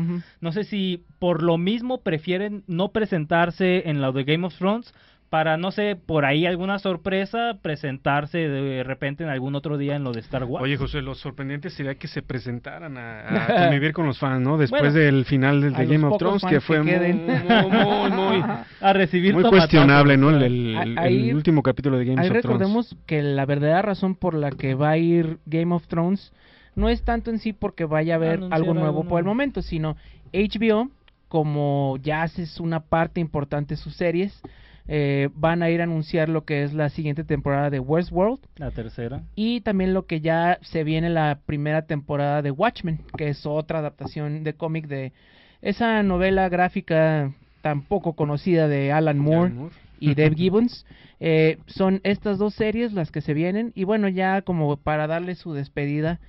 no 0.42 0.52
sé 0.52 0.64
si 0.64 1.04
por 1.20 1.44
lo 1.44 1.58
mismo 1.58 2.02
prefieren 2.02 2.64
no 2.68 2.90
presentarse 2.90 3.90
en 3.90 4.02
la 4.02 4.12
de 4.12 4.24
Game 4.24 4.46
of 4.46 4.58
Thrones 4.58 4.94
para, 5.30 5.58
no 5.58 5.72
sé, 5.72 5.96
por 5.96 6.26
ahí 6.26 6.48
alguna 6.48 6.80
sorpresa, 6.80 7.60
presentarse 7.62 8.38
de 8.38 8.84
repente 8.84 9.24
en 9.24 9.30
algún 9.30 9.54
otro 9.56 9.78
día 9.78 9.96
en 9.96 10.04
lo 10.04 10.12
de 10.12 10.22
Star 10.22 10.44
Wars. 10.44 10.64
Oye, 10.64 10.76
José, 10.76 11.02
lo 11.02 11.14
sorprendente 11.14 11.70
sería 11.70 11.96
que 11.96 12.08
se 12.08 12.24
presentaran 12.24 12.98
a, 12.98 13.48
convivir 13.64 13.94
con 13.94 14.08
los 14.08 14.18
fans, 14.18 14.42
¿no? 14.42 14.58
Después 14.58 14.94
del 14.94 15.26
final 15.26 15.62
del 15.62 15.74
de 15.76 15.86
Game 15.86 16.06
of 16.06 16.18
Thrones, 16.18 16.44
que 16.44 16.60
fue 16.62 16.82
muy, 16.82 16.92
muy, 17.14 18.12
muy, 18.12 18.44
a 18.82 18.94
recibir 18.94 19.36
muy 19.36 19.44
cuestionable, 19.44 20.18
¿no? 20.18 20.32
El, 20.32 21.32
último 21.34 21.62
capítulo 21.62 21.98
de 21.98 22.06
Game 22.06 22.22
of 22.22 22.28
Thrones. 22.28 22.44
recordemos 22.44 22.98
que 23.06 23.22
la 23.22 23.46
verdadera 23.46 23.84
razón 23.84 24.16
por 24.16 24.34
la 24.34 24.50
que 24.50 24.74
va 24.74 24.92
a 24.92 24.98
ir 24.98 25.38
Game 25.46 25.74
of 25.74 25.88
Thrones 25.88 26.34
no 26.76 26.90
es 26.90 27.04
tanto 27.04 27.30
en 27.30 27.38
sí 27.38 27.54
porque 27.54 27.86
vaya 27.86 28.16
a 28.16 28.18
haber 28.18 28.42
algo 28.50 28.74
nuevo 28.74 29.04
por 29.04 29.20
el 29.20 29.26
momento, 29.26 29.62
sino 29.62 29.96
HBO, 30.34 30.90
como 31.28 31.98
ya 32.02 32.24
haces 32.24 32.60
una 32.60 32.80
parte 32.80 33.20
importante 33.20 33.76
de 33.76 33.82
sus 33.82 33.96
series, 33.96 34.42
eh, 34.92 35.30
van 35.36 35.62
a 35.62 35.70
ir 35.70 35.82
a 35.82 35.84
anunciar 35.84 36.30
lo 36.30 36.46
que 36.46 36.64
es 36.64 36.74
la 36.74 36.90
siguiente 36.90 37.24
temporada 37.24 37.70
de 37.70 37.80
Westworld. 37.80 38.40
La 38.56 38.72
tercera. 38.72 39.22
Y 39.36 39.62
también 39.62 39.94
lo 39.94 40.08
que 40.08 40.20
ya 40.20 40.58
se 40.64 40.84
viene 40.84 41.12
la 41.12 41.42
primera 41.46 41.84
temporada 41.84 42.42
de 42.42 42.50
Watchmen, 42.50 43.00
que 43.16 43.30
es 43.30 43.46
otra 43.46 43.80
adaptación 43.80 44.44
de 44.44 44.54
cómic 44.54 44.88
de 44.88 45.14
esa 45.62 46.02
novela 46.02 46.50
gráfica 46.50 47.32
tan 47.62 47.84
poco 47.84 48.14
conocida 48.14 48.68
de 48.68 48.92
Alan 48.92 49.20
Moore, 49.20 49.54
y 50.00 50.16
Dave 50.16 50.36
Gibbons. 50.36 50.88
Eh, 51.20 51.60
son 51.68 52.02
estas 52.04 52.40
dos 52.40 52.56
series 52.56 52.92
las 52.92 53.12
que 53.12 53.22
se 53.22 53.36
vienen. 53.36 53.72
Y 53.76 53.84
bueno, 53.84 54.08
ya 54.08 54.42
como 54.42 54.76
para 54.78 55.06
darle 55.06 55.36
su 55.36 55.54
despedida 55.54 56.20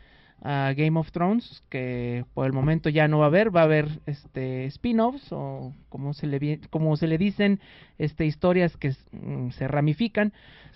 a 0.42 0.72
Game 0.76 0.98
of 0.98 1.12
Thrones, 1.12 1.62
que 1.68 2.24
por 2.34 2.46
el 2.46 2.52
momento 2.52 2.88
ya 2.88 3.08
no 3.08 3.18
va 3.18 3.26
a 3.26 3.28
haber, 3.28 3.54
va 3.54 3.60
a 3.60 3.64
haber 3.64 3.88
este 4.06 4.64
spin-offs 4.66 5.32
o 5.32 5.72
como 5.88 6.14
se 6.14 6.26
le 6.26 6.60
como 6.70 6.96
se 6.96 7.06
le 7.06 7.18
dicen, 7.18 7.60
este 8.00 8.26
historias 8.26 8.76
que 8.76 8.92
mm, 9.12 9.50
se 9.50 9.68
ramifican, 9.68 10.32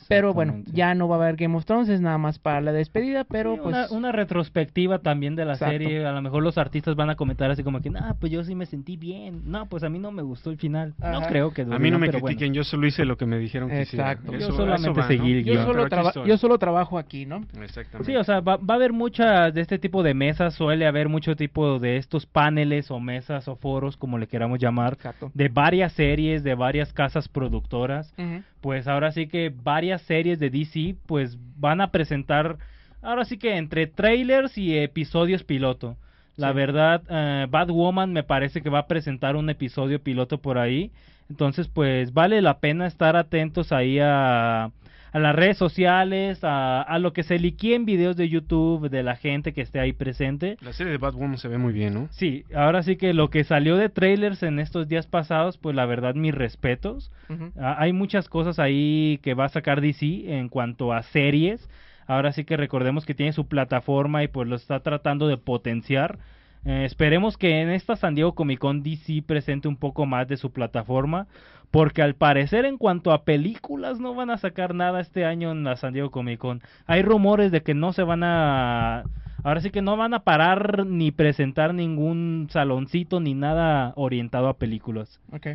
pero 0.09 0.35
bueno, 0.35 0.63
ya 0.73 0.95
no 0.95 1.09
va 1.09 1.17
a 1.17 1.23
haber 1.23 1.37
Game 1.37 1.57
of 1.57 1.65
Thrones, 1.65 1.89
es 1.89 2.01
nada 2.01 2.19
más 2.19 2.39
para 2.39 2.61
la 2.61 2.73
despedida, 2.73 3.25
pero 3.25 3.57
pues 3.63 3.91
una, 3.91 4.13
retrospectiva 4.13 4.99
también 4.99 5.35
de 5.35 5.45
la 5.45 5.57
serie, 5.57 6.05
a 6.05 6.13
lo 6.13 6.21
mejor 6.21 6.43
los 6.43 6.59
artistas 6.59 6.95
van 6.95 7.11
a 7.11 7.17
comentar 7.17 7.51
así 7.51 7.63
como 7.63 7.81
que, 7.81 7.91
"Ah, 7.97 8.15
pues 8.19 8.31
yo 8.31 8.45
sí 8.45 8.55
me 8.55 8.67
sentí 8.67 8.97
bien." 8.97 9.43
No, 9.47 9.67
pues 9.67 9.83
a 9.83 9.89
mí 9.89 9.99
no 9.99 10.13
me 10.13 10.23
gustó 10.23 10.51
el 10.51 10.59
final. 10.59 10.95
No 10.99 11.23
creo 11.23 11.53
que 11.53 11.63
A 11.63 11.79
mí 11.79 11.91
no 11.91 11.99
me 11.99 12.11
critiquen, 12.11 12.53
yo 12.53 12.65
solo 12.65 12.87
hice 12.87 13.05
lo 13.05 13.17
que 13.17 13.27
me 13.27 13.39
dijeron 13.39 13.69
que 13.71 13.83
Exacto. 13.83 14.33
yo 14.33 14.53
solamente 14.53 15.03
seguí 15.05 15.43
yo, 15.45 15.65
solo 15.65 15.89
yo 16.27 16.37
solo 16.37 16.59
trabajo 16.59 16.99
aquí, 16.99 17.27
¿no? 17.27 17.45
Exactamente. 17.63 18.05
Sí, 18.05 18.17
o 18.17 18.25
sea, 18.25 18.41
va, 18.41 18.57
va 18.57 18.75
a 18.75 18.77
haber 18.77 18.93
muchas 18.93 19.55
de 19.55 19.61
este 19.61 19.79
tipo 19.79 20.03
de 20.03 20.15
mesas, 20.15 20.55
suele 20.55 20.87
haber 20.87 21.09
mucho 21.09 21.37
tipo 21.37 21.79
de 21.79 21.97
estos 21.97 22.27
paneles 22.27 22.91
o 22.91 23.01
mesas 23.01 23.49
o 23.49 23.57
foros, 23.57 23.97
como 23.97 24.19
le 24.19 24.27
queramos 24.27 24.59
llamar, 24.59 24.97
de 25.33 25.49
varias 25.49 25.93
series, 25.93 26.43
de 26.43 26.55
varias 26.55 26.93
casas 26.93 27.14
productoras. 27.29 28.15
Pues 28.61 28.87
ahora 28.87 29.13
sí 29.13 29.27
que 29.27 29.53
varias 29.55 30.03
series 30.03 30.39
de 30.39 30.51
DC, 30.51 30.97
pues 31.07 31.39
van 31.57 31.81
a 31.81 31.91
presentar, 31.91 32.59
ahora 33.03 33.25
sí 33.25 33.39
que 33.39 33.57
entre 33.57 33.87
trailers 33.87 34.59
y 34.59 34.79
episodios 34.79 35.45
piloto. 35.45 35.97
La 36.37 36.53
verdad, 36.53 37.03
uh, 37.09 37.49
Batwoman 37.49 38.13
me 38.13 38.25
parece 38.25 38.61
que 38.61 38.71
va 38.71 38.81
a 38.81 38.87
presentar 38.89 39.37
un 39.37 39.51
episodio 39.51 40.03
piloto 40.03 40.39
por 40.39 40.59
ahí. 40.59 40.91
Entonces, 41.31 41.69
pues 41.69 42.13
vale 42.13 42.43
la 42.43 42.59
pena 42.59 42.87
estar 42.87 43.17
atentos 43.17 43.73
ahí 43.73 43.99
a, 44.01 44.71
a 45.15 45.21
las 45.21 45.37
redes 45.37 45.57
sociales, 45.57 46.43
a, 46.43 46.83
a 46.83 46.99
lo 46.99 47.13
que 47.13 47.23
se 47.23 47.39
liquie 47.39 47.77
en 47.77 47.85
videos 47.85 48.17
de 48.17 48.29
YouTube 48.29 48.91
de 48.91 49.05
la 49.05 49.15
gente 49.15 49.53
que 49.53 49.61
esté 49.61 49.79
ahí 49.79 49.93
presente. 49.93 50.57
La 50.61 50.73
serie 50.73 50.91
de 50.91 50.99
Batwoman 50.99 51.39
se 51.39 51.47
ve 51.47 51.57
muy 51.57 51.73
bien, 51.73 51.95
¿no? 51.95 52.09
Sí, 52.11 52.45
ahora 52.53 52.83
sí 52.83 52.97
que 52.97 53.15
lo 53.15 53.31
que 53.31 53.45
salió 53.45 53.77
de 53.77 53.89
trailers 53.89 54.43
en 54.43 54.59
estos 54.59 54.89
días 54.89 55.07
pasados, 55.07 55.57
pues 55.57 55.77
la 55.77 55.87
verdad 55.87 56.17
mis 56.17 56.35
respetos. 56.35 57.13
Ah, 57.57 57.77
hay 57.79 57.93
muchas 57.93 58.29
cosas 58.29 58.59
ahí 58.59 59.21
que 59.23 59.35
va 59.35 59.45
a 59.45 59.51
sacar 59.51 59.81
DC 59.81 60.37
en 60.37 60.49
cuanto 60.49 60.93
a 60.93 61.05
series. 61.05 61.71
Ahora 62.09 62.33
sí 62.33 62.45
que 62.45 62.57
recordemos 62.57 63.07
que 63.07 63.15
tiene 63.15 63.33
su 63.33 63.47
plataforma 63.47 64.25
y 64.25 64.29
pues 64.29 64.49
lo 64.49 64.57
está 64.57 64.81
tratando 64.81 65.29
de 65.29 65.37
potenciar. 65.37 66.19
Eh, 66.65 66.87
esperemos 66.87 67.37
que 67.37 67.61
en 67.61 67.71
esta 67.71 67.95
San 67.95 68.15
Diego 68.15 68.35
Comic 68.35 68.59
Con 68.59 68.83
DC 68.83 69.23
presente 69.27 69.69
un 69.69 69.77
poco 69.77 70.07
más 70.07 70.27
de 70.27 70.39
su 70.39 70.51
plataforma, 70.51 71.29
porque 71.71 72.03
al 72.03 72.15
parecer 72.15 72.65
en 72.65 72.79
cuanto 72.79 73.13
a 73.13 73.25
películas 73.25 73.99
no 74.01 74.15
van 74.15 74.31
a 74.31 74.39
sacar 74.39 74.75
nada 74.75 75.01
este 75.01 75.25
año 75.25 75.51
en 75.53 75.65
la 75.65 75.77
San 75.77 75.93
Diego 75.93 76.11
Comic 76.11 76.39
Con. 76.39 76.63
Hay 76.87 77.03
rumores 77.03 77.51
de 77.51 77.63
que 77.63 77.75
no 77.75 77.93
se 77.93 78.03
van 78.03 78.23
a... 78.23 79.05
Ahora 79.43 79.61
sí 79.61 79.71
que 79.71 79.83
no 79.83 79.97
van 79.97 80.15
a 80.15 80.25
parar 80.25 80.87
ni 80.87 81.11
presentar 81.11 81.75
ningún 81.75 82.49
saloncito 82.51 83.21
ni 83.21 83.35
nada 83.35 83.93
orientado 83.97 84.49
a 84.49 84.57
películas. 84.57 85.21
Ok. 85.33 85.49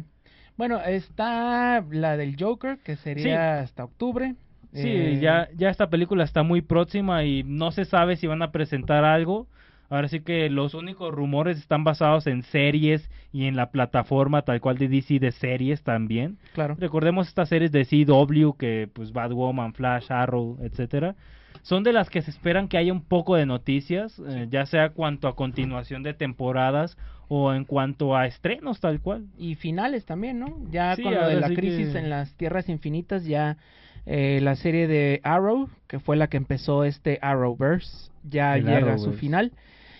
Bueno, 0.58 0.82
está 0.82 1.84
la 1.90 2.18
del 2.18 2.36
Joker, 2.38 2.80
que 2.80 2.98
sería 2.98 3.62
hasta 3.62 3.86
octubre. 3.86 4.36
Sí, 4.74 4.90
eh, 4.90 5.20
ya, 5.20 5.48
ya 5.56 5.70
esta 5.70 5.90
película 5.90 6.24
está 6.24 6.44
muy 6.44 6.62
próxima 6.62 7.24
y 7.24 7.44
no 7.44 7.72
se 7.72 7.86
sabe 7.86 8.18
si 8.18 8.28
van 8.28 8.42
a 8.42 8.52
presentar 8.52 9.06
algo. 9.06 9.48
Ahora 9.90 10.08
sí 10.08 10.20
que 10.20 10.50
los 10.50 10.74
únicos 10.74 11.14
rumores 11.14 11.58
están 11.58 11.84
basados 11.84 12.28
en 12.28 12.44
series 12.44 13.10
y 13.32 13.46
en 13.46 13.56
la 13.56 13.72
plataforma 13.72 14.44
tal 14.44 14.62
cual 14.62 14.78
de 14.78 14.88
DC 14.88 15.20
de 15.20 15.32
series 15.32 15.84
también. 15.84 16.38
Claro. 16.54 16.76
Recordemos 16.80 17.28
estas 17.28 17.50
series 17.50 17.72
de 17.72 17.86
CW 17.86 18.52
que 18.58 18.90
pues 18.92 19.12
Batwoman, 19.12 19.74
Flash, 19.74 20.12
Arrow, 20.12 20.58
etcétera. 20.62 21.16
Son 21.62 21.84
de 21.84 21.94
las 21.94 22.10
que 22.10 22.22
se 22.22 22.32
esperan 22.32 22.68
que 22.68 22.78
haya 22.78 22.94
un 22.94 23.04
poco 23.04 23.36
de 23.36 23.46
noticias, 23.46 24.20
eh, 24.28 24.48
ya 24.50 24.66
sea 24.66 24.90
cuanto 24.90 25.28
a 25.28 25.36
continuación 25.36 26.04
de 26.04 26.14
temporadas 26.14 26.98
o 27.28 27.54
en 27.54 27.66
cuanto 27.66 28.16
a 28.16 28.28
estrenos 28.28 28.80
tal 28.80 29.02
cual. 29.02 29.26
Y 29.38 29.56
finales 29.56 30.06
también, 30.06 30.40
¿no? 30.40 30.58
Ya 30.72 30.96
con 30.96 31.14
lo 31.14 31.28
de 31.28 31.40
la 31.40 31.50
crisis 31.50 31.96
en 31.96 32.10
las 32.10 32.34
Tierras 32.36 32.70
Infinitas 32.70 33.26
ya 33.26 33.58
eh, 34.06 34.40
la 34.42 34.56
serie 34.56 34.88
de 34.88 35.22
Arrow, 35.24 35.70
que 35.88 36.00
fue 36.00 36.16
la 36.16 36.28
que 36.28 36.38
empezó 36.38 36.84
este 36.84 37.20
Arrowverse, 37.22 38.12
ya 38.24 38.58
llega 38.58 38.94
a 38.94 38.98
su 38.98 39.14
final. 39.14 39.52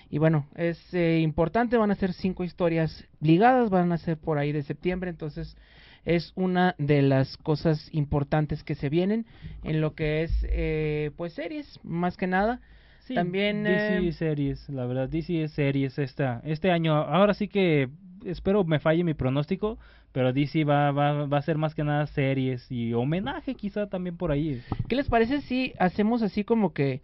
Y 0.10 0.18
bueno, 0.18 0.48
es 0.56 0.78
eh, 0.94 1.20
importante, 1.22 1.78
van 1.78 1.92
a 1.92 1.96
ser 1.96 2.14
cinco 2.14 2.44
historias 2.44 3.08
ligadas, 3.22 3.70
van 3.70 3.92
a 3.92 3.98
ser 3.98 4.18
por 4.18 4.38
ahí 4.38 4.52
de 4.52 4.64
septiembre, 4.64 5.10
entonces 5.10 5.56
es 6.06 6.32
una 6.36 6.76
de 6.78 7.02
las 7.02 7.38
cosas 7.38 7.90
importantes 7.94 8.64
que 8.64 8.76
se 8.76 8.90
vienen 8.90 9.26
en 9.64 9.82
lo 9.82 9.94
que 9.94 10.24
es 10.24 10.32
eh, 10.50 11.12
pues 11.16 11.34
series, 11.34 11.80
más 11.84 12.18
que 12.18 12.28
nada. 12.28 12.62
También 13.14 13.64
DC 13.64 14.08
eh, 14.08 14.12
series, 14.14 14.70
la 14.70 14.86
verdad 14.86 15.10
DC 15.10 15.44
es 15.44 15.52
series 15.54 15.98
esta 15.98 16.42
este 16.46 16.72
año. 16.72 16.94
Ahora 16.94 17.34
sí 17.34 17.48
que 17.48 17.90
espero 18.24 18.64
me 18.64 18.80
falle 18.80 19.04
mi 19.04 19.16
pronóstico, 19.16 19.80
pero 20.12 20.32
DC 20.32 20.64
va, 20.64 20.92
va, 20.92 21.26
va 21.26 21.38
a 21.38 21.42
ser 21.42 21.58
más 21.58 21.74
que 21.74 21.84
nada 21.84 22.06
series 22.08 22.72
y 22.72 22.94
homenaje 22.94 23.56
quizá 23.56 23.88
también 23.88 24.16
por 24.16 24.32
ahí. 24.32 24.62
¿Qué 24.88 24.96
les 24.96 25.08
parece 25.08 25.42
si 25.42 25.74
hacemos 25.80 26.22
así 26.22 26.44
como 26.44 26.72
que 26.74 27.02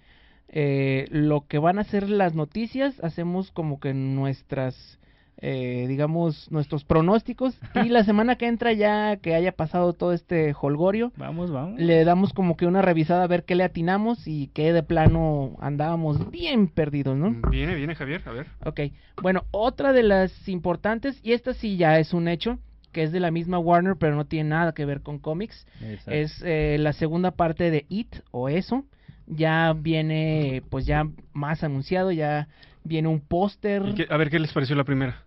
eh, 0.49 1.07
lo 1.11 1.47
que 1.47 1.57
van 1.59 1.79
a 1.79 1.83
ser 1.83 2.09
las 2.09 2.35
noticias, 2.35 2.99
hacemos 3.03 3.51
como 3.51 3.79
que 3.79 3.93
nuestras, 3.93 4.99
eh, 5.37 5.85
digamos, 5.87 6.49
nuestros 6.51 6.83
pronósticos. 6.85 7.57
Y 7.83 7.89
la 7.89 8.03
semana 8.03 8.35
que 8.37 8.47
entra, 8.47 8.71
ya 8.73 9.17
que 9.17 9.35
haya 9.35 9.51
pasado 9.51 9.93
todo 9.93 10.13
este 10.13 10.53
holgorio, 10.59 11.11
Vamos, 11.17 11.51
vamos. 11.51 11.79
le 11.79 12.03
damos 12.05 12.31
como 12.33 12.55
que 12.55 12.65
una 12.65 12.81
revisada 12.81 13.23
a 13.23 13.27
ver 13.27 13.43
qué 13.43 13.55
le 13.55 13.63
atinamos 13.63 14.27
y 14.27 14.47
qué 14.53 14.71
de 14.71 14.83
plano 14.83 15.55
andábamos 15.59 16.31
bien 16.31 16.67
perdidos, 16.67 17.17
¿no? 17.17 17.35
Viene, 17.49 17.75
viene 17.75 17.95
Javier, 17.95 18.21
a 18.25 18.31
ver. 18.31 18.47
Ok, 18.65 18.79
bueno, 19.21 19.43
otra 19.51 19.91
de 19.93 20.03
las 20.03 20.47
importantes, 20.47 21.19
y 21.23 21.33
esta 21.33 21.53
sí 21.53 21.75
ya 21.77 21.99
es 21.99 22.13
un 22.13 22.27
hecho, 22.27 22.59
que 22.93 23.03
es 23.03 23.11
de 23.11 23.19
la 23.19 23.29
misma 23.29 23.59
Warner, 23.59 23.97
pero 23.99 24.15
no 24.15 24.23
tiene 24.25 24.51
nada 24.51 24.71
que 24.73 24.85
ver 24.85 25.01
con 25.01 25.19
cómics, 25.19 25.67
Exacto. 25.81 26.11
es 26.11 26.41
eh, 26.45 26.77
la 26.79 26.93
segunda 26.93 27.31
parte 27.31 27.69
de 27.71 27.85
It, 27.89 28.15
o 28.31 28.47
eso. 28.47 28.85
Ya 29.27 29.73
viene, 29.73 30.61
pues 30.69 30.85
ya 30.85 31.07
más 31.33 31.63
anunciado, 31.63 32.11
ya 32.11 32.47
viene 32.83 33.07
un 33.07 33.19
póster. 33.19 33.83
¿Y 33.85 33.93
qué- 33.95 34.07
a 34.09 34.17
ver, 34.17 34.29
¿qué 34.29 34.39
les 34.39 34.53
pareció 34.53 34.75
la 34.75 34.83
primera? 34.83 35.17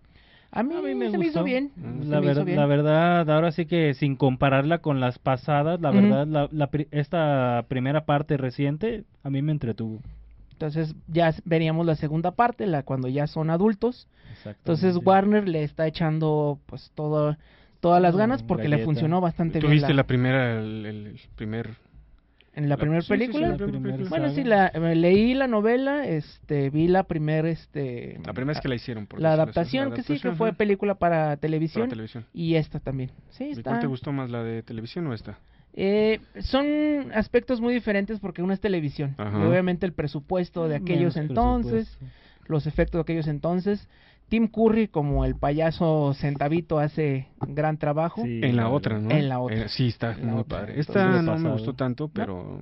A 0.51 0.63
mí, 0.63 0.73
A 0.75 0.81
mí 0.81 0.95
me 0.95 1.11
se 1.11 1.17
me 1.17 1.25
hizo 1.27 1.39
gustó. 1.39 1.43
bien. 1.43 1.71
La, 1.77 1.83
se 1.83 2.21
me 2.21 2.21
ver- 2.21 2.31
hizo 2.31 2.45
bien. 2.45 2.57
la 2.57 2.65
verdad, 2.65 3.29
ahora 3.29 3.51
sí 3.51 3.65
que 3.65 3.93
sin 3.93 4.15
compararla 4.15 4.79
con 4.79 4.99
las 4.99 5.19
pasadas, 5.19 5.79
la 5.81 5.91
verdad, 5.91 6.25
la, 6.25 6.47
la 6.51 6.67
pri- 6.67 6.87
esta 6.91 7.65
primera 7.67 8.05
parte 8.05 8.35
reciente 8.37 9.03
a 9.23 9.29
mí 9.29 9.41
me 9.41 9.51
entretuvo. 9.51 9.99
Entonces 10.53 10.95
ya 11.07 11.33
veríamos 11.45 11.85
la 11.85 11.95
segunda 11.95 12.31
parte, 12.31 12.65
la 12.67 12.83
cuando 12.83 13.07
ya 13.07 13.27
son 13.27 13.49
adultos. 13.49 14.07
Entonces. 14.45 14.97
Warner 15.03 15.47
le 15.47 15.63
está 15.63 15.85
echando 15.87 16.59
pues 16.65 16.91
todo, 16.95 17.37
todas 17.79 18.01
las 18.01 18.15
Mm, 18.15 18.17
ganas 18.17 18.43
porque 18.43 18.67
le 18.69 18.83
funcionó 18.83 19.21
bastante 19.21 19.59
¿Tú 19.59 19.67
bien. 19.67 19.73
viste 19.75 19.89
la- 19.89 19.97
la 19.97 20.03
primera, 20.07 20.59
el 20.59 21.19
primer... 21.35 21.75
en 22.59 22.69
la, 22.69 22.75
la- 22.75 22.77
primera 22.77 23.01
sí, 23.01 23.07
sí, 23.07 23.13
sí, 23.13 23.17
película. 23.17 23.47
la 23.47 24.09
bueno, 24.09 24.29
sí, 24.29 24.43
la, 24.43 24.67
eh, 24.67 24.95
leí 24.95 25.33
la 25.33 25.47
novela, 25.47 26.05
este, 26.07 26.69
vi 26.69 26.87
la 26.87 27.03
primera, 27.03 27.49
este, 27.49 28.19
La 28.25 28.33
primera 28.33 28.57
es 28.57 28.61
que 28.61 28.67
la 28.69 28.75
hicieron. 28.75 29.07
Por 29.07 29.19
la 29.19 29.33
adaptación, 29.33 29.89
la 29.89 29.95
que 29.95 30.01
sí, 30.03 30.07
que 30.07 30.13
adaptación, 30.13 30.37
fue 30.37 30.49
ajá, 30.49 30.57
película 30.57 30.95
para 30.95 31.35
televisión, 31.37 31.83
para 31.85 31.89
televisión. 31.89 32.25
y 32.33 32.55
esta 32.55 32.79
también. 32.79 33.11
Sí, 33.31 33.45
¿Y 33.45 33.51
está. 33.51 33.63
cuál 33.71 33.79
te 33.79 33.87
gustó 33.87 34.11
más, 34.11 34.29
la 34.29 34.43
de 34.43 34.61
televisión 34.61 35.07
o 35.07 35.13
esta? 35.13 35.39
Eh, 35.73 36.19
son 36.41 37.11
aspectos 37.13 37.61
muy 37.61 37.73
diferentes 37.73 38.19
porque 38.19 38.41
una 38.41 38.53
es 38.53 38.59
televisión. 38.59 39.15
Y 39.17 39.43
obviamente 39.45 39.85
el 39.85 39.93
presupuesto 39.93 40.67
de 40.67 40.75
aquellos 40.75 41.15
Menos 41.15 41.29
entonces, 41.29 41.97
los 42.47 42.67
efectos 42.67 42.99
de 42.99 43.01
aquellos 43.03 43.27
entonces. 43.27 43.87
Tim 44.29 44.47
Curry 44.47 44.87
como 44.87 45.25
el 45.25 45.35
payaso 45.35 46.13
centavito 46.13 46.79
hace 46.79 47.27
gran 47.47 47.77
trabajo. 47.77 48.21
Sí, 48.23 48.41
En 48.43 48.55
la 48.55 48.69
otra. 48.69 48.99
¿no? 48.99 49.11
En 49.11 49.27
la 49.27 49.39
otra. 49.39 49.65
Eh, 49.65 49.69
sí, 49.69 49.87
está 49.87 50.13
En 50.13 50.27
muy 50.27 50.39
otra. 50.41 50.59
padre. 50.59 50.79
Esta 50.79 51.21
no 51.21 51.37
me 51.37 51.51
gustó 51.51 51.73
tanto, 51.73 52.07
pero... 52.07 52.59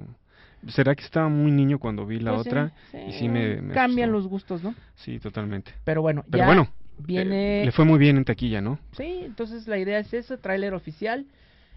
¿Será 0.70 0.96
que 0.96 1.04
estaba 1.04 1.30
muy 1.30 1.52
niño 1.52 1.78
cuando 1.78 2.06
vi 2.06 2.20
la 2.20 2.32
Pues 2.34 2.44
sí, 2.44 2.50
otra? 2.50 2.72
y 3.08 3.12
sí 3.14 3.30
me... 3.30 3.62
me 3.62 3.74
cambian 3.76 4.12
los 4.12 4.28
gustos, 4.28 4.64
¿no? 4.64 4.74
Sí, 4.96 5.20
totalmente. 5.20 5.72
Pero 5.84 6.02
bueno, 6.02 6.24
Pero 6.32 6.40
ya 6.40 6.46
bueno, 6.48 6.68
viene 6.98 7.62
eh, 7.62 7.66
le 7.66 7.72
fue 7.72 7.86
muy 7.86 8.00
bien 8.00 8.18
en 8.18 8.26
taquilla, 8.26 8.60
¿no? 8.60 8.80
Sí, 8.94 9.22
entonces 9.24 9.68
la 9.68 9.78
idea 9.78 10.00
es 10.00 10.12
esa, 10.14 10.38
tráiler 10.38 10.74
oficial. 10.74 11.28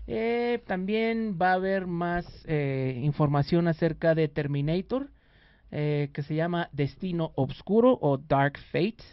Eh, 0.06 0.60
también 0.66 1.36
va 1.40 1.50
a 1.50 1.54
haber 1.54 1.86
más 1.86 2.26
eh, 2.48 2.98
información 3.04 3.68
acerca 3.68 4.14
de 4.14 4.28
Terminator, 4.28 5.08
eh, 5.70 6.08
que 6.12 6.22
se 6.22 6.34
llama 6.34 6.68
Destino 6.72 7.32
Obscuro 7.36 7.96
o 8.00 8.16
Dark 8.18 8.58
Fate, 8.72 9.04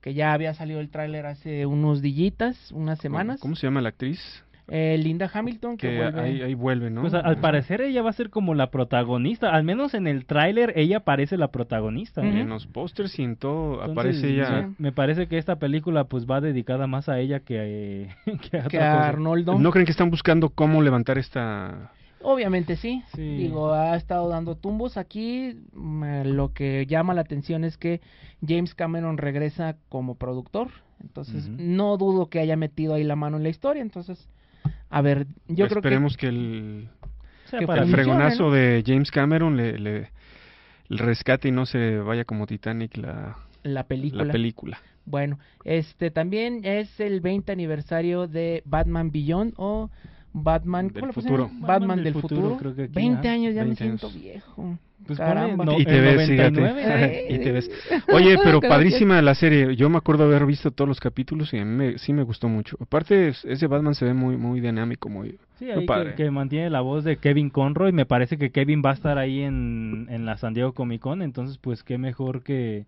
que 0.00 0.14
ya 0.14 0.32
había 0.32 0.54
salido 0.54 0.80
el 0.80 0.90
tráiler 0.90 1.26
hace 1.26 1.66
unos 1.66 2.00
dillitas, 2.02 2.72
unas 2.72 2.98
semanas. 2.98 3.40
¿Cómo 3.40 3.56
se 3.56 3.66
llama 3.66 3.80
la 3.80 3.90
actriz? 3.90 4.20
Eh, 4.72 4.96
Linda 5.02 5.28
Hamilton, 5.34 5.76
que, 5.76 5.88
Que 5.88 5.96
vuelve. 5.96 6.20
ahí, 6.20 6.42
ahí 6.42 6.54
vuelve, 6.54 6.90
¿no? 6.90 7.00
Pues 7.00 7.12
a- 7.12 7.18
al 7.18 7.38
parecer 7.38 7.80
ella 7.80 8.02
va 8.02 8.10
a 8.10 8.12
ser 8.12 8.30
como 8.30 8.54
la 8.54 8.70
protagonista, 8.70 9.50
al 9.52 9.64
menos 9.64 9.94
en 9.94 10.06
el 10.06 10.26
tráiler 10.26 10.72
ella 10.76 11.00
parece 11.00 11.36
la 11.36 11.48
protagonista. 11.48 12.24
Y 12.24 12.28
¿eh? 12.28 12.40
En 12.42 12.50
los 12.50 12.68
pósters 12.68 13.18
y 13.18 13.24
en 13.24 13.34
todo 13.34 13.72
Entonces, 13.84 13.92
aparece 13.92 14.28
ella... 14.32 14.68
sí, 14.68 14.74
Me 14.78 14.92
parece 14.92 15.26
que 15.26 15.38
esta 15.38 15.56
película 15.56 16.04
pues 16.04 16.24
va 16.24 16.40
dedicada 16.40 16.86
más 16.86 17.08
a 17.08 17.18
ella 17.18 17.40
que, 17.40 17.56
eh, 17.58 18.08
que 18.50 18.58
a 18.58 18.64
que 18.68 18.78
a. 18.78 19.08
Arnoldo. 19.08 19.58
¿No 19.58 19.72
creen 19.72 19.86
que 19.86 19.92
están 19.92 20.08
buscando 20.10 20.50
cómo 20.50 20.82
levantar 20.82 21.18
esta... 21.18 21.90
Obviamente 22.22 22.76
sí. 22.76 23.02
Sí. 23.14 23.36
Digo, 23.36 23.72
ha 23.72 23.96
estado 23.96 24.28
dando 24.28 24.54
tumbos 24.56 24.96
aquí. 24.96 25.56
mm, 25.72 26.22
Lo 26.26 26.52
que 26.52 26.86
llama 26.86 27.14
la 27.14 27.22
atención 27.22 27.64
es 27.64 27.76
que 27.78 28.00
James 28.46 28.74
Cameron 28.74 29.16
regresa 29.18 29.76
como 29.88 30.14
productor. 30.16 30.68
Entonces, 31.02 31.48
no 31.48 31.96
dudo 31.96 32.28
que 32.28 32.40
haya 32.40 32.56
metido 32.56 32.92
ahí 32.94 33.04
la 33.04 33.16
mano 33.16 33.38
en 33.38 33.42
la 33.42 33.48
historia. 33.48 33.80
Entonces, 33.80 34.28
a 34.90 35.00
ver, 35.00 35.26
yo 35.48 35.66
creo 35.66 35.80
que, 35.80 35.88
Esperemos 35.88 36.16
que, 36.18 36.26
el, 36.28 36.88
que 37.58 37.66
para 37.66 37.84
el 37.84 37.90
fregonazo 37.90 38.44
¿no? 38.44 38.50
de 38.50 38.82
James 38.86 39.10
Cameron 39.10 39.56
le, 39.56 39.78
le- 39.78 40.10
rescate 40.90 41.48
y 41.48 41.52
no 41.52 41.64
se 41.64 41.98
vaya 41.98 42.24
como 42.24 42.46
Titanic 42.46 42.96
la, 42.98 43.36
la 43.62 43.84
película. 43.84 44.24
la 44.24 44.32
película. 44.32 44.78
Bueno, 45.06 45.38
este 45.64 46.10
también 46.10 46.60
es 46.64 47.00
el 47.00 47.20
20 47.20 47.50
aniversario 47.52 48.26
de 48.26 48.62
Batman 48.66 49.10
Beyond 49.10 49.54
o 49.56 49.88
Batman 50.32 50.86
Del 50.88 50.94
¿cómo 50.94 51.06
le 51.08 51.12
pusieron? 51.12 51.48
futuro. 51.48 51.66
Batman, 51.66 52.04
del, 52.04 52.14
futuro. 52.14 52.56
creo 52.58 52.74
que 52.74 52.82
aquí, 52.84 52.92
20 52.94 53.28
ah, 53.28 53.32
años 53.32 53.54
ya 53.54 53.64
20 53.64 53.68
me 53.84 53.88
siento 53.88 54.06
años. 54.08 54.20
viejo. 54.22 54.78
Pues 55.06 55.18
Caramba. 55.18 55.64
no, 55.64 55.80
y 55.80 55.84
te 55.84 55.98
ves, 55.98 56.28
99, 56.28 56.82
fíjate. 56.82 57.32
¿eh? 57.32 57.34
y 57.34 57.38
te 57.38 57.52
ves. 57.52 57.70
Oye, 58.12 58.36
pero 58.44 58.60
padrísima 58.60 59.20
la 59.22 59.34
serie. 59.34 59.74
Yo 59.74 59.88
me 59.88 59.96
acuerdo 59.96 60.24
haber 60.24 60.44
visto 60.44 60.70
todos 60.70 60.86
los 60.86 61.00
capítulos 61.00 61.52
y 61.54 61.58
a 61.58 61.64
mí 61.64 61.74
me- 61.74 61.98
sí 61.98 62.12
me 62.12 62.22
gustó 62.22 62.48
mucho. 62.48 62.76
Aparte, 62.80 63.28
es- 63.28 63.44
ese 63.46 63.66
Batman 63.66 63.94
se 63.94 64.04
ve 64.04 64.12
muy 64.14 64.36
muy 64.36 64.60
dinámico, 64.60 65.08
muy, 65.08 65.38
Sí, 65.58 65.64
muy 65.64 65.72
ahí 65.72 65.86
padre. 65.86 66.10
que, 66.10 66.24
que 66.24 66.30
mantiene 66.30 66.68
la 66.68 66.82
voz 66.82 67.02
de 67.04 67.16
Kevin 67.16 67.48
Conroy. 67.48 67.92
Me 67.92 68.04
parece 68.04 68.36
que 68.36 68.50
Kevin 68.50 68.82
va 68.84 68.90
a 68.90 68.94
estar 68.94 69.16
ahí 69.16 69.40
en, 69.40 70.06
en 70.10 70.26
la 70.26 70.36
San 70.36 70.52
Diego 70.52 70.74
Comic 70.74 71.00
Con. 71.00 71.22
Entonces, 71.22 71.56
pues 71.58 71.82
qué 71.82 71.96
mejor 71.96 72.42
que, 72.42 72.84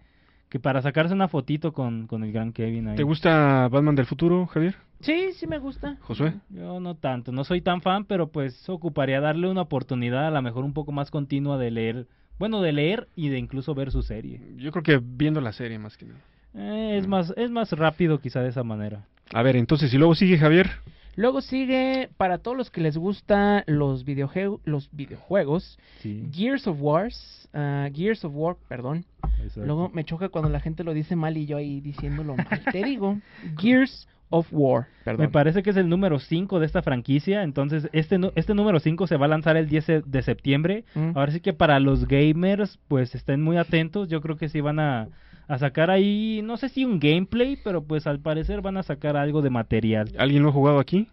que 0.51 0.61
para 0.61 0.83
sacarse 0.83 1.15
una 1.15 1.29
fotito 1.29 1.73
con, 1.73 2.07
con 2.07 2.25
el 2.25 2.33
gran 2.33 2.53
Kevin 2.53 2.89
ahí. 2.89 2.97
¿Te 2.97 3.05
gusta 3.05 3.69
Batman 3.69 3.97
del 3.97 4.07
futuro, 4.07 4.47
Javier? 4.49 4.77
Sí, 5.03 5.33
sí 5.35 5.47
me 5.47 5.59
gusta. 5.59 5.97
Josué. 6.01 6.35
Yo 6.51 6.81
no 6.81 6.95
tanto, 6.95 7.33
no 7.33 7.45
soy 7.45 7.61
tan 7.61 7.81
fan, 7.83 8.05
pero 8.05 8.29
pues 8.29 8.69
ocuparía 8.69 9.21
darle 9.21 9.49
una 9.49 9.63
oportunidad 9.63 10.27
a 10.29 10.31
lo 10.31 10.41
mejor 10.43 10.65
un 10.65 10.73
poco 10.73 10.93
más 10.93 11.11
continua 11.11 11.59
de 11.59 11.71
leer. 11.71 12.07
Bueno, 12.39 12.61
de 12.63 12.73
leer 12.73 13.09
y 13.15 13.29
de 13.29 13.39
incluso 13.39 13.75
ver 13.75 13.91
su 13.93 14.03
serie. 14.03 14.41
Yo 14.57 14.73
creo 14.73 14.83
que 14.83 15.01
viendo 15.03 15.41
la 15.41 15.53
serie 15.53 15.79
más 15.79 15.97
que 15.97 16.07
nada. 16.07 16.21
Eh, 16.55 16.97
es 16.99 17.07
más 17.07 17.33
es 17.37 17.51
más 17.51 17.73
rápido 17.73 18.21
quizá 18.21 18.41
de 18.41 18.49
esa 18.49 18.63
manera. 18.65 19.05
A 19.33 19.43
ver, 19.43 19.57
entonces, 19.57 19.93
y 19.95 19.99
luego 19.99 20.15
sigue 20.15 20.39
Javier. 20.39 20.71
Luego 21.15 21.43
sigue, 21.43 22.09
para 22.17 22.39
todos 22.39 22.57
los 22.57 22.71
que 22.71 22.81
les 22.81 22.97
gusta 22.97 23.65
los, 23.67 24.07
videojue- 24.07 24.61
los 24.65 24.89
videojuegos, 24.93 25.79
Sí. 26.01 26.27
Gears 26.33 26.67
of 26.67 26.79
Wars, 26.81 27.49
ah, 27.53 27.89
Gears 27.93 28.25
of 28.25 28.33
War, 28.35 28.57
perdón. 28.69 29.05
exacto. 29.43 29.67
Luego 29.67 29.91
me 29.91 30.05
choca 30.05 30.31
cuando 30.31 30.49
la 30.49 30.61
gente 30.61 30.85
lo 30.85 30.95
dice 30.95 31.15
mal 31.15 31.37
y 31.37 31.45
yo 31.47 31.59
ahí 31.59 31.81
diciéndolo 31.81 32.37
mal. 32.37 32.63
Te 32.73 32.83
digo, 32.83 33.19
Gears 33.59 34.09
of 34.33 34.49
War, 34.51 34.87
perdón. 35.05 35.27
Me 35.27 35.29
parece 35.31 35.63
que 35.63 35.71
es 35.71 35.77
el 35.77 35.89
número 35.89 36.19
5 36.19 36.59
de 36.61 36.67
esta 36.67 36.83
franquicia, 36.83 37.43
entonces 37.43 37.89
este 37.93 38.19
este 38.35 38.55
número 38.55 38.81
5 38.81 39.07
se 39.07 39.17
va 39.17 39.27
a 39.27 39.29
lanzar 39.29 39.57
el 39.57 39.69
10 39.69 39.87
de- 39.87 40.03
de 40.03 40.23
septiembre. 40.23 40.85
Mm. 40.95 41.13
Ahora 41.17 41.33
sí 41.33 41.41
que 41.41 41.53
para 41.53 41.79
los 41.81 42.07
gamers, 42.09 42.79
pues 42.89 43.15
estén 43.15 43.43
muy 43.43 43.57
atentos, 43.57 44.09
yo 44.09 44.21
creo 44.21 44.37
que 44.37 44.49
sí 44.49 44.61
van 44.61 44.79
a, 44.81 45.09
a 45.49 45.59
sacar 45.59 45.91
ahí, 45.91 46.41
no 46.45 46.57
sé 46.57 46.69
si 46.69 46.85
un 46.85 46.99
gameplay, 46.99 47.57
pero 47.63 47.83
pues 47.85 48.07
al 48.07 48.21
parecer 48.21 48.61
van 48.63 48.77
a 48.77 48.83
sacar 48.83 49.17
algo 49.17 49.43
de 49.43 49.51
material. 49.51 50.11
¿Alguien 50.19 50.43
lo 50.43 50.49
ha 50.49 50.53
jugado 50.53 50.79
aquí? 50.79 51.09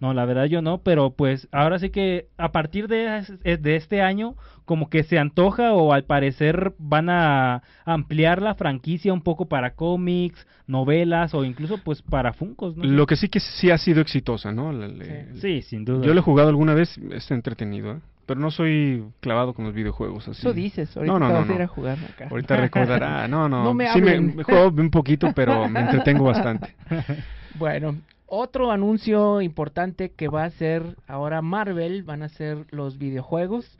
No. 0.00 0.14
La 0.14 0.24
verdad 0.24 0.44
yo 0.46 0.62
no, 0.62 0.78
pero 0.78 1.10
pues 1.10 1.48
ahora 1.52 1.78
sí 1.78 1.90
que 1.90 2.26
a 2.36 2.52
partir 2.52 2.88
de, 2.88 3.18
es- 3.18 3.62
de 3.62 3.76
este 3.76 4.00
año 4.02 4.34
como 4.64 4.90
que 4.90 5.02
se 5.02 5.18
antoja 5.18 5.72
o 5.72 5.92
al 5.92 6.04
parecer 6.04 6.74
van 6.78 7.08
a 7.10 7.62
ampliar 7.84 8.42
la 8.42 8.54
franquicia 8.54 9.12
un 9.12 9.22
poco 9.22 9.46
para 9.48 9.74
cómics, 9.74 10.46
novelas 10.66 11.34
o 11.34 11.44
incluso 11.44 11.78
pues 11.78 12.02
para 12.02 12.32
Funkos, 12.32 12.76
¿no? 12.76 12.84
Lo 12.84 13.06
que 13.06 13.16
sí 13.16 13.28
que 13.28 13.40
sí 13.40 13.70
ha 13.70 13.78
sido 13.78 14.00
exitosa, 14.00 14.52
¿no? 14.52 14.72
La- 14.72 14.88
le- 14.88 15.34
Sí, 15.36 15.62
sin 15.62 15.84
duda. 15.84 16.06
Yo 16.06 16.12
lo 16.14 16.20
he 16.20 16.22
jugado 16.22 16.48
alguna 16.50 16.74
vez, 16.74 16.96
está 17.12 17.34
entretenido, 17.34 17.92
¿eh? 17.92 17.98
Pero 18.26 18.40
no 18.40 18.50
soy 18.50 19.04
clavado 19.20 19.54
con 19.54 19.64
los 19.64 19.72
videojuegos 19.72 20.28
así. 20.28 20.40
Eso 20.40 20.52
dices, 20.52 20.94
ahorita 20.94 21.18
no, 21.18 21.18
no, 21.18 21.28
no, 21.32 21.38
a 21.40 21.54
ir 21.54 21.58
no. 21.60 21.64
a 21.64 21.66
jugar 21.66 21.98
acá. 22.04 22.28
Ahorita 22.30 22.56
recordará, 22.58 23.26
no, 23.28 23.48
no. 23.48 23.64
No 23.64 23.72
me 23.72 23.88
sí 23.88 24.02
me 24.02 24.44
juego 24.44 24.68
un 24.68 24.90
poquito, 24.90 25.32
pero 25.34 25.66
me 25.66 25.80
entretengo 25.80 26.24
bastante. 26.24 26.74
Bueno, 27.54 27.96
otro 28.28 28.70
anuncio 28.70 29.40
importante 29.40 30.10
que 30.10 30.28
va 30.28 30.44
a 30.44 30.50
ser 30.50 30.96
ahora 31.06 31.42
Marvel, 31.42 32.02
van 32.02 32.22
a 32.22 32.28
ser 32.28 32.66
los 32.70 32.98
videojuegos. 32.98 33.78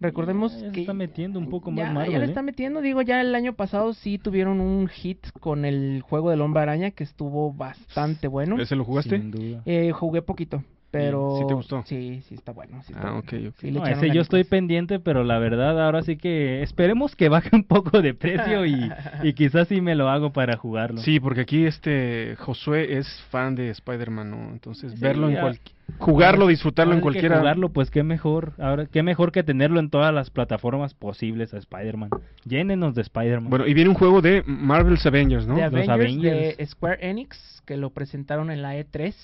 Recordemos 0.00 0.52
Ya 0.54 0.60
se 0.60 0.72
que 0.72 0.80
está 0.80 0.94
metiendo 0.94 1.38
un 1.38 1.50
poco 1.50 1.70
ya, 1.70 1.84
más 1.84 1.94
Marvel, 1.94 2.12
ya 2.12 2.18
le 2.18 2.24
¿eh? 2.24 2.28
está 2.28 2.42
metiendo, 2.42 2.80
digo, 2.80 3.02
ya 3.02 3.20
el 3.20 3.34
año 3.34 3.52
pasado 3.52 3.92
sí 3.92 4.16
tuvieron 4.16 4.60
un 4.60 4.88
hit 4.88 5.26
con 5.40 5.66
el 5.66 6.00
juego 6.00 6.30
del 6.30 6.40
hombre 6.40 6.62
araña 6.62 6.90
que 6.90 7.04
estuvo 7.04 7.52
bastante 7.52 8.26
bueno. 8.26 8.58
¿Ese 8.58 8.76
lo 8.76 8.84
jugaste? 8.84 9.18
Sin 9.18 9.30
duda. 9.30 9.62
Eh, 9.66 9.92
jugué 9.92 10.22
poquito. 10.22 10.64
Pero 10.90 11.36
¿Sí 11.38 11.46
te 11.46 11.54
gustó? 11.54 11.82
Sí, 11.86 12.20
sí 12.26 12.34
está 12.34 12.50
bueno. 12.52 12.82
Sí 12.82 12.92
está 12.92 13.08
Ah, 13.08 13.12
bueno. 13.12 13.18
ok, 13.20 13.32
ok. 13.50 13.54
Sí, 13.60 13.70
le 13.70 13.78
No, 13.78 13.86
ese 13.86 14.10
yo 14.10 14.20
estoy 14.22 14.42
pendiente, 14.44 14.98
pero 14.98 15.22
la 15.22 15.38
verdad 15.38 15.80
ahora 15.84 16.02
sí 16.02 16.16
que 16.16 16.62
esperemos 16.62 17.14
que 17.14 17.28
baje 17.28 17.50
un 17.54 17.62
poco 17.64 18.02
de 18.02 18.12
precio 18.14 18.66
y, 18.66 18.90
y 19.22 19.32
quizás 19.34 19.68
sí 19.68 19.80
me 19.80 19.94
lo 19.94 20.08
hago 20.08 20.32
para 20.32 20.56
jugarlo. 20.56 21.00
Sí, 21.00 21.20
porque 21.20 21.42
aquí 21.42 21.64
este 21.64 22.34
Josué 22.40 22.98
es 22.98 23.06
fan 23.30 23.54
de 23.54 23.70
Spider-Man, 23.70 24.30
¿no? 24.30 24.50
Entonces, 24.50 24.92
Sí, 24.92 24.98
verlo 25.00 25.28
en 25.28 25.34
ya. 25.34 25.40
cual... 25.42 25.58
jugarlo, 25.98 26.46
disfrutarlo 26.48 26.92
en 26.94 26.98
Ahora 26.98 27.02
cualquiera... 27.12 27.38
jugarlo, 27.38 27.68
pues 27.68 27.90
qué 27.90 28.02
mejor. 28.02 28.54
Ahora, 28.58 28.86
qué 28.86 29.02
mejor 29.04 29.30
que 29.30 29.44
tenerlo 29.44 29.78
en 29.78 29.90
todas 29.90 30.12
las 30.12 30.30
plataformas 30.30 30.94
posibles 30.94 31.54
a 31.54 31.58
Spider-Man. 31.58 32.10
Llénenos 32.44 32.96
de 32.96 33.02
Spider-Man. 33.02 33.48
Bueno, 33.50 33.66
y 33.68 33.74
viene 33.74 33.90
un 33.90 33.96
juego 33.96 34.22
de 34.22 34.42
Marvel's 34.44 35.06
Avengers, 35.06 35.46
¿no? 35.46 35.54
de 35.54 35.70
Los 35.70 35.88
Avengers, 35.88 36.22
de 36.22 36.30
Avengers. 36.30 36.70
Square 36.70 37.08
Enix, 37.08 37.62
que 37.64 37.76
lo 37.76 37.90
presentaron 37.90 38.50
en 38.50 38.62
la 38.62 38.74
E3 38.76 39.14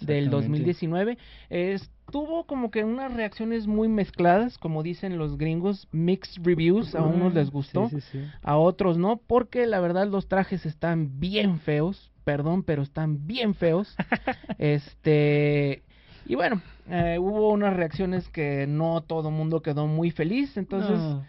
del 0.00 0.26
Exactamente. 0.26 0.64
2019. 0.64 1.18
Estuvo 1.50 2.44
como 2.44 2.70
que 2.70 2.84
unas 2.84 3.12
reacciones 3.12 3.66
muy 3.66 3.88
mezcladas, 3.88 4.58
como 4.58 4.82
dicen 4.82 5.18
los 5.18 5.36
gringos, 5.36 5.88
mixed 5.92 6.42
reviews, 6.44 6.94
a 6.94 7.02
unos 7.02 7.34
les 7.34 7.50
gustó, 7.50 7.88
Sí, 7.88 8.00
sí, 8.00 8.08
sí. 8.12 8.24
a 8.42 8.56
otros 8.56 8.96
no, 8.98 9.18
porque 9.26 9.66
la 9.66 9.80
verdad 9.80 10.06
los 10.06 10.28
trajes 10.28 10.64
están 10.64 11.20
bien 11.20 11.60
feos, 11.60 12.10
perdón, 12.24 12.62
pero 12.62 12.82
están 12.82 13.26
bien 13.26 13.54
feos. 13.54 13.94
este, 14.58 15.82
y 16.26 16.34
bueno, 16.34 16.62
eh, 16.88 17.18
hubo 17.20 17.50
unas 17.50 17.74
reacciones 17.74 18.28
que 18.28 18.66
no 18.66 19.02
todo 19.02 19.30
mundo 19.30 19.62
quedó 19.62 19.86
muy 19.86 20.10
feliz, 20.10 20.56
entonces... 20.56 20.98
No, 20.98 21.26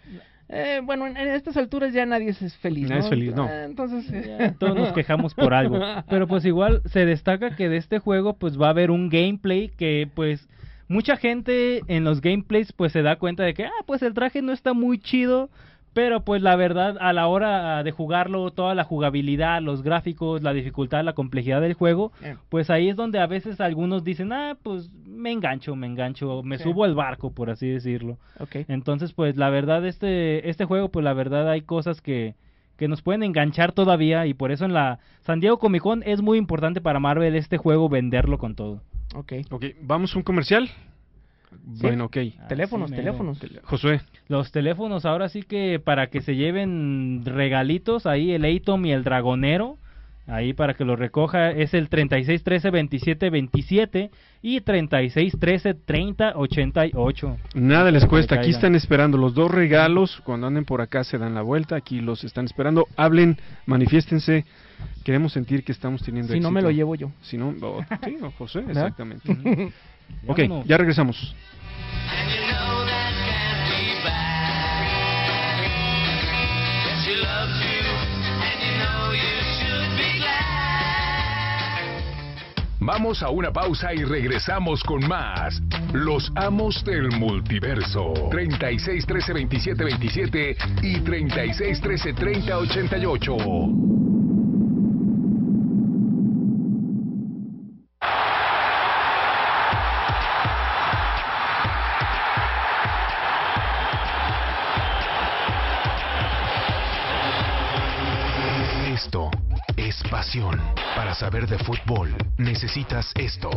Eh, 0.52 0.80
bueno, 0.82 1.06
en, 1.06 1.16
en 1.16 1.28
estas 1.28 1.56
alturas 1.56 1.92
ya 1.92 2.04
nadie 2.06 2.30
es 2.30 2.56
feliz, 2.56 2.88
Nadie 2.88 2.98
¿no? 2.98 3.04
es 3.04 3.08
feliz, 3.08 3.34
no. 3.34 3.48
Eh, 3.48 3.64
Entonces, 3.66 4.26
ya 4.26 4.52
todos 4.58 4.76
nos 4.76 4.92
quejamos 4.92 5.32
por 5.34 5.54
algo. 5.54 5.78
Pero 6.08 6.26
pues 6.26 6.44
igual 6.44 6.82
se 6.86 7.06
destaca 7.06 7.54
que 7.54 7.68
de 7.68 7.76
este 7.76 8.00
juego 8.00 8.34
pues 8.34 8.60
va 8.60 8.66
a 8.66 8.70
haber 8.70 8.90
un 8.90 9.08
gameplay 9.10 9.68
que 9.68 10.08
pues 10.12 10.48
mucha 10.88 11.16
gente 11.16 11.82
en 11.86 12.02
los 12.02 12.20
gameplays 12.20 12.72
pues 12.72 12.90
se 12.92 13.02
da 13.02 13.14
cuenta 13.16 13.44
de 13.44 13.54
que 13.54 13.64
ah 13.66 13.84
pues 13.86 14.02
el 14.02 14.12
traje 14.12 14.42
no 14.42 14.52
está 14.52 14.72
muy 14.74 14.98
chido. 14.98 15.50
Pero 15.92 16.24
pues 16.24 16.40
la 16.40 16.54
verdad 16.54 16.96
a 17.00 17.12
la 17.12 17.26
hora 17.26 17.82
de 17.82 17.90
jugarlo, 17.90 18.52
toda 18.52 18.74
la 18.76 18.84
jugabilidad, 18.84 19.60
los 19.60 19.82
gráficos, 19.82 20.40
la 20.42 20.52
dificultad, 20.52 21.02
la 21.04 21.14
complejidad 21.14 21.60
del 21.60 21.74
juego, 21.74 22.12
Eh. 22.22 22.36
pues 22.48 22.70
ahí 22.70 22.88
es 22.88 22.96
donde 22.96 23.18
a 23.18 23.26
veces 23.26 23.60
algunos 23.60 24.04
dicen, 24.04 24.32
ah, 24.32 24.56
pues 24.62 24.90
me 25.04 25.32
engancho, 25.32 25.74
me 25.74 25.88
engancho, 25.88 26.42
me 26.44 26.58
Sí. 26.58 26.64
subo 26.64 26.84
al 26.84 26.94
barco, 26.94 27.32
por 27.32 27.50
así 27.50 27.68
decirlo. 27.68 28.18
ok. 28.38 28.56
Entonces, 28.68 29.12
pues 29.12 29.36
la 29.36 29.50
verdad, 29.50 29.84
este, 29.84 30.48
este 30.48 30.64
juego, 30.64 30.90
pues 30.90 31.02
la 31.04 31.12
verdad 31.12 31.48
hay 31.50 31.62
cosas 31.62 32.00
que, 32.00 32.34
que 32.76 32.86
nos 32.88 33.02
pueden 33.02 33.22
enganchar 33.24 33.72
todavía 33.72 34.26
y 34.26 34.32
por 34.34 34.52
eso 34.52 34.64
en 34.64 34.72
la 34.72 35.00
San 35.22 35.40
Diego 35.40 35.58
Comic 35.58 35.82
Con 35.82 36.02
es 36.04 36.22
muy 36.22 36.38
importante 36.38 36.80
para 36.80 37.00
Marvel 37.00 37.34
este 37.34 37.58
juego 37.58 37.88
venderlo 37.88 38.38
con 38.38 38.54
todo. 38.54 38.80
Ok. 39.16 39.32
Ok, 39.50 39.64
¿vamos 39.82 40.14
a 40.14 40.18
un 40.18 40.22
comercial? 40.22 40.70
Bueno, 41.62 42.06
ok. 42.06 42.16
Teléfonos, 42.48 42.90
teléfonos. 42.90 43.38
Josué, 43.64 44.00
Los 44.28 44.50
teléfonos 44.52 45.04
ahora 45.04 45.28
sí 45.28 45.42
que 45.42 45.78
para 45.78 46.08
que 46.08 46.20
se 46.20 46.36
lleven 46.36 47.22
regalitos, 47.24 48.06
ahí 48.06 48.32
el 48.32 48.44
Atom 48.44 48.86
y 48.86 48.92
el 48.92 49.04
Dragonero, 49.04 49.78
ahí 50.26 50.52
para 50.52 50.74
que 50.74 50.84
lo 50.84 50.96
recoja 50.96 51.50
es 51.50 51.74
el 51.74 51.88
3613-2727 51.90 54.10
y 54.42 54.60
3613-3088. 54.60 57.36
nada 57.54 57.90
les 57.90 58.06
cuesta. 58.06 58.36
Aquí 58.36 58.50
están 58.50 58.74
esperando 58.74 59.18
los 59.18 59.34
dos 59.34 59.50
regalos. 59.50 60.20
Cuando 60.24 60.46
anden 60.46 60.64
por 60.64 60.80
acá 60.80 61.04
se 61.04 61.18
dan 61.18 61.34
la 61.34 61.42
vuelta. 61.42 61.76
Aquí 61.76 62.00
los 62.00 62.24
están 62.24 62.46
esperando. 62.46 62.86
Hablen, 62.96 63.38
manifiéstense. 63.66 64.44
Queremos 65.04 65.32
sentir 65.32 65.62
que 65.62 65.72
estamos 65.72 66.02
teniendo 66.02 66.32
Si 66.32 66.40
no 66.40 66.50
me 66.50 66.60
éxito. 66.60 66.70
lo 66.70 66.76
llevo 66.76 66.94
yo. 66.94 67.12
Si 67.20 67.36
no, 67.36 67.54
oh, 67.62 67.84
sí, 68.04 68.16
José, 68.38 68.60
exactamente. 68.68 69.30
ok, 70.26 70.38
Vámonos. 70.38 70.66
ya 70.66 70.76
regresamos. 70.76 71.34
Vamos 82.82 83.22
a 83.22 83.28
una 83.28 83.52
pausa 83.52 83.92
y 83.94 84.02
regresamos 84.04 84.82
con 84.82 85.06
más. 85.06 85.60
Los 85.92 86.32
amos 86.34 86.82
del 86.84 87.10
multiverso. 87.12 88.14
36 88.30 89.06
13 89.06 89.32
27 89.34 89.84
27 89.84 90.56
y 90.82 91.00
36 91.00 91.80
13 91.80 92.12
30 92.14 92.58
88. 92.58 93.36
Para 110.94 111.12
saber 111.12 111.48
de 111.48 111.58
fútbol, 111.58 112.14
necesitas 112.36 113.10
esto. 113.16 113.50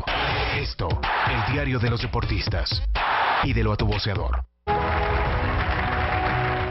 Esto, 0.56 0.88
el 1.30 1.54
diario 1.54 1.78
de 1.78 1.92
los 1.92 2.02
deportistas. 2.02 2.82
Y 3.44 3.54
de 3.54 3.64
lo 3.64 3.74
a 3.74 3.78
tu 3.78 3.86
voceador. 3.86 4.46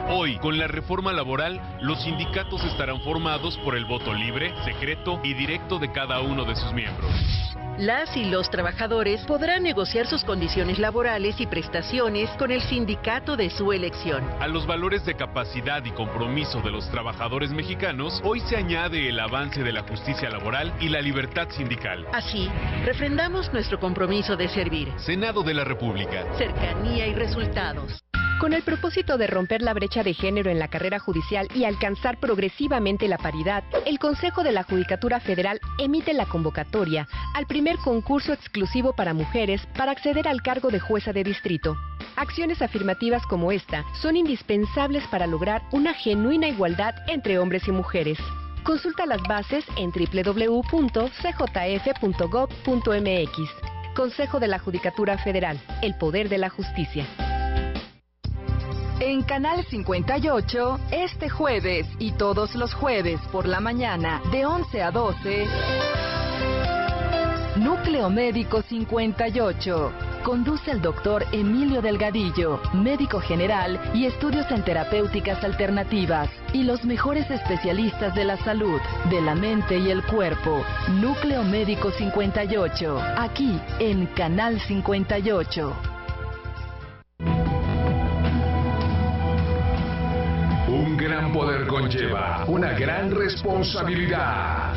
Hoy, 0.09 0.39
con 0.39 0.59
la 0.59 0.67
reforma 0.67 1.13
laboral, 1.13 1.61
los 1.83 2.03
sindicatos 2.03 2.65
estarán 2.65 3.01
formados 3.03 3.57
por 3.59 3.77
el 3.77 3.85
voto 3.85 4.13
libre, 4.13 4.53
secreto 4.65 5.21
y 5.23 5.35
directo 5.35 5.79
de 5.79 5.93
cada 5.93 6.21
uno 6.21 6.45
de 6.45 6.57
sus 6.57 6.73
miembros. 6.73 7.13
Las 7.79 8.15
y 8.19 8.27
los 8.27 8.51
trabajadores 8.51 9.23
podrán 9.23 9.63
negociar 9.63 10.07
sus 10.07 10.25
condiciones 10.25 10.79
laborales 10.79 11.41
y 11.41 11.47
prestaciones 11.47 12.29
con 12.39 12.51
el 12.51 12.61
sindicato 12.61 13.35
de 13.35 13.49
su 13.49 13.73
elección. 13.73 14.23
A 14.41 14.47
los 14.47 14.67
valores 14.67 15.07
de 15.07 15.15
capacidad 15.15 15.83
y 15.85 15.91
compromiso 15.93 16.61
de 16.61 16.71
los 16.71 16.91
trabajadores 16.91 17.51
mexicanos, 17.51 18.21
hoy 18.25 18.41
se 18.41 18.57
añade 18.57 19.09
el 19.09 19.19
avance 19.19 19.63
de 19.63 19.73
la 19.73 19.83
justicia 19.85 20.29
laboral 20.29 20.75
y 20.81 20.91
la 20.91 21.01
libertad 21.01 21.49
sindical. 21.49 22.07
Así, 22.13 22.51
refrendamos 22.85 23.51
nuestro 23.55 23.81
compromiso 23.81 24.37
de 24.37 24.49
servir. 24.49 24.93
Senado 24.99 25.43
de 25.43 25.55
la 25.55 25.65
República. 25.65 26.27
Cercanía 26.37 27.07
y 27.07 27.15
resultados. 27.15 28.03
Con 28.43 28.53
el 28.55 28.65
propósito 28.65 29.19
de 29.19 29.29
romper 29.29 29.63
la 29.63 29.73
brecha 29.73 30.03
de 30.03 30.15
género 30.15 30.51
en 30.51 30.59
la 30.59 30.67
carrera 30.67 30.99
judicial 30.99 31.47
y 31.55 31.63
alcanzar 31.63 32.19
progresivamente 32.19 33.07
la 33.07 33.17
paridad, 33.17 33.63
el 33.87 34.01
Consejo 34.01 34.43
de 34.43 34.51
la 34.51 34.65
Judicatura 34.65 35.21
Federal 35.21 35.61
emite 35.79 36.13
la 36.13 36.27
convocatoria 36.27 37.07
al 37.35 37.47
primer 37.47 37.77
concurso 37.77 38.33
exclusivo 38.33 38.97
para 38.97 39.15
mujeres 39.15 39.65
para 39.77 39.93
acceder 39.93 40.27
al 40.27 40.43
cargo 40.43 40.71
de 40.71 40.81
jueza 40.81 41.13
de 41.13 41.23
distrito. 41.23 41.77
Acciones 42.17 42.63
afirmativas 42.63 43.25
como 43.29 43.53
esta 43.53 43.85
son 44.01 44.17
indispensables 44.17 45.07
para 45.07 45.29
lograr 45.29 45.63
una 45.71 45.95
genuina 45.95 46.49
igualdad 46.49 46.97
entre 47.07 47.39
hombres 47.39 47.69
y 47.69 47.71
mujeres. 47.71 48.19
Consulta 48.65 49.07
las 49.07 49.23
bases 49.23 49.65
en 49.77 49.93
www.cjf.gov.mx. 49.93 50.75
Consejo 53.95 54.41
de 54.41 54.49
la 54.49 54.59
Judicatura 54.59 55.17
Federal, 55.19 55.61
el 55.81 55.95
poder 55.95 56.29
de 56.29 56.39
la 56.39 56.49
justicia. 56.49 57.07
En 59.05 59.25
Canal 59.25 59.67
58, 59.69 60.79
este 60.93 61.29
jueves 61.29 61.89
y 61.99 62.13
todos 62.13 62.55
los 62.55 62.73
jueves 62.73 63.21
por 63.33 63.49
la 63.49 63.59
mañana, 63.59 64.23
de 64.31 64.47
11 64.47 64.81
a 64.81 64.93
12, 64.93 65.47
Núcleo 67.57 68.09
Médico 68.11 68.63
58. 68.63 69.93
Conduce 70.23 70.71
el 70.71 70.81
doctor 70.81 71.27
Emilio 71.33 71.83
Delgadillo, 71.83 72.61
médico 72.75 73.19
general 73.19 73.81
y 73.93 74.07
estudios 74.07 74.49
en 74.53 74.63
terapéuticas 74.65 75.43
alternativas. 75.43 76.31
Y 76.53 76.63
los 76.63 76.85
mejores 76.85 77.29
especialistas 77.29 78.15
de 78.15 78.25
la 78.25 78.37
salud, 78.45 78.81
de 79.11 79.21
la 79.21 79.35
mente 79.35 79.79
y 79.79 79.91
el 79.91 80.05
cuerpo. 80.05 80.65
Núcleo 81.01 81.43
Médico 81.43 81.91
58. 81.91 83.03
Aquí 83.17 83.61
en 83.81 84.07
Canal 84.07 84.61
58. 84.61 86.02
Un 90.93 90.99
gran 90.99 91.33
poder 91.33 91.67
conlleva 91.69 92.45
una 92.47 92.73
gran 92.73 93.11
responsabilidad. 93.11 94.75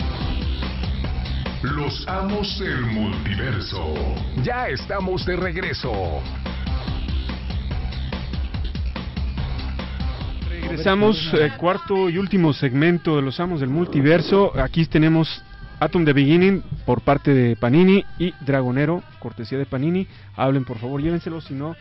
Los 1.62 2.08
amos 2.08 2.58
del 2.58 2.86
multiverso. 2.86 3.94
Ya 4.42 4.70
estamos 4.70 5.26
de 5.26 5.36
regreso. 5.36 5.92
Regresamos, 10.50 11.34
eh, 11.34 11.52
cuarto 11.58 12.10
y 12.10 12.18
último 12.18 12.54
segmento 12.54 13.18
de 13.18 13.22
los 13.22 13.38
amos 13.42 13.60
del 13.60 13.70
multiverso. 13.70 14.58
Aquí 14.58 14.86
tenemos 14.86 15.44
Atom 15.82 16.06
the 16.06 16.14
Beginning 16.14 16.64
por 16.86 17.02
parte 17.02 17.34
de 17.34 17.58
Panini 17.58 18.06
y 18.20 18.34
Dragonero, 18.40 19.04
cortesía 19.20 19.58
de 19.58 19.66
Panini. 19.66 20.08
Hablen 20.38 20.64
por 20.64 20.78
favor, 20.78 21.02
llévenselo, 21.02 21.42
si 21.42 21.54
no 21.54 21.76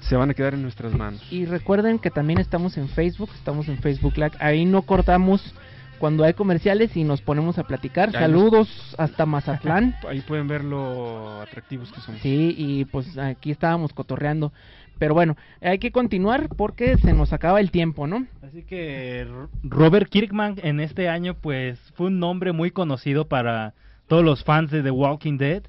se 0.00 0.16
van 0.16 0.30
a 0.30 0.34
quedar 0.34 0.54
en 0.54 0.62
nuestras 0.62 0.94
manos. 0.94 1.20
Y 1.30 1.44
recuerden 1.44 1.98
que 1.98 2.10
también 2.10 2.38
estamos 2.38 2.76
en 2.76 2.88
Facebook, 2.88 3.30
estamos 3.34 3.68
en 3.68 3.78
Facebook 3.78 4.16
Live. 4.16 4.32
Ahí 4.40 4.64
no 4.64 4.82
cortamos 4.82 5.54
cuando 5.98 6.24
hay 6.24 6.34
comerciales 6.34 6.96
y 6.96 7.04
nos 7.04 7.20
ponemos 7.20 7.58
a 7.58 7.64
platicar. 7.64 8.10
Ya 8.12 8.20
Saludos 8.20 8.94
hasta 8.98 9.26
Mazatlán. 9.26 9.96
Ahí 10.08 10.20
pueden 10.20 10.48
ver 10.48 10.64
lo 10.64 11.40
atractivos 11.42 11.92
que 11.92 12.00
somos. 12.00 12.20
Sí, 12.20 12.54
y 12.56 12.84
pues 12.86 13.18
aquí 13.18 13.50
estábamos 13.50 13.92
cotorreando. 13.92 14.52
Pero 14.98 15.14
bueno, 15.14 15.36
hay 15.60 15.78
que 15.78 15.92
continuar 15.92 16.48
porque 16.56 16.96
se 16.98 17.12
nos 17.12 17.32
acaba 17.32 17.60
el 17.60 17.70
tiempo, 17.70 18.06
¿no? 18.06 18.26
Así 18.42 18.64
que 18.64 19.26
Robert 19.62 20.08
Kirkman 20.08 20.56
en 20.62 20.80
este 20.80 21.08
año 21.08 21.34
pues 21.34 21.78
fue 21.94 22.08
un 22.08 22.18
nombre 22.18 22.52
muy 22.52 22.72
conocido 22.72 23.28
para 23.28 23.74
todos 24.08 24.24
los 24.24 24.42
fans 24.42 24.70
de 24.72 24.82
The 24.82 24.90
Walking 24.90 25.38
Dead, 25.38 25.62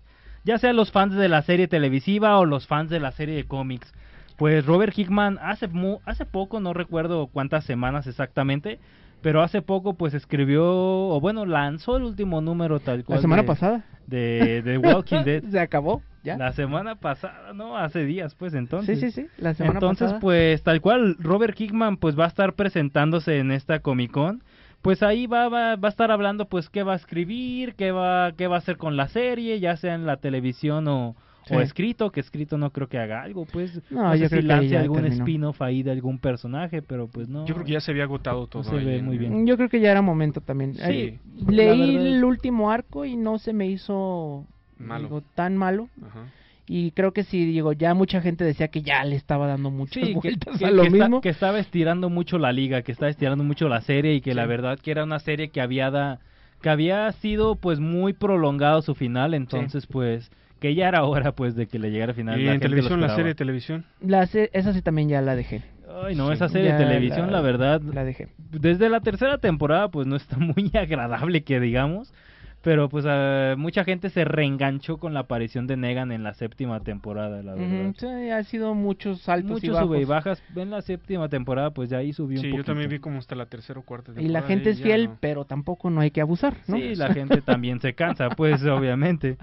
ya 0.46 0.58
sea 0.58 0.74
los 0.74 0.92
fans 0.92 1.14
de 1.14 1.30
la 1.30 1.44
serie 1.44 1.68
televisiva 1.68 2.40
o 2.40 2.46
los 2.46 2.66
fans 2.66 2.90
de 2.90 3.00
la 3.00 3.12
serie 3.12 3.36
de 3.36 3.46
cómics. 3.46 3.94
Pues 4.40 4.66
Robert 4.66 4.98
Hickman 4.98 5.38
hace 5.42 5.68
mu- 5.68 6.00
hace 6.06 6.26
poco, 6.26 6.60
no 6.60 6.74
recuerdo 6.74 7.28
cuántas 7.28 7.66
semanas 7.66 8.08
exactamente, 8.08 8.80
pero 9.22 9.42
hace 9.44 9.62
poco 9.62 9.94
pues 9.96 10.14
escribió 10.14 10.64
o 10.66 11.20
bueno, 11.20 11.46
lanzó 11.46 11.98
el 11.98 12.04
último 12.04 12.42
número 12.42 12.80
tal 12.80 13.04
cual 13.04 13.18
La 13.18 13.22
semana 13.22 13.42
de- 13.44 13.48
pasada. 13.48 13.84
de 14.08 14.62
The 14.64 14.78
Walking 14.78 15.24
Dead. 15.26 15.44
Se 15.44 15.60
acabó, 15.60 16.02
ya. 16.24 16.38
La 16.38 16.54
semana 16.54 16.96
pasada, 16.96 17.54
no, 17.54 17.78
hace 17.78 18.06
días, 18.06 18.34
pues 18.36 18.54
entonces. 18.54 19.00
Sí, 19.00 19.12
sí, 19.12 19.22
sí, 19.24 19.28
la 19.38 19.54
semana 19.54 19.76
entonces, 19.76 20.06
pasada. 20.06 20.20
pues 20.22 20.64
tal 20.64 20.80
cual, 20.82 21.18
Robert 21.20 21.54
Kickman 21.56 21.98
pues 21.98 22.18
va 22.18 22.24
a 22.26 22.30
estar 22.30 22.54
presentándose 22.54 23.40
en 23.40 23.52
esta 23.52 23.80
Comic 23.80 24.12
Con. 24.12 24.42
Pues 24.82 25.04
ahí 25.04 25.28
va, 25.28 25.50
va, 25.50 25.76
va 25.76 25.90
a 25.90 25.92
estar 25.92 26.10
hablando 26.10 26.46
pues 26.48 26.70
qué 26.70 26.84
va 26.84 26.94
a 26.94 26.96
escribir, 26.96 27.76
qué 27.76 27.92
va, 27.92 28.32
qué 28.38 28.48
va 28.48 28.56
a 28.56 28.60
hacer 28.60 28.78
con 28.78 28.96
la 28.96 29.10
serie, 29.10 29.60
ya 29.60 29.76
sea 29.76 29.94
en 29.96 30.06
la 30.06 30.16
televisión 30.16 30.88
o, 30.88 31.18
Sí. 31.50 31.56
o 31.56 31.62
escrito, 31.62 32.12
que 32.12 32.20
escrito 32.22 32.58
no 32.58 32.72
creo 32.72 32.88
que 32.88 32.98
haga 32.98 33.22
algo, 33.24 33.46
pues 33.46 33.82
No, 33.92 34.12
sé 34.14 34.20
yo 34.20 34.26
si 34.30 34.36
creo 34.36 34.42
lance 34.48 34.78
algún 34.78 35.06
spin-off 35.06 35.62
ahí 35.62 35.84
de 35.84 35.92
algún 35.92 36.18
personaje, 36.20 36.82
pero 36.82 37.08
pues 37.08 37.28
no. 37.28 37.46
Yo 37.46 37.54
creo 37.56 37.66
que 37.66 37.74
ya 37.74 37.82
se 37.82 37.92
había 37.92 38.04
agotado 38.04 38.48
todo. 38.48 38.64
se 38.64 38.76
ahí 38.78 38.86
ve 38.86 38.98
en- 39.00 39.06
muy 39.06 39.18
bien. 39.18 39.46
Yo 39.46 39.58
creo 39.58 39.68
que 39.70 39.80
ya 39.82 39.92
era 39.92 40.02
momento 40.02 40.40
también. 40.42 40.76
Sí, 40.76 40.82
Ahí 40.82 41.20
leí 41.48 41.96
verdad. 41.96 42.08
el 42.08 42.24
último 42.24 42.72
arco 42.72 43.04
y 43.06 43.16
no 43.18 43.38
se 43.40 43.52
me 43.54 43.68
hizo 43.68 44.46
Malo. 44.78 45.04
digo, 45.04 45.24
tan 45.36 45.58
malo. 45.58 45.90
Ajá. 46.06 46.26
Y 46.72 46.92
creo 46.92 47.14
que 47.14 47.24
sí, 47.24 47.46
digo, 47.46 47.74
ya 47.74 47.96
mucha 47.96 48.22
gente 48.22 48.44
decía 48.44 48.68
que 48.68 48.84
ya 48.84 49.04
le 49.04 49.16
estaba 49.16 49.48
dando 49.48 49.72
muchas 49.72 50.04
Sí, 50.06 50.14
que, 50.14 50.20
vueltas 50.20 50.60
que- 50.60 50.66
a 50.66 50.70
lo 50.70 50.84
que 50.84 50.88
está- 50.90 51.00
mismo. 51.06 51.22
que 51.22 51.30
estaba 51.30 51.58
estirando 51.60 52.10
mucho 52.12 52.38
la 52.38 52.52
liga, 52.52 52.84
que 52.84 52.92
estaba 52.92 53.10
estirando 53.10 53.44
mucho 53.44 53.68
la 53.68 53.82
serie 53.82 54.14
y 54.14 54.22
que 54.22 54.36
la 54.36 54.46
verdad 54.46 54.78
que 54.80 54.92
era 54.92 55.04
una 55.04 55.18
serie 55.18 55.50
que 55.50 55.62
había 55.62 55.90
da- 55.90 56.20
que 56.62 56.70
había 56.70 57.12
sido 57.14 57.56
pues 57.56 57.80
muy 57.80 58.14
prolongado 58.14 58.82
su 58.84 58.94
final, 58.94 59.34
entonces 59.34 59.88
pues 59.88 60.30
que 60.60 60.76
ya 60.76 60.88
era 60.90 61.04
hora 61.04 61.32
pues 61.32 61.56
de 61.56 61.68
que 61.68 61.80
le 61.80 61.90
llegara 61.92 62.12
al 62.12 62.16
final. 62.16 62.40
Y 62.40 62.46
la 62.46 62.54
en 62.54 62.60
televisión, 62.60 63.00
la 63.02 63.10
serie 63.10 63.26
de 63.28 63.36
televisión. 63.36 63.86
La 64.02 64.26
se- 64.28 64.50
esa 64.54 64.74
sí 64.74 64.82
también 64.82 65.10
ya 65.10 65.22
la 65.22 65.36
dejé. 65.36 65.62
Ay, 66.04 66.16
no, 66.16 66.28
Sí. 66.28 66.34
esa 66.34 66.50
serie 66.50 66.72
de 66.74 66.78
televisión, 66.78 67.32
la, 67.32 67.42
verdad, 67.42 67.82
La 67.82 68.04
dejé. 68.04 68.28
desde 68.52 68.90
la 68.90 69.00
tercera 69.02 69.38
temporada, 69.40 69.90
pues 69.90 70.06
no 70.08 70.16
está 70.16 70.38
muy 70.40 70.72
agradable 70.74 71.44
que 71.44 71.60
digamos. 71.60 72.14
Pero 72.62 72.90
pues 72.90 73.06
ah, 73.08 73.56
mucha 73.58 73.86
gente 73.86 74.10
se 74.10 74.26
reenganchó 74.26 74.98
con 74.98 75.14
la 75.14 75.22
aparición 75.22 75.66
de 75.66 75.78
Negan 75.78 76.12
en 76.12 76.24
la 76.24 76.34
séptima 76.34 76.82
temporada, 76.82 77.42
la 77.42 77.54
verdad. 77.56 77.94
Sí, 77.98 78.30
ha 78.30 78.44
sido 78.44 78.74
muchos 78.76 79.30
altos 79.30 79.64
y 79.64 79.68
Muchos 79.68 79.76
bajos. 79.76 79.88
sube 79.88 80.02
y 80.02 80.06
bajas. 80.06 80.44
En 80.56 80.70
la 80.70 80.82
séptima 80.82 81.30
temporada, 81.30 81.72
pues 81.72 81.90
ya 81.90 82.00
ahí 82.00 82.12
subió 82.12 82.38
un 82.40 82.46
Sí, 82.46 82.52
yo 82.56 82.66
también 82.66 82.90
vi 82.90 83.00
como 83.00 83.18
hasta 83.18 83.36
la 83.36 83.46
tercera 83.46 83.80
o 83.80 83.84
cuarta 83.84 84.12
Y 84.12 84.16
temporada. 84.16 84.42
la 84.42 84.48
gente 84.48 84.72
es 84.72 84.78
ya 84.80 84.84
fiel, 84.84 85.06
no. 85.06 85.18
pero 85.22 85.46
tampoco 85.46 85.90
no 85.90 86.02
hay 86.02 86.12
que 86.12 86.20
abusar, 86.20 86.58
¿no? 86.68 86.76
Sí, 86.76 86.96
la 86.96 87.14
gente 87.14 87.42
también 87.46 87.80
se 87.80 87.94
cansa, 87.94 88.30
pues 88.32 88.62
obviamente. 88.66 89.38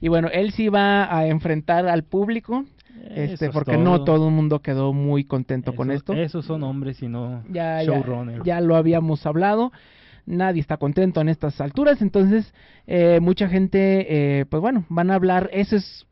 Y 0.00 0.06
bueno, 0.06 0.28
él 0.32 0.52
sí 0.52 0.68
va 0.68 1.12
a 1.12 1.26
enfrentar 1.26 1.88
al 1.88 2.04
público, 2.04 2.64
este, 3.10 3.46
es 3.46 3.52
porque 3.52 3.76
no 3.76 4.04
todo. 4.04 4.28
el 4.28 4.34
mundo 4.34 4.60
quedó 4.60 4.92
muy 4.92 5.24
contento 5.24 5.74
con 5.74 5.90
esto. 5.90 6.12
Esos 6.12 6.44
son 6.44 6.62
hombres 6.62 7.02
y 7.02 7.08
no 7.08 7.42
ya, 7.50 7.82
ya, 7.82 7.92
showrunner. 7.92 8.42
ya 8.44 8.60
lo 8.60 8.76
habíamos 8.76 9.26
hablado. 9.26 9.72
Nadie 10.26 10.60
está 10.60 10.76
contento 10.76 11.20
en 11.20 11.28
estas 11.28 11.60
alturas, 11.60 12.00
entonces 12.02 12.52
eh, 12.86 13.18
mucha 13.20 13.48
gente, 13.48 14.38
eh, 14.40 14.44
pues 14.46 14.60
bueno, 14.60 14.84
van 14.88 15.10
a 15.10 15.14
hablar. 15.14 15.50
Eso 15.52 15.76
es 15.76 16.06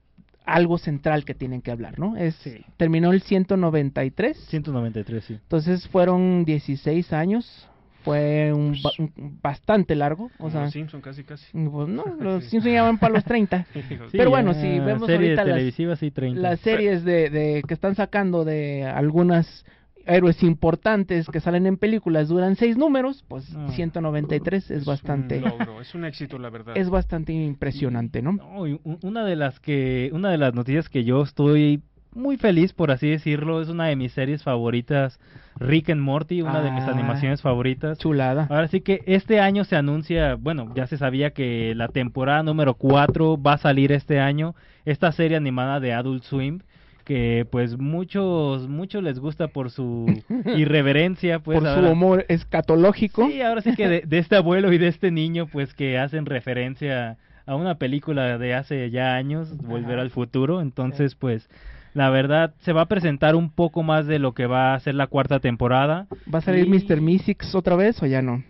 algo 0.45 0.79
central 0.79 1.25
que 1.25 1.35
tienen 1.35 1.61
que 1.61 1.71
hablar, 1.71 1.99
¿no? 1.99 2.17
Es 2.17 2.35
terminó 2.79 3.13
el 3.13 3.21
193, 3.23 4.37
193, 4.49 5.25
sí. 5.25 5.35
entonces 5.35 5.87
fueron 5.89 6.45
16 6.45 7.13
años. 7.13 7.69
Fue 8.05 8.53
un, 8.55 8.77
ba- 8.83 8.91
un- 9.01 9.39
bastante 9.43 9.95
largo, 9.97 10.31
o 10.39 10.51
sea, 10.51 10.63
los 10.63 10.73
Simpson 10.73 11.01
casi 11.03 11.25
casi. 11.25 11.45
pues 11.53 11.89
no, 11.89 12.05
los 12.21 12.45
Simpsons 12.45 12.73
ya 12.73 12.83
van 12.85 12.97
para 12.99 13.13
los 13.15 13.25
30. 13.25 13.67
Sí, 13.75 13.83
Pero 14.13 14.31
bueno, 14.31 14.55
si 14.55 14.79
vemos 14.79 15.07
serie 15.07 15.27
ahorita 15.33 15.45
las, 15.45 15.55
televisiva, 15.57 15.97
sí, 15.97 16.11
30. 16.11 16.41
las 16.41 16.61
series 16.61 17.05
de, 17.05 17.29
de 17.29 17.63
que 17.67 17.75
están 17.75 17.97
sacando 17.97 18.45
de 18.45 18.85
algunas 18.85 19.67
héroes 20.09 20.43
importantes 20.43 21.27
que 21.29 21.41
salen 21.41 21.67
en 21.67 21.77
películas 21.77 22.29
duran 22.29 22.57
seis 22.57 22.77
números, 22.77 23.25
pues 23.29 23.55
Ah. 23.57 23.69
193 23.71 24.71
es, 24.71 24.85
bastante 24.85 25.39
Un 25.39 25.45
logro, 25.51 25.81
es 25.81 25.95
un 25.95 26.05
éxito, 26.13 26.39
la 26.39 26.51
verdad. 26.51 26.77
es 26.77 26.91
bastante 26.91 27.33
impresionante, 27.33 28.23
¿no? 28.23 28.33
No, 28.33 28.65
una 29.03 29.25
de 29.25 29.37
las 29.37 29.61
que 29.61 30.11
una 30.13 30.31
de 30.31 30.39
las 30.39 30.55
noticias 30.55 30.89
que 30.89 31.05
yo 31.05 31.23
estoy 31.23 31.83
muy 32.15 32.39
feliz 32.39 32.73
por 32.73 32.91
así 32.91 33.09
decirlo 33.09 33.61
es 33.61 33.69
una 33.69 33.85
de 33.87 33.95
mis 33.95 34.13
series 34.13 34.43
favoritas 34.43 35.21
Rick 35.57 35.91
and 35.91 36.01
Morty 36.01 36.41
una 36.41 36.63
de 36.63 36.71
mis 36.73 36.83
Ah, 36.85 36.91
animaciones 36.93 37.43
favoritas 37.43 37.99
Chulada. 37.99 38.47
ahora 38.51 38.67
sí 38.69 38.81
que 38.81 39.03
este 39.07 39.41
año 39.41 39.65
se 39.65 39.77
anuncia 39.77 40.35
bueno 40.35 40.73
ya 40.75 40.87
se 40.87 40.97
sabía 40.97 41.31
que 41.33 41.75
la 41.77 41.89
temporada 41.89 42.43
número 42.43 42.75
4 42.75 43.41
va 43.41 43.53
a 43.53 43.59
salir 43.59 43.93
este 43.93 44.21
año 44.21 44.55
esta 44.87 45.13
serie 45.13 45.37
animada 45.37 45.81
de 45.81 45.93
Adult 45.93 46.23
Swim 46.25 46.61
que 47.09 47.47
pues 47.51 47.79
muchos 47.79 48.69
muchos 48.69 49.03
les 49.03 49.19
gusta 49.19 49.49
por 49.49 49.71
su 49.71 50.05
irreverencia 50.57 51.39
pues 51.39 51.59
Por 51.61 51.75
su 51.75 51.91
humor 51.91 52.27
escatológico. 52.29 53.27
Sí, 53.31 53.41
ahora 53.41 53.63
sí 53.63 53.75
que 53.75 53.89
de, 53.89 54.03
de 54.07 54.19
este 54.19 54.37
abuelo 54.37 54.71
y 54.75 54.79
de 54.79 54.89
este 54.89 55.11
niño, 55.11 55.47
pues 55.47 55.73
que 55.73 55.97
hacen 55.99 56.27
referencia 56.27 57.17
a 57.47 57.57
una 57.57 57.77
película 57.77 58.37
de 58.37 58.53
hace 58.55 58.91
ya 58.91 59.15
años, 59.15 59.57
Volver 59.57 59.99
al 59.99 60.11
Futuro. 60.11 60.61
Entonces, 60.61 61.15
pues, 61.15 61.49
la 61.95 62.11
verdad, 62.11 62.53
se 62.61 62.75
va 62.75 62.83
a 62.83 62.87
presentar 62.89 63.35
un 63.37 63.49
poco 63.51 63.83
más 63.83 64.07
de 64.07 64.19
lo 64.19 64.33
que 64.35 64.45
va 64.45 64.75
a 64.75 64.81
ser 64.81 64.95
la 64.95 65.07
cuarta 65.07 65.41
temporada. 65.41 66.07
¿Va 66.33 66.41
a 66.41 66.43
salir 66.43 66.67
Y- 66.67 66.69
Mr. 66.69 67.01
Mystics 67.01 67.55
otra 67.55 67.75
vez 67.75 68.03
o 68.03 68.07
ya 68.07 68.21
no? 68.21 68.45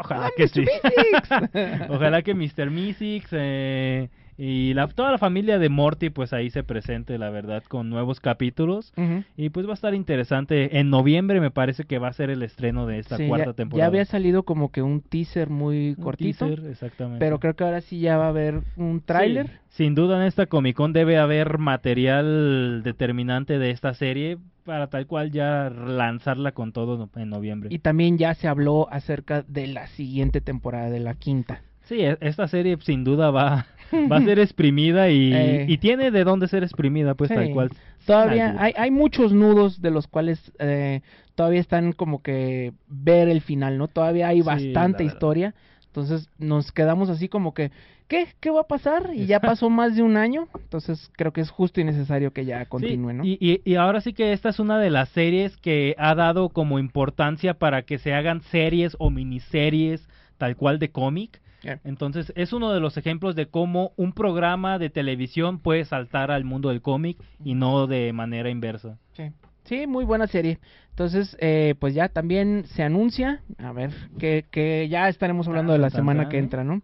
Ojalá 0.00 0.26
¡Ah, 0.26 0.30
que 0.36 0.44
Mr. 0.44 0.50
sí. 0.52 0.64
Ojalá 1.88 2.22
que 2.22 2.34
Mr. 2.34 2.70
Mystics 2.70 3.30
eh, 3.32 4.10
y 4.38 4.74
la, 4.74 4.86
toda 4.88 5.10
la 5.10 5.18
familia 5.18 5.58
de 5.58 5.68
Morty, 5.68 6.10
pues 6.10 6.32
ahí 6.32 6.50
se 6.50 6.62
presente, 6.62 7.16
la 7.18 7.30
verdad, 7.30 7.62
con 7.64 7.88
nuevos 7.88 8.20
capítulos. 8.20 8.92
Y 9.36 9.48
pues 9.50 9.66
va 9.66 9.70
a 9.70 9.74
estar 9.74 9.94
interesante. 9.94 10.78
En 10.78 10.90
noviembre 10.90 11.40
me 11.40 11.50
parece 11.50 11.84
que 11.84 11.98
va 11.98 12.08
a 12.08 12.12
ser 12.12 12.30
el 12.30 12.42
estreno 12.42 12.86
de 12.86 12.98
esta 12.98 13.16
Sí, 13.16 13.28
cuarta 13.28 13.46
ya, 13.46 13.52
temporada. 13.54 13.84
ya 13.84 13.88
había 13.88 14.04
salido 14.04 14.42
como 14.42 14.70
que 14.70 14.82
un 14.82 15.00
teaser 15.00 15.48
muy 15.48 15.94
Un 15.96 16.02
cortito, 16.04 16.46
teaser, 16.46 16.66
exactamente. 16.70 17.18
pero 17.18 17.40
creo 17.40 17.54
que 17.56 17.64
ahora 17.64 17.80
sí 17.80 18.00
ya 18.00 18.16
va 18.18 18.26
a 18.26 18.28
haber 18.28 18.60
un 18.76 19.00
tráiler. 19.00 19.46
Sí, 19.70 19.84
sin 19.84 19.94
duda 19.94 20.16
en 20.20 20.22
esta 20.26 20.46
Comic 20.46 20.76
Con 20.76 20.92
debe 20.92 21.18
haber 21.18 21.58
material 21.58 22.82
determinante 22.82 23.58
de 23.58 23.70
esta 23.70 23.94
serie 23.94 24.38
para 24.64 24.88
tal 24.88 25.06
cual 25.06 25.30
ya 25.30 25.70
lanzarla 25.70 26.52
con 26.52 26.72
todo 26.72 27.08
en 27.16 27.28
noviembre. 27.30 27.68
Y 27.72 27.78
también 27.78 28.18
ya 28.18 28.34
se 28.34 28.48
habló 28.48 28.88
acerca 28.90 29.42
de 29.42 29.66
la 29.68 29.86
siguiente 29.88 30.40
temporada, 30.40 30.90
de 30.90 31.00
la 31.00 31.14
quinta. 31.14 31.62
Sí, 31.86 32.00
e- 32.00 32.18
esta 32.20 32.46
serie 32.48 32.76
sin 32.82 33.04
duda 33.04 33.30
va, 33.30 33.66
va 34.10 34.16
a 34.18 34.22
ser 34.22 34.38
exprimida 34.38 35.08
y, 35.10 35.32
Eh. 35.32 35.64
y 35.68 35.78
tiene 35.78 36.10
de 36.10 36.24
dónde 36.24 36.48
ser 36.48 36.62
exprimida, 36.62 37.14
pues 37.14 37.28
Sí. 37.28 37.34
tal 37.34 37.50
cual. 37.50 37.70
Todavía 38.04 38.54
hay, 38.58 38.72
hay 38.76 38.90
muchos 38.90 39.32
nudos 39.32 39.80
de 39.80 39.90
los 39.90 40.06
cuales 40.06 40.52
eh, 40.58 41.00
todavía 41.34 41.60
están 41.60 41.92
como 41.92 42.22
que 42.22 42.72
ver 42.88 43.28
el 43.28 43.40
final, 43.40 43.78
¿no? 43.78 43.88
Todavía 43.88 44.28
hay 44.28 44.42
Sí, 44.42 44.46
bastante 44.46 45.04
historia. 45.04 45.54
Entonces 45.86 46.28
nos 46.38 46.72
quedamos 46.72 47.08
así 47.08 47.28
como 47.28 47.54
que, 47.54 47.70
¿qué? 48.06 48.26
¿Qué 48.38 48.50
va 48.50 48.60
a 48.60 48.66
pasar? 48.68 49.10
Y 49.14 49.24
ya 49.26 49.40
pasó 49.40 49.70
más 49.70 49.96
de 49.96 50.02
un 50.02 50.16
año. 50.18 50.46
Entonces 50.54 51.10
creo 51.16 51.32
que 51.32 51.40
es 51.40 51.48
justo 51.50 51.80
y 51.80 51.84
necesario 51.84 52.32
que 52.32 52.44
ya 52.44 52.66
continúe, 52.66 53.10
Sí, 53.10 53.16
¿no? 53.16 53.24
y, 53.24 53.38
y, 53.40 53.62
y 53.64 53.76
ahora 53.76 54.00
sí 54.02 54.12
que 54.12 54.32
esta 54.34 54.50
es 54.50 54.58
una 54.60 54.78
de 54.78 54.90
las 54.90 55.08
series 55.08 55.56
que 55.56 55.94
ha 55.98 56.14
dado 56.14 56.50
como 56.50 56.78
importancia 56.78 57.54
para 57.54 57.82
que 57.82 57.96
se 57.98 58.12
hagan 58.12 58.42
series 58.42 58.94
o 58.98 59.08
miniseries 59.10 60.06
tal 60.36 60.54
cual 60.56 60.78
de 60.78 60.90
cómic. 60.90 61.40
Entonces 61.84 62.32
es 62.36 62.52
uno 62.52 62.72
de 62.72 62.80
los 62.80 62.96
ejemplos 62.96 63.34
de 63.34 63.46
cómo 63.46 63.92
un 63.96 64.12
programa 64.12 64.78
de 64.78 64.90
televisión 64.90 65.58
puede 65.58 65.84
saltar 65.84 66.30
al 66.30 66.44
mundo 66.44 66.68
del 66.68 66.82
cómic 66.82 67.18
y 67.44 67.54
no 67.54 67.86
de 67.86 68.12
manera 68.12 68.50
inversa. 68.50 68.98
Sí. 69.12 69.30
Sí, 69.64 69.86
muy 69.86 70.04
buena 70.04 70.28
serie. 70.28 70.58
Entonces, 70.90 71.36
eh, 71.40 71.74
pues 71.78 71.92
ya 71.92 72.08
también 72.08 72.64
se 72.66 72.82
anuncia, 72.82 73.42
a 73.58 73.72
ver, 73.72 73.90
que, 74.18 74.44
que 74.50 74.88
ya 74.88 75.08
estaremos 75.08 75.48
hablando 75.48 75.72
de 75.72 75.78
la 75.78 75.90
semana 75.90 76.28
que 76.28 76.36
¿eh? 76.36 76.40
entra, 76.40 76.64
¿no? 76.64 76.82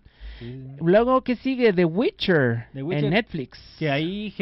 Luego, 0.81 1.23
¿qué 1.23 1.37
sigue? 1.37 1.73
The 1.73 1.85
Witcher, 1.85 2.67
The 2.73 2.83
Witcher, 2.83 3.05
en 3.05 3.11
Netflix. 3.11 3.77
Que 3.79 3.91
ahí 3.91 4.35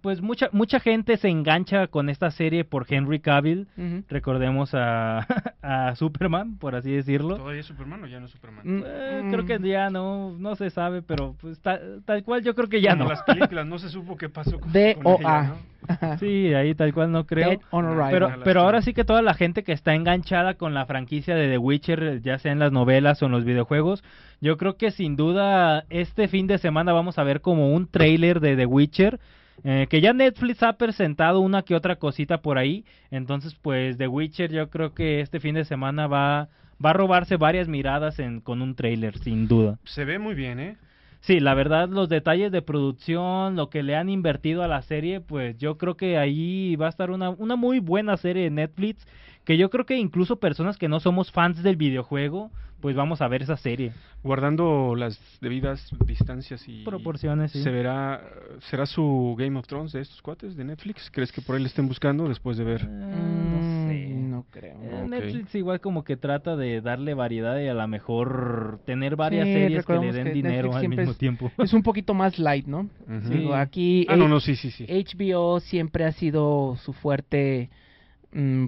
pues 0.00 0.20
mucha 0.22 0.48
mucha 0.52 0.80
gente 0.80 1.16
se 1.16 1.28
engancha 1.28 1.86
con 1.88 2.08
esta 2.08 2.30
serie 2.30 2.64
por 2.64 2.86
Henry 2.88 3.20
Cavill. 3.20 3.66
Recordemos 4.08 4.70
a, 4.74 5.18
a 5.62 5.94
Superman, 5.96 6.56
por 6.58 6.74
así 6.74 6.90
decirlo. 6.92 7.36
¿Todavía 7.36 7.60
es 7.60 7.66
Superman 7.66 8.04
o 8.04 8.06
ya 8.06 8.20
no 8.20 8.26
es 8.26 8.32
Superman? 8.32 8.60
Mm, 8.64 8.82
Eh, 8.86 9.20
mm. 9.24 9.30
Creo 9.30 9.46
que 9.46 9.58
ya 9.68 9.90
no, 9.90 10.36
no 10.38 10.56
se 10.56 10.70
sabe, 10.70 11.02
pero 11.02 11.34
pues 11.40 11.60
ta- 11.60 11.80
tal 12.04 12.22
cual 12.24 12.42
yo 12.42 12.54
creo 12.54 12.68
que 12.68 12.80
ya 12.80 12.92
Como 12.92 13.04
no. 13.04 13.10
las 13.10 13.22
películas, 13.22 13.66
no 13.66 13.78
se 13.78 13.88
supo 13.88 14.16
qué 14.16 14.28
pasó 14.28 14.58
con, 14.60 14.72
D 14.72 14.94
con 15.02 15.06
O 15.12 15.18
ella, 15.18 15.38
A. 15.38 15.42
¿no? 15.44 15.56
Sí, 16.18 16.52
ahí 16.54 16.74
tal 16.74 16.92
cual 16.92 17.12
no 17.12 17.24
creo. 17.24 17.50
Dead 17.50 17.60
on 17.70 17.84
Arrival. 17.86 18.10
Pero, 18.10 18.30
pero 18.44 18.60
ahora 18.62 18.82
sí 18.82 18.92
que 18.94 19.04
toda 19.04 19.22
la 19.22 19.34
gente 19.34 19.62
que 19.62 19.72
está 19.72 19.94
enganchada 19.94 20.54
con 20.54 20.74
la 20.74 20.86
franquicia 20.86 21.34
de 21.34 21.48
The 21.48 21.58
Witcher, 21.58 22.20
ya 22.20 22.38
sea 22.38 22.52
en 22.52 22.58
las 22.58 22.72
novelas 22.72 23.22
o 23.22 23.26
en 23.26 23.32
los 23.32 23.44
videojuegos, 23.44 24.02
yo 24.40 24.56
creo 24.56 24.76
que 24.76 24.90
sin 24.90 25.16
duda 25.16 25.84
este 25.88 26.28
fin 26.28 26.46
de 26.46 26.58
semana 26.58 26.92
vamos 26.92 27.18
a 27.18 27.22
ver 27.24 27.40
como 27.40 27.72
un 27.72 27.86
trailer 27.86 28.40
de 28.40 28.56
The 28.56 28.66
Witcher. 28.66 29.20
Eh, 29.64 29.86
que 29.88 30.00
ya 30.00 30.12
Netflix 30.12 30.62
ha 30.62 30.74
presentado 30.74 31.40
una 31.40 31.62
que 31.62 31.74
otra 31.74 31.96
cosita 31.96 32.42
por 32.42 32.58
ahí. 32.58 32.84
Entonces, 33.10 33.54
pues 33.54 33.96
The 33.98 34.08
Witcher 34.08 34.52
yo 34.52 34.70
creo 34.70 34.94
que 34.94 35.20
este 35.20 35.40
fin 35.40 35.54
de 35.54 35.64
semana 35.64 36.06
va, 36.06 36.48
va 36.84 36.90
a 36.90 36.94
robarse 36.94 37.36
varias 37.36 37.68
miradas 37.68 38.18
en, 38.18 38.40
con 38.40 38.62
un 38.62 38.74
trailer, 38.74 39.18
sin 39.18 39.48
duda. 39.48 39.78
Se 39.84 40.04
ve 40.04 40.18
muy 40.18 40.34
bien, 40.34 40.60
¿eh? 40.60 40.76
Sí, 41.20 41.40
la 41.40 41.54
verdad, 41.54 41.88
los 41.88 42.08
detalles 42.08 42.52
de 42.52 42.62
producción, 42.62 43.56
lo 43.56 43.70
que 43.70 43.82
le 43.82 43.96
han 43.96 44.08
invertido 44.08 44.62
a 44.62 44.68
la 44.68 44.82
serie, 44.82 45.20
pues 45.20 45.58
yo 45.58 45.76
creo 45.76 45.96
que 45.96 46.16
ahí 46.16 46.76
va 46.76 46.86
a 46.86 46.90
estar 46.90 47.10
una, 47.10 47.30
una 47.30 47.56
muy 47.56 47.80
buena 47.80 48.16
serie 48.16 48.44
de 48.44 48.50
Netflix, 48.50 49.06
que 49.48 49.56
yo 49.56 49.70
creo 49.70 49.86
que 49.86 49.96
incluso 49.96 50.36
personas 50.38 50.76
que 50.76 50.88
no 50.88 51.00
somos 51.00 51.32
fans 51.32 51.62
del 51.62 51.76
videojuego, 51.76 52.50
pues 52.82 52.94
vamos 52.94 53.22
a 53.22 53.28
ver 53.28 53.40
esa 53.42 53.56
serie. 53.56 53.92
Guardando 54.22 54.94
las 54.94 55.18
debidas 55.40 55.88
distancias 56.06 56.62
y 56.68 56.84
Proporciones, 56.84 57.52
sí. 57.52 57.62
se 57.62 57.70
verá 57.70 58.20
será 58.68 58.84
su 58.84 59.34
Game 59.38 59.58
of 59.58 59.66
Thrones 59.66 59.92
de 59.92 60.02
estos 60.02 60.20
cuates 60.20 60.54
de 60.54 60.64
Netflix. 60.64 61.10
¿Crees 61.10 61.32
que 61.32 61.40
por 61.40 61.56
ahí 61.56 61.62
le 61.62 61.68
estén 61.68 61.88
buscando 61.88 62.28
después 62.28 62.58
de 62.58 62.64
ver? 62.64 62.86
no 62.86 63.88
sé. 63.88 64.08
Mm, 64.10 64.30
No 64.30 64.44
creo. 64.50 64.76
Eh. 64.82 65.06
Netflix 65.08 65.54
igual 65.54 65.80
como 65.80 66.04
que 66.04 66.18
trata 66.18 66.54
de 66.54 66.82
darle 66.82 67.14
variedad 67.14 67.58
y 67.58 67.68
a 67.68 67.74
lo 67.74 67.88
mejor 67.88 68.80
tener 68.84 69.16
varias 69.16 69.46
Sí, 69.46 69.54
series 69.54 69.86
que 69.86 69.92
le 69.94 70.12
den 70.12 70.24
que 70.26 70.32
dinero 70.34 70.74
al 70.76 70.88
mismo 70.90 71.10
es- 71.12 71.16
tiempo. 71.18 71.50
Es 71.58 71.72
un 71.72 71.82
poquito 71.82 72.12
más 72.12 72.38
light, 72.38 72.66
¿no? 72.66 72.80
Ujú. 73.08 73.28
Digo, 73.30 73.54
aquí 73.54 74.04
Ah, 74.10 74.16
no, 74.16 74.24
H- 74.24 74.30
no, 74.30 74.40
sí, 74.40 74.56
sí, 74.56 74.70
sí. 74.70 74.84
HBO 74.86 75.58
siempre 75.60 76.04
ha 76.04 76.12
sido 76.12 76.76
su 76.84 76.92
fuerte, 76.92 77.70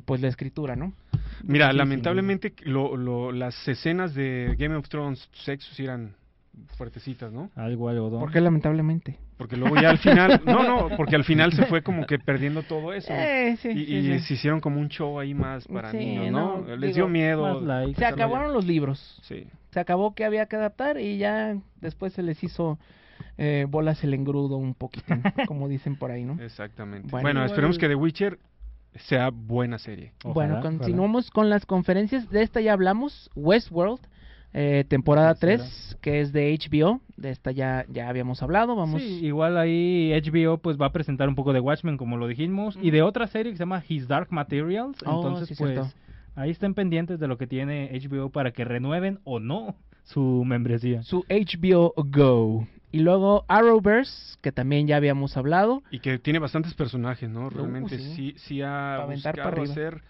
pues 0.04 0.20
la 0.20 0.28
escritura, 0.28 0.76
¿no? 0.76 0.92
Mira, 1.44 1.70
Sí, 1.70 1.76
lamentablemente 1.76 2.54
lo, 2.62 2.96
lo, 2.96 3.32
las 3.32 3.66
escenas 3.68 4.14
de 4.14 4.56
Game 4.58 4.74
of 4.76 4.88
Thrones 4.88 5.28
sexo 5.44 5.74
sí 5.74 5.84
eran 5.84 6.14
fuertecitas, 6.76 7.32
¿no? 7.32 7.50
Algo, 7.54 7.88
algo. 7.88 8.18
¿Por 8.18 8.32
qué 8.32 8.40
lamentablemente? 8.40 9.18
Porque 9.36 9.56
luego 9.56 9.76
ya 9.80 9.90
al 9.90 9.98
final, 9.98 10.42
no, 10.46 10.62
no, 10.62 10.96
porque 10.96 11.16
al 11.16 11.24
final 11.24 11.52
se 11.52 11.64
fue 11.66 11.82
como 11.82 12.06
que 12.06 12.18
perdiendo 12.18 12.62
todo 12.62 12.92
eso. 12.92 13.12
Eh, 13.12 13.56
sí, 13.61 13.68
y 13.70 13.86
sí, 13.86 13.94
y 13.96 14.02
sí. 14.02 14.18
se 14.20 14.34
hicieron 14.34 14.61
como 14.61 14.80
un 14.80 14.88
show 14.88 15.18
ahí 15.18 15.34
más 15.34 15.66
para 15.66 15.90
Sí, 15.92 15.98
niños, 15.98 16.30
¿no? 16.30 16.61
no, 16.61 16.76
Les 16.76 16.94
digo, 16.94 17.06
dio 17.06 17.08
miedo. 17.08 17.62
Se 17.94 18.04
acabaron 18.04 18.52
los 18.52 18.66
libros. 18.66 19.20
Sí. 19.22 19.46
Se 19.70 19.80
acabó 19.80 20.14
que 20.14 20.24
había 20.24 20.46
que 20.46 20.56
adaptar 20.56 21.00
y 21.00 21.18
ya 21.18 21.56
después 21.80 22.12
se 22.12 22.22
les 22.22 22.42
hizo 22.42 22.78
eh, 23.38 23.66
bolas 23.68 24.02
el 24.04 24.12
engrudo 24.14 24.56
un 24.56 24.74
poquitín, 24.74 25.22
como 25.46 25.68
dicen 25.68 25.96
por 25.96 26.11
ahí, 26.11 26.24
¿no? 26.24 26.40
Exactamente. 26.42 27.08
Bueno. 27.11 27.22
Bueno, 27.22 27.44
esperemos 27.44 27.78
que 27.78 27.88
The 27.88 27.94
Witcher 27.94 28.38
sea 28.97 29.30
buena 29.30 29.78
serie. 29.78 30.12
bueno, 30.24 30.55
Ojalá, 30.59 30.61
continuamos 30.61 31.30
con 31.30 31.49
las 31.51 31.66
conferencias. 31.66 32.28
De 32.30 32.43
esta 32.43 32.61
ya 32.61 32.72
hablamos, 32.72 33.30
Westworld, 33.34 34.01
eh, 34.53 34.84
temporada 34.88 35.34
Tercera. 35.34 35.62
3, 35.68 35.99
que 36.01 36.20
es 36.20 36.32
de 36.32 36.53
HBO. 36.59 37.01
De 37.16 37.30
esta 37.30 37.53
ya, 37.53 37.84
ya 37.88 38.09
habíamos 38.09 38.43
hablado. 38.43 38.74
Vamos. 38.74 39.01
Sí, 39.01 39.24
igual 39.26 39.57
ahí 39.59 40.12
HBO 40.12 40.59
pues 40.59 40.76
va 40.76 40.86
a 40.86 40.93
presentar 40.93 41.28
un 41.28 41.34
poco 41.36 41.53
de 41.53 41.61
Watchmen 41.61 41.97
como 41.97 42.16
lo 42.16 42.26
dijimos 42.26 42.76
y 42.82 42.91
de 42.91 43.03
otra 43.03 43.26
serie 43.28 43.53
que 43.53 43.57
se 43.59 43.62
llama 43.62 43.82
His 43.88 44.09
Dark 44.09 44.28
Materials, 44.30 44.99
Oh, 45.07 45.16
entonces 45.16 45.49
sí, 45.49 45.55
pues 45.57 45.72
cierto. 45.74 45.91
ahí 46.34 46.51
estén 46.51 46.74
pendientes 46.74 47.20
de 47.20 47.28
lo 47.28 47.38
que 47.38 47.47
tiene 47.47 47.91
HBO 47.93 48.30
para 48.30 48.51
que 48.53 48.64
renueven 48.64 49.20
o 49.24 49.38
no 49.38 49.76
su 50.03 50.43
membresía. 50.45 51.03
Su 51.05 51.24
HBO 51.28 51.93
Go. 51.97 52.66
Y 52.93 53.01
luego 53.01 53.45
Arrowverse, 53.49 54.36
que 54.41 54.53
también 54.53 54.86
ya 54.86 54.97
habíamos 54.97 55.36
hablado. 55.36 55.82
Y 55.91 56.01
que 56.01 56.18
tiene 56.18 56.38
bastantes 56.38 56.74
personajes, 56.74 57.30
¿no? 57.30 57.51
Realmente 57.51 57.99
sí. 57.99 58.14
sí, 58.14 58.34
sí, 58.36 58.62
ha 58.62 59.07
buscado 59.09 59.62
hacer, 59.62 60.03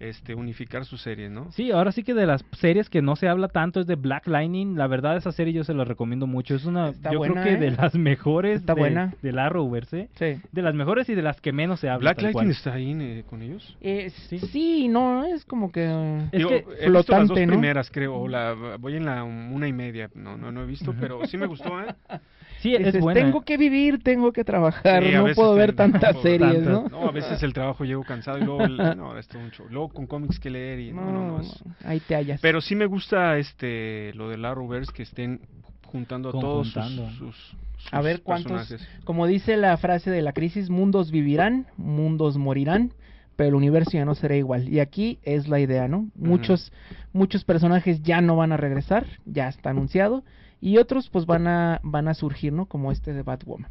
este, 0.00 0.34
unificar 0.34 0.84
su 0.86 0.96
serie, 0.96 1.28
¿no? 1.28 1.52
Sí, 1.52 1.70
ahora 1.70 1.92
sí 1.92 2.02
que 2.02 2.14
de 2.14 2.26
las 2.26 2.44
series 2.52 2.88
que 2.88 3.02
no 3.02 3.16
se 3.16 3.28
habla 3.28 3.48
tanto 3.48 3.80
es 3.80 3.86
de 3.86 3.96
Black 3.96 4.26
Lightning, 4.26 4.76
la 4.76 4.86
verdad 4.86 5.16
esa 5.16 5.30
serie 5.30 5.52
yo 5.52 5.62
se 5.62 5.74
la 5.74 5.84
recomiendo 5.84 6.26
mucho, 6.26 6.54
es 6.54 6.64
una 6.64 6.88
Está 6.88 7.12
yo 7.12 7.18
buena, 7.18 7.42
creo 7.42 7.44
que 7.58 7.66
¿eh? 7.66 7.70
de 7.70 7.76
las 7.76 7.94
mejores 7.94 8.60
Está 8.60 8.74
de, 8.74 8.80
buena. 8.80 9.14
del 9.22 9.38
Arrowverse, 9.38 10.00
¿eh? 10.00 10.08
Sí. 10.14 10.42
de 10.50 10.62
las 10.62 10.74
mejores 10.74 11.08
y 11.10 11.14
de 11.14 11.22
las 11.22 11.40
que 11.40 11.52
menos 11.52 11.80
se 11.80 11.88
habla. 11.88 12.10
Black 12.10 12.22
Lightning 12.22 12.32
cual. 12.32 12.50
está 12.50 12.72
ahí 12.74 12.96
eh, 12.98 13.24
con 13.28 13.42
ellos. 13.42 13.76
Eh, 13.82 14.10
sí. 14.10 14.88
no, 14.88 15.24
es 15.26 15.44
como 15.44 15.70
que... 15.70 15.84
Es 16.32 16.38
Digo, 16.38 16.48
que 16.48 16.56
he 16.56 16.58
visto 16.58 16.72
las 16.90 17.06
flotante, 17.06 17.34
dos 17.34 17.46
¿no? 17.46 17.52
primeras, 17.52 17.90
creo, 17.90 18.16
o 18.16 18.26
la, 18.28 18.54
voy 18.78 18.96
en 18.96 19.04
la 19.04 19.22
una 19.22 19.68
y 19.68 19.72
media, 19.72 20.10
no, 20.14 20.36
no, 20.36 20.50
no 20.50 20.62
he 20.62 20.66
visto, 20.66 20.94
pero 20.98 21.26
sí 21.26 21.36
me 21.36 21.46
gustó, 21.46 21.80
¿eh? 21.80 21.94
Sí, 22.60 22.74
es 22.74 22.98
buena. 23.00 23.20
Tengo 23.20 23.42
que 23.42 23.56
vivir, 23.56 24.02
tengo 24.02 24.32
que 24.32 24.44
trabajar, 24.44 25.02
Sí, 25.02 25.12
no 25.12 25.26
puedo 25.34 25.54
ver 25.54 25.74
tantas 25.74 26.14
no, 26.14 26.22
series, 26.22 26.62
¿no? 26.62 26.88
No, 26.90 27.08
a 27.08 27.10
veces 27.10 27.42
el 27.42 27.52
trabajo 27.54 27.84
llego 27.84 28.04
cansado 28.04 28.38
y 28.38 28.42
luego, 28.44 28.64
el- 28.64 28.76
no, 28.96 29.16
esto 29.18 29.38
es 29.38 29.52
show. 29.52 29.66
Luego 29.70 29.88
con 29.88 30.06
cómics 30.06 30.38
que 30.38 30.50
leer 30.50 30.78
y 30.80 30.92
no, 30.92 31.10
no, 31.10 31.26
no, 31.28 31.40
es- 31.40 31.64
ahí 31.84 32.00
te 32.00 32.14
hallas. 32.14 32.40
Pero 32.40 32.60
sí 32.60 32.74
me 32.76 32.86
gusta 32.86 33.38
este 33.38 34.12
lo 34.14 34.28
del 34.28 34.44
Arrowverse 34.44 34.92
que 34.92 35.02
estén 35.04 35.40
juntando 35.86 36.28
a 36.28 36.32
todos 36.32 36.68
sus, 36.68 37.16
sus 37.18 37.54
A 37.92 38.00
ver 38.02 38.22
cuántos, 38.22 38.52
personajes. 38.68 38.88
como 39.04 39.26
dice 39.26 39.56
la 39.56 39.76
frase 39.78 40.10
de 40.10 40.22
la 40.22 40.32
crisis, 40.32 40.68
mundos 40.70 41.10
vivirán, 41.10 41.66
mundos 41.76 42.36
morirán, 42.36 42.92
pero 43.36 43.48
el 43.48 43.54
universo 43.54 43.92
ya 43.92 44.04
no 44.04 44.14
será 44.14 44.36
igual. 44.36 44.68
Y 44.68 44.80
aquí 44.80 45.18
es 45.22 45.48
la 45.48 45.60
idea, 45.60 45.88
¿no? 45.88 46.08
Muchos, 46.14 46.72
muchos 47.14 47.44
personajes 47.44 48.02
ya 48.02 48.20
no 48.20 48.36
van 48.36 48.52
a 48.52 48.58
regresar, 48.58 49.06
ya 49.24 49.48
está 49.48 49.70
anunciado, 49.70 50.24
y 50.60 50.78
otros 50.78 51.08
pues 51.08 51.26
van 51.26 51.46
a, 51.46 51.80
van 51.82 52.08
a 52.08 52.14
surgir, 52.14 52.52
¿no? 52.52 52.66
Como 52.66 52.92
este 52.92 53.12
de 53.12 53.22
Batwoman. 53.22 53.70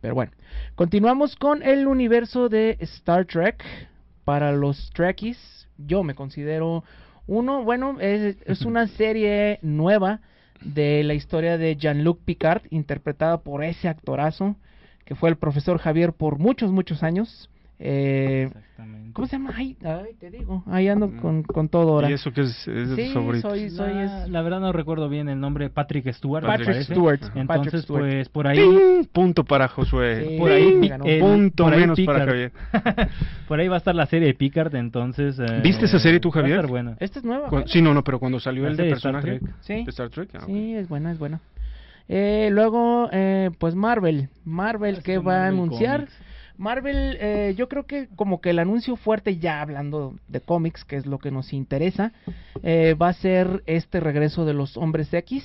Pero 0.00 0.14
bueno, 0.14 0.32
continuamos 0.74 1.36
con 1.36 1.62
el 1.62 1.86
universo 1.86 2.48
de 2.48 2.76
Star 2.80 3.26
Trek. 3.26 3.62
Para 4.24 4.52
los 4.52 4.90
Trekkies, 4.90 5.68
yo 5.78 6.04
me 6.04 6.14
considero 6.14 6.84
uno, 7.26 7.64
bueno, 7.64 7.98
es, 8.00 8.36
es 8.44 8.62
una 8.62 8.86
serie 8.98 9.58
nueva 9.62 10.20
de 10.62 11.02
la 11.04 11.14
historia 11.14 11.58
de 11.58 11.76
Jean-Luc 11.76 12.20
Picard, 12.24 12.62
interpretada 12.70 13.38
por 13.38 13.64
ese 13.64 13.88
actorazo 13.88 14.56
que 15.04 15.16
fue 15.16 15.28
el 15.28 15.36
profesor 15.36 15.78
Javier 15.78 16.12
por 16.12 16.38
muchos, 16.38 16.70
muchos 16.70 17.02
años. 17.02 17.50
Eh, 17.82 18.50
¿Cómo 19.14 19.26
se 19.26 19.36
llama? 19.36 19.52
Ay, 19.56 19.74
ay, 19.82 20.14
te 20.18 20.30
digo, 20.30 20.62
ahí 20.66 20.86
ando 20.88 21.10
con, 21.16 21.42
con 21.42 21.68
todo 21.68 21.94
ahora. 21.94 22.10
Y 22.10 22.12
eso 22.12 22.30
que 22.30 22.42
es, 22.42 22.68
es 22.68 22.90
Sí, 22.94 23.08
soy, 23.12 23.70
soy 23.70 23.94
la, 23.94 24.24
es- 24.24 24.28
la 24.30 24.42
verdad 24.42 24.60
no 24.60 24.70
recuerdo 24.72 25.08
bien 25.08 25.28
el 25.30 25.40
nombre, 25.40 25.68
Patrick 25.70 26.12
Stewart. 26.12 26.44
Patrick. 26.46 26.82
Stewart, 26.82 27.20
Entonces, 27.34 27.46
Patrick 27.46 27.82
Stewart. 27.82 28.02
pues 28.04 28.28
por 28.28 28.46
ahí, 28.46 28.58
¡Ting! 28.58 29.06
Punto 29.10 29.44
para 29.44 29.66
Josué. 29.68 30.26
Sí, 30.28 30.38
por 30.38 30.50
ahí, 30.52 30.88
ganó. 30.88 31.04
el- 31.06 31.20
Punto 31.20 31.64
por 31.64 31.72
ahí 31.72 31.80
menos 31.80 32.00
para 32.04 32.18
Picard. 32.26 32.28
Javier. 32.28 32.52
por 33.48 33.60
ahí 33.60 33.68
va 33.68 33.74
a 33.76 33.78
estar 33.78 33.94
la 33.94 34.06
serie 34.06 34.28
de 34.28 34.34
Picard, 34.34 34.74
entonces. 34.76 35.38
eh, 35.38 35.60
¿Viste 35.62 35.86
esa 35.86 35.98
serie 35.98 36.20
tú, 36.20 36.28
va 36.28 36.38
a 36.38 36.42
Javier? 36.42 36.56
estar 36.58 36.70
buena. 36.70 36.96
Esta 37.00 37.18
es 37.18 37.24
nueva. 37.24 37.50
Sí, 37.66 37.80
no, 37.82 37.94
no, 37.94 38.04
pero 38.04 38.18
cuando 38.18 38.38
salió 38.40 38.66
el 38.68 38.76
de 38.76 38.84
de 38.84 38.90
Star 38.92 39.12
personaje 39.14 39.40
Trek. 39.40 39.54
Sí. 39.60 39.74
de 39.84 39.90
Star 39.90 40.10
Trek. 40.10 40.28
ah. 40.34 40.42
Sí, 40.46 40.74
es 40.74 40.88
buena, 40.88 41.10
es 41.12 41.18
buena. 41.18 41.40
Eh, 42.08 42.48
luego, 42.52 43.08
eh, 43.12 43.50
pues 43.58 43.74
Marvel. 43.74 44.28
Marvel, 44.44 45.02
que 45.02 45.18
va 45.18 45.44
a 45.44 45.48
anunciar? 45.48 46.00
Comics. 46.00 46.29
Marvel, 46.60 47.16
eh, 47.20 47.54
yo 47.56 47.68
creo 47.70 47.86
que 47.86 48.06
como 48.16 48.42
que 48.42 48.50
el 48.50 48.58
anuncio 48.58 48.96
fuerte, 48.96 49.38
ya 49.38 49.62
hablando 49.62 50.16
de 50.28 50.40
cómics, 50.42 50.84
que 50.84 50.96
es 50.96 51.06
lo 51.06 51.18
que 51.18 51.30
nos 51.30 51.54
interesa, 51.54 52.12
eh, 52.62 52.94
va 53.00 53.08
a 53.08 53.12
ser 53.14 53.62
este 53.64 53.98
regreso 53.98 54.44
de 54.44 54.52
los 54.52 54.76
Hombres 54.76 55.12
X, 55.14 55.42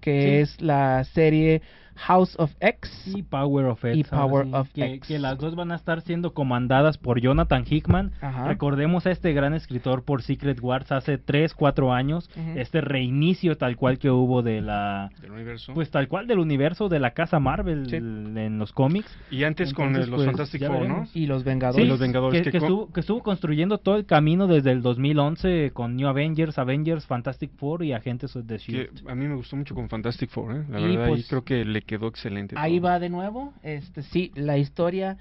que 0.00 0.20
Sí. 0.22 0.28
es 0.50 0.60
la 0.60 1.04
serie 1.04 1.62
House 2.06 2.34
of 2.38 2.50
X. 2.60 2.90
Y 3.14 3.22
Power 3.22 3.66
of 3.66 3.84
X. 3.84 3.98
Y 3.98 4.04
Power 4.04 4.46
sí, 4.46 4.50
of 4.54 4.68
que, 4.72 4.84
X. 4.94 5.08
que 5.08 5.18
las 5.18 5.38
dos 5.38 5.54
van 5.54 5.70
a 5.72 5.74
estar 5.76 6.00
siendo 6.00 6.32
comandadas 6.32 6.98
por 6.98 7.20
Jonathan 7.20 7.64
Hickman. 7.68 8.12
Ajá. 8.20 8.48
Recordemos 8.48 9.06
a 9.06 9.10
este 9.10 9.32
gran 9.32 9.54
escritor 9.54 10.04
por 10.04 10.22
Secret 10.22 10.58
Wars 10.62 10.90
hace 10.92 11.18
3, 11.18 11.54
4 11.54 11.92
años. 11.92 12.30
Ujú. 12.36 12.58
Este 12.58 12.80
reinicio 12.80 13.56
tal 13.56 13.76
cual 13.76 13.98
que 13.98 14.10
hubo 14.10 14.42
de 14.42 14.60
la... 14.60 15.10
Del 15.20 15.32
universo. 15.32 15.74
Pues 15.74 15.90
tal 15.90 16.08
cual 16.08 16.26
del 16.26 16.38
universo 16.38 16.88
de 16.88 17.00
la 17.00 17.10
casa 17.12 17.38
Marvel 17.38 17.88
Sí. 17.88 17.96
en 17.96 18.58
los 18.58 18.72
cómics. 18.72 19.14
y 19.30 19.44
antes 19.44 19.72
con 19.74 19.88
Entonces, 19.88 20.08
eh, 20.08 20.10
los 20.10 20.18
pues, 20.18 20.26
Fantastic 20.30 20.66
Four, 20.66 20.88
¿no? 20.88 21.06
Y 21.14 21.26
los 21.26 21.42
Sí, 21.42 21.46
Vengadores. 21.46 21.88
los 21.88 21.98
Vengadores. 22.00 22.42
que, 22.42 22.50
que 22.50 22.58
estuvo, 22.58 22.92
que 22.92 23.00
estuvo 23.00 23.22
construyendo 23.22 23.78
todo 23.78 23.96
el 23.96 24.06
camino 24.06 24.46
desde 24.46 24.70
el 24.72 24.82
2011 24.82 25.70
con 25.72 25.96
New 25.96 26.08
Avengers, 26.08 26.58
Avengers, 26.58 27.06
Fantastic 27.06 27.50
Four 27.56 27.84
y 27.84 27.92
Agentes 27.92 28.34
of 28.36 28.46
the 28.46 28.56
que 28.56 28.72
Shield. 28.72 29.08
a 29.08 29.14
mí 29.14 29.26
me 29.26 29.34
gustó 29.34 29.56
mucho 29.56 29.74
con 29.74 29.88
Fantastic 29.88 30.30
Four, 30.30 30.56
¿eh? 30.56 30.64
La 30.70 30.80
Y, 30.80 30.96
verdad, 30.96 31.08
pues, 31.08 31.28
creo 31.28 31.44
que 31.44 31.64
le 31.64 31.82
quedó 31.90 32.06
excelente. 32.06 32.54
Ahí 32.56 32.78
todo. 32.78 32.88
va 32.88 33.00
de 33.00 33.08
nuevo. 33.08 33.52
Este, 33.64 34.02
sí, 34.02 34.30
la 34.36 34.58
historia 34.58 35.16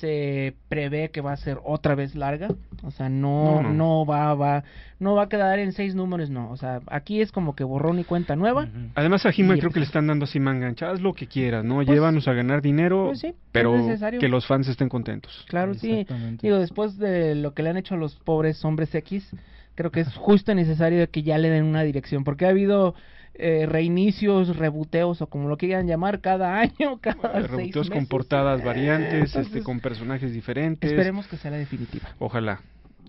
se 0.00 0.54
prevé 0.68 1.10
que 1.10 1.20
va 1.20 1.32
a 1.32 1.36
ser 1.36 1.58
otra 1.62 1.94
vez 1.94 2.16
larga, 2.16 2.48
o 2.82 2.90
sea, 2.90 3.08
no, 3.08 3.62
no, 3.62 4.04
va, 4.04 4.34
va, 4.34 4.64
no 4.98 5.14
va 5.14 5.24
a 5.24 5.28
quedar 5.28 5.60
en 5.60 5.72
seis 5.72 5.94
números, 5.94 6.28
no, 6.28 6.50
o 6.50 6.56
sea, 6.56 6.80
aquí 6.88 7.20
es 7.20 7.30
como 7.30 7.54
que 7.54 7.62
borrón 7.62 8.00
y 8.00 8.04
cuenta 8.04 8.34
nueva. 8.34 8.66
Además 8.96 9.24
a 9.26 9.30
He-Man 9.30 9.58
creo 9.58 9.70
que 9.70 9.78
le 9.78 9.86
están 9.86 10.08
dando 10.08 10.24
así 10.24 10.40
manga 10.40 10.74
haz 10.80 11.00
lo 11.00 11.14
que 11.14 11.28
quieras, 11.28 11.64
¿no? 11.64 11.76
Pues, 11.76 11.88
Llévanos 11.88 12.26
a 12.26 12.32
ganar 12.32 12.62
dinero, 12.62 13.12
pues 13.12 13.32
pero 13.52 13.76
que 14.18 14.28
los 14.28 14.44
fans 14.46 14.66
estén 14.66 14.88
contentos. 14.88 15.44
Claro, 15.48 15.74
sí, 15.74 16.04
digo, 16.42 16.58
después 16.58 16.98
de 16.98 17.36
lo 17.36 17.54
que 17.54 17.62
le 17.62 17.70
han 17.70 17.76
hecho 17.76 17.94
a 17.94 17.98
los 17.98 18.16
pobres 18.16 18.64
hombres 18.64 18.92
X, 18.92 19.30
creo 19.76 19.92
que 19.92 20.00
es 20.00 20.12
justo 20.16 20.50
y 20.50 20.56
necesario 20.56 21.08
que 21.10 21.22
ya 21.22 21.38
le 21.38 21.50
den 21.50 21.64
una 21.64 21.84
dirección, 21.84 22.24
porque 22.24 22.46
ha 22.46 22.48
habido 22.48 22.96
eh, 23.34 23.66
reinicios, 23.66 24.56
rebuteos 24.56 25.20
o 25.20 25.26
como 25.26 25.48
lo 25.48 25.58
quieran 25.58 25.86
llamar 25.86 26.20
cada 26.20 26.58
año, 26.58 26.98
cada 27.00 27.40
Rebuteos 27.40 27.90
con 27.90 28.06
portadas 28.06 28.64
variantes, 28.64 29.36
este, 29.36 29.62
con 29.62 29.80
personajes 29.80 30.32
diferentes. 30.32 30.90
Esperemos 30.90 31.28
que 31.28 31.36
sea 31.36 31.50
la 31.50 31.58
definitiva. 31.58 32.08
Ojalá. 32.18 32.60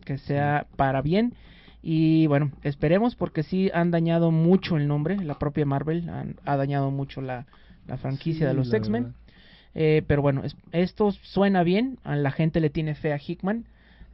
Que 0.05 0.17
sea 0.17 0.67
para 0.75 1.01
bien. 1.01 1.33
Y 1.81 2.27
bueno, 2.27 2.51
esperemos 2.63 3.15
porque 3.15 3.43
sí 3.43 3.71
han 3.73 3.91
dañado 3.91 4.31
mucho 4.31 4.75
el 4.75 4.87
nombre, 4.87 5.15
la 5.17 5.39
propia 5.39 5.65
Marvel 5.65 6.09
ha 6.43 6.57
dañado 6.57 6.91
mucho 6.91 7.21
la, 7.21 7.45
franquicia 8.01 8.47
de 8.47 8.53
los 8.53 8.73
X-Men. 8.73 9.13
Eh, 9.75 10.03
pero 10.07 10.21
bueno, 10.21 10.41
esto 10.73 11.11
suena 11.11 11.63
bien, 11.63 11.99
a 12.03 12.15
la 12.17 12.31
gente 12.31 12.59
le 12.59 12.69
tiene 12.69 12.95
fe 12.95 13.13
a 13.13 13.19
Hickman. 13.25 13.65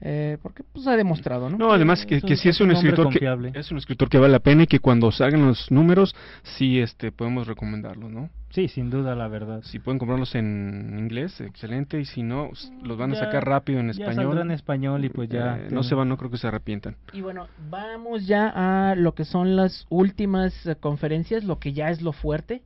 Eh, 0.05 0.37
porque 0.41 0.63
pues 0.73 0.85
ha 0.85 0.97
demostrado, 0.97 1.49
¿no? 1.49 1.57
No, 1.57 1.71
además 1.71 2.05
que, 2.05 2.21
que 2.21 2.35
sí 2.35 2.49
es 2.49 2.59
un, 2.59 2.71
escritor 2.71 3.07
que 3.09 3.57
es 3.57 3.71
un 3.71 3.77
escritor 3.77 4.09
que 4.09 4.17
vale 4.17 4.33
la 4.33 4.39
pena 4.39 4.63
y 4.63 4.67
que 4.67 4.79
cuando 4.79 5.09
salgan 5.13 5.47
los 5.47 5.71
números 5.71 6.13
sí 6.43 6.77
este 6.79 7.13
podemos 7.13 7.47
recomendarlo, 7.47 8.09
¿no? 8.09 8.29
Sí, 8.49 8.67
sin 8.67 8.89
duda, 8.89 9.15
la 9.15 9.29
verdad. 9.29 9.61
Si 9.63 9.79
pueden 9.79 9.97
comprarlos 9.97 10.35
en 10.35 10.93
inglés, 10.99 11.39
excelente, 11.39 12.01
y 12.01 12.05
si 12.05 12.21
no, 12.21 12.51
los 12.83 12.97
van 12.97 13.13
a 13.13 13.15
sacar 13.15 13.45
rápido 13.45 13.79
en 13.79 13.91
ya 13.93 14.05
español. 14.05 14.37
en 14.39 14.51
español 14.51 15.05
y 15.05 15.09
pues 15.09 15.29
ya. 15.29 15.57
Eh, 15.57 15.67
no 15.71 15.83
se 15.83 15.95
van, 15.95 16.09
no 16.09 16.17
creo 16.17 16.29
que 16.29 16.37
se 16.37 16.47
arrepientan. 16.47 16.97
Y 17.13 17.21
bueno, 17.21 17.47
vamos 17.69 18.27
ya 18.27 18.51
a 18.53 18.95
lo 18.95 19.15
que 19.15 19.23
son 19.23 19.55
las 19.55 19.87
últimas 19.89 20.67
eh, 20.67 20.75
conferencias, 20.75 21.45
lo 21.45 21.59
que 21.59 21.73
ya 21.73 21.89
es 21.89 22.01
lo 22.01 22.11
fuerte. 22.11 22.61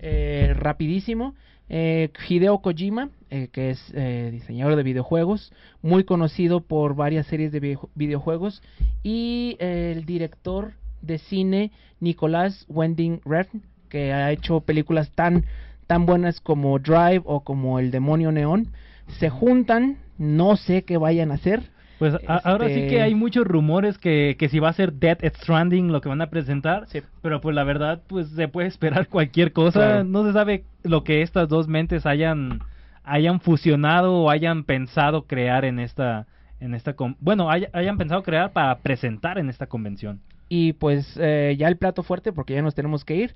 Eh, 0.00 0.54
rapidísimo. 0.56 1.34
Eh, 1.72 2.10
Hideo 2.28 2.58
Kojima, 2.58 3.10
eh, 3.30 3.48
que 3.52 3.70
es 3.70 3.92
eh, 3.94 4.30
diseñador 4.32 4.74
de 4.74 4.82
videojuegos, 4.82 5.52
muy 5.82 6.02
conocido 6.02 6.62
por 6.62 6.96
varias 6.96 7.28
series 7.28 7.52
de 7.52 7.78
videojuegos, 7.94 8.60
y 9.04 9.56
el 9.60 10.04
director 10.04 10.72
de 11.00 11.18
cine 11.18 11.70
Nicolás 12.00 12.66
Wending 12.68 13.20
Refn, 13.24 13.62
que 13.88 14.12
ha 14.12 14.32
hecho 14.32 14.62
películas 14.62 15.12
tan, 15.12 15.44
tan 15.86 16.06
buenas 16.06 16.40
como 16.40 16.76
Drive 16.80 17.22
o 17.24 17.44
como 17.44 17.78
El 17.78 17.92
Demonio 17.92 18.32
Neón, 18.32 18.72
se 19.20 19.30
juntan, 19.30 19.98
no 20.18 20.56
sé 20.56 20.82
qué 20.82 20.96
vayan 20.96 21.30
a 21.30 21.34
hacer, 21.34 21.70
pues 22.00 22.16
ahora 22.26 22.68
sí 22.68 22.74
que 22.74 22.86
este 22.86 23.02
hay 23.02 23.14
muchos 23.14 23.46
rumores 23.46 23.98
que, 23.98 24.34
que 24.38 24.48
si 24.48 24.58
va 24.58 24.70
a 24.70 24.72
ser 24.72 24.94
Dead 24.94 25.18
Stranding 25.22 25.92
lo 25.92 26.00
que 26.00 26.08
van 26.08 26.22
a 26.22 26.30
presentar, 26.30 26.86
pero 27.20 27.42
pues 27.42 27.54
la 27.54 27.62
verdad 27.62 28.00
pues 28.06 28.30
se 28.30 28.48
puede 28.48 28.68
esperar 28.68 29.06
cualquier 29.10 29.52
cosa, 29.52 30.02
no 30.02 30.24
se 30.24 30.32
sabe 30.32 30.64
lo 30.82 31.04
que 31.04 31.20
estas 31.20 31.46
dos 31.50 31.68
mentes 31.68 32.06
hayan 32.06 32.60
hayan 33.04 33.38
fusionado 33.40 34.14
o 34.14 34.30
hayan 34.30 34.64
pensado 34.64 35.26
crear 35.26 35.66
en 35.66 35.78
esta 35.78 36.26
en 36.58 36.72
esta 36.72 36.94
bueno, 37.18 37.50
hayan 37.50 37.98
pensado 37.98 38.22
crear 38.22 38.52
para 38.52 38.78
presentar 38.78 39.36
en 39.36 39.50
esta 39.50 39.66
convención. 39.66 40.20
Y 40.48 40.72
pues 40.72 41.18
eh, 41.20 41.54
ya 41.58 41.68
el 41.68 41.76
plato 41.76 42.02
fuerte 42.02 42.32
porque 42.32 42.54
ya 42.54 42.62
nos 42.62 42.74
tenemos 42.74 43.04
que 43.04 43.16
ir, 43.16 43.34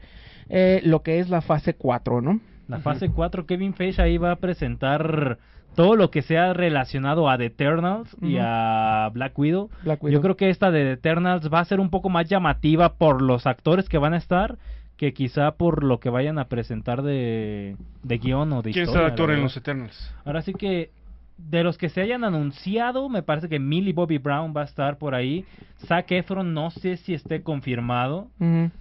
eh, 0.48 0.80
lo 0.84 1.02
que 1.02 1.18
es 1.18 1.28
la 1.28 1.42
fase 1.42 1.74
4, 1.74 2.22
¿no? 2.22 2.40
La 2.66 2.78
fase 2.78 3.10
4, 3.10 3.44
Kevin 3.44 3.74
Feige 3.74 4.00
ahí 4.00 4.16
va 4.16 4.30
a 4.30 4.36
presentar 4.36 5.38
todo 5.74 5.96
lo 5.96 6.10
que 6.10 6.22
sea 6.22 6.52
relacionado 6.52 7.28
a 7.28 7.38
The 7.38 7.46
Eternals 7.46 8.16
y 8.22 8.38
a 8.40 9.10
Black 9.12 9.38
Widow. 9.38 9.70
Yo 9.84 10.20
creo 10.20 10.36
que 10.36 10.50
esta 10.50 10.70
de 10.70 10.84
The 10.84 10.92
Eternals 10.92 11.52
va 11.52 11.60
a 11.60 11.64
ser 11.64 11.80
un 11.80 11.90
poco 11.90 12.08
más 12.08 12.28
llamativa 12.28 12.94
por 12.94 13.22
los 13.22 13.46
actores 13.46 13.88
que 13.88 13.98
van 13.98 14.14
a 14.14 14.18
estar 14.18 14.56
que 14.96 15.12
quizá 15.12 15.52
por 15.52 15.82
lo 15.82 15.98
que 15.98 16.08
vayan 16.08 16.38
a 16.38 16.44
presentar 16.44 17.02
de, 17.02 17.76
de 18.02 18.18
guion 18.18 18.52
o 18.52 18.62
de 18.62 18.70
¿Quién 18.70 18.88
es 18.88 18.94
el 18.94 19.04
actor 19.04 19.30
en 19.32 19.42
los 19.42 19.56
Eternals? 19.56 20.14
Ahora 20.24 20.40
sí 20.42 20.52
que 20.54 20.90
de 21.36 21.64
los 21.64 21.78
que 21.78 21.88
se 21.88 22.00
hayan 22.00 22.22
anunciado, 22.22 23.08
me 23.08 23.22
parece 23.22 23.48
que 23.48 23.58
Millie 23.58 23.92
Bobby 23.92 24.18
Brown 24.18 24.54
va 24.56 24.62
a 24.62 24.64
estar 24.64 24.98
por 24.98 25.14
ahí. 25.14 25.44
Zac 25.86 26.12
Efron 26.12 26.54
no 26.54 26.70
sé 26.70 26.96
si 26.96 27.12
esté 27.12 27.42
confirmado, 27.42 28.28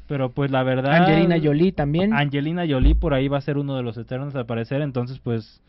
pero 0.08 0.30
pues 0.30 0.52
la 0.52 0.62
verdad... 0.62 0.94
Angelina 0.94 1.38
Jolie 1.42 1.72
también. 1.72 2.14
Angelina 2.14 2.64
Jolie 2.68 2.96
por 2.96 3.14
ahí 3.16 3.28
va 3.28 3.40
a 3.40 3.42
ser 3.42 3.58
uno 3.58 3.76
de 3.76 3.82
los 3.82 3.98
Eternals 3.98 4.36
al 4.36 4.46
parecer, 4.46 4.82
entonces 4.82 5.20
pues 5.20 5.62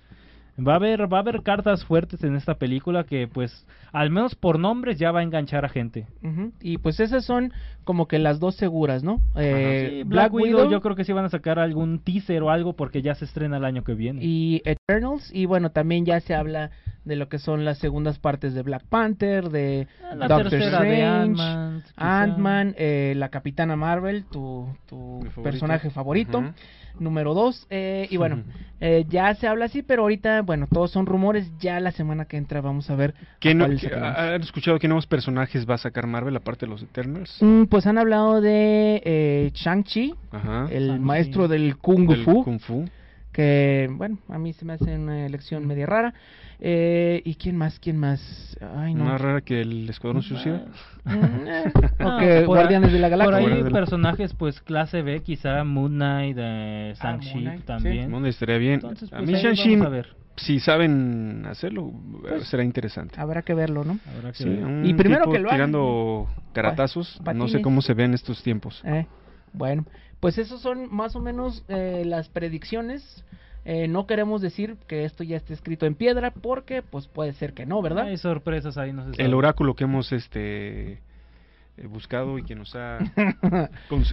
Va 0.57 0.75
a 0.75 0.77
haber, 0.77 1.13
va 1.13 1.19
a 1.19 1.21
haber 1.21 1.43
cartas 1.43 1.85
fuertes 1.85 2.23
en 2.23 2.37
esta 2.37 2.55
película 2.55 3.05
que, 3.05 3.27
pues, 3.27 3.67
al 3.93 4.11
menos 4.11 4.37
por 4.37 4.59
nombres 4.59 4.99
ya 4.99 5.11
va 5.11 5.21
a 5.21 5.23
enganchar 5.25 5.65
a 5.65 5.69
gente. 5.69 6.07
Y 6.61 6.79
pues 6.79 7.01
esas 7.01 7.25
son 7.25 7.53
como 7.83 8.07
que 8.07 8.19
las 8.19 8.39
dos 8.39 8.55
seguras, 8.55 9.03
¿no? 9.03 9.21
Eh, 9.37 10.05
Black, 10.07 10.33
Widow, 10.33 10.71
yo 10.71 10.81
creo 10.81 10.95
que 10.95 11.05
sí 11.05 11.13
van 11.13 11.25
a 11.25 11.29
sacar 11.29 11.59
algún 11.59 11.99
teaser 11.99 12.43
o 12.43 12.51
algo 12.51 12.75
porque 12.75 13.03
ya 13.03 13.15
se 13.15 13.25
estrena 13.25 13.57
el 13.57 13.65
año 13.65 13.83
que 13.83 13.95
viene. 13.95 14.21
Y 14.23 14.63
Eternals, 14.65 15.29
y 15.33 15.47
bueno, 15.47 15.71
también 15.71 16.07
ya 16.07 16.21
se 16.21 16.35
habla 16.35 16.71
de 17.05 17.17
lo 17.17 17.29
que 17.29 17.39
son 17.39 17.65
las 17.65 17.79
segundas 17.79 18.19
partes 18.21 18.55
de 18.55 18.63
Black 18.63 18.85
Panther, 18.89 19.51
de 19.51 19.89
ah, 20.03 20.15
Doctor 20.15 20.55
Strange, 20.55 21.43
Ant-Man, 21.97 22.75
eh, 22.79 23.15
la 23.17 23.29
Capitana 23.29 23.77
Marvel, 23.77 24.25
tu, 24.25 24.69
tu 24.87 25.21
personaje 25.43 25.91
favorito 25.91 26.43
número 26.99 27.35
2. 27.35 27.67
Eh, 27.71 28.09
y 28.11 28.17
bueno, 28.17 28.43
eh, 28.81 29.05
ya 29.09 29.35
se 29.35 29.47
habla 29.47 29.67
así, 29.67 29.83
pero 29.83 30.03
ahorita, 30.03 30.43
bueno, 30.43 30.67
todos 30.71 30.91
son 30.91 31.07
rumores. 31.07 31.51
Ya 31.59 31.81
la 31.81 31.91
semana 31.91 32.25
que 32.25 32.37
entra 32.37 32.61
vamos 32.61 32.91
a 32.91 32.97
ver. 32.97 33.15
¿Qué 33.41 33.55
no, 33.55 33.65
¿Han 33.65 34.43
escuchado 34.43 34.79
qué 34.79 34.89
nuevos 34.89 35.07
personajes 35.07 35.69
va 35.69 35.75
a 35.75 35.79
sacar 35.79 36.07
Marvel 36.07 36.37
aparte 36.37 36.67
de 36.67 36.71
los 36.71 36.83
Eternals? 36.83 37.39
Mm, 37.41 37.65
pues 37.65 37.87
han 37.87 37.99
hablado 37.99 38.41
de 38.41 39.03
eh, 39.05 39.51
Shang-Chi, 39.55 40.15
el 40.71 41.01
maestro 41.01 41.49
del 41.49 41.77
Kung 41.77 42.15
Fu. 42.25 42.45
Kung 42.45 42.61
Fu 42.61 42.85
que 43.35 43.89
bueno, 43.91 44.19
a 44.29 44.39
mí 44.39 44.53
se 44.53 44.65
me 44.65 44.75
hace 44.75 44.95
una 44.95 45.27
elección 45.27 45.67
media 45.67 45.87
rara. 45.87 46.15
Eh, 46.61 47.21
¿Y 47.25 47.35
quién 47.35 47.59
más? 47.59 47.79
¿Quién 47.81 47.99
más? 47.99 48.57
Ay, 48.77 48.95
no. 48.95 49.05
Más 49.05 49.21
rara 49.21 49.41
que 49.41 49.61
el 49.61 49.89
Escuadrón 49.91 50.23
Suicida. 50.23 50.65
Eh, 51.05 52.45
Guardianes 52.47 52.93
de 52.93 52.99
la 53.01 53.09
Galaxia. 53.09 53.41
Por 53.41 53.53
ahí 53.53 53.63
personajes 53.65 54.33
pues 54.35 54.61
clase 54.61 55.03
B, 55.03 55.21
quizá 55.21 55.65
Moon 55.65 55.93
Knight, 55.93 56.37
eh, 56.41 56.95
Shang-Chi 56.97 57.47
ah, 57.47 57.57
también. 57.67 58.11
Sí. 58.11 58.29
estaría 58.29 58.59
bien. 58.59 58.75
Entonces, 58.75 59.13
a 59.13 59.19
pues, 59.19 59.31
mí 59.31 59.35
Shang-Chi, 59.35 59.79
si 60.37 60.61
saben 60.61 61.45
hacerlo, 61.47 61.93
pues, 62.23 62.47
será 62.49 62.65
interesante. 62.65 63.21
Habrá 63.21 63.43
que 63.43 63.55
verlo, 63.55 63.85
¿no? 63.85 63.99
Habrá 64.17 64.33
que 64.33 64.45
Y 64.85 64.95
primero 64.95 65.31
que 65.31 65.41
lo 65.41 65.51
tirando 65.51 66.29
caratazos, 66.53 67.21
no 67.35 67.49
sé 67.49 67.61
cómo 67.63 67.83
se 67.83 67.95
ven 67.95 68.15
estos 68.15 68.43
tiempos. 68.43 68.81
Eh, 68.85 69.07
bueno, 69.53 69.85
pues 70.25 70.39
esos 70.39 70.63
son 70.63 70.89
más 70.91 71.15
o 71.17 71.21
menos 71.21 71.63
eh, 71.69 72.03
las 72.07 72.31
predicciones. 72.31 73.23
Eh, 73.67 73.89
no 73.89 74.07
queremos 74.07 74.41
decir 74.41 74.77
que 74.89 75.05
esto 75.05 75.23
ya 75.23 75.37
esté 75.37 75.53
escrito 75.53 75.85
en 75.85 75.95
piedra 75.95 76.31
porque 76.31 76.81
pues 76.81 77.07
puede 77.09 77.35
ser 77.35 77.53
que 77.53 77.67
no, 77.67 77.83
¿verdad? 77.83 78.07
Hay 78.07 78.17
sorpresas 78.17 78.79
ahí, 78.79 78.95
no 78.95 79.05
El 79.19 79.35
oráculo 79.35 79.75
que 79.75 79.85
hemos 79.85 80.13
este 80.13 80.93
eh, 80.93 80.99
buscado 81.87 82.39
y 82.39 82.43
que 82.43 82.55
nos 82.55 82.75
ha 82.75 83.01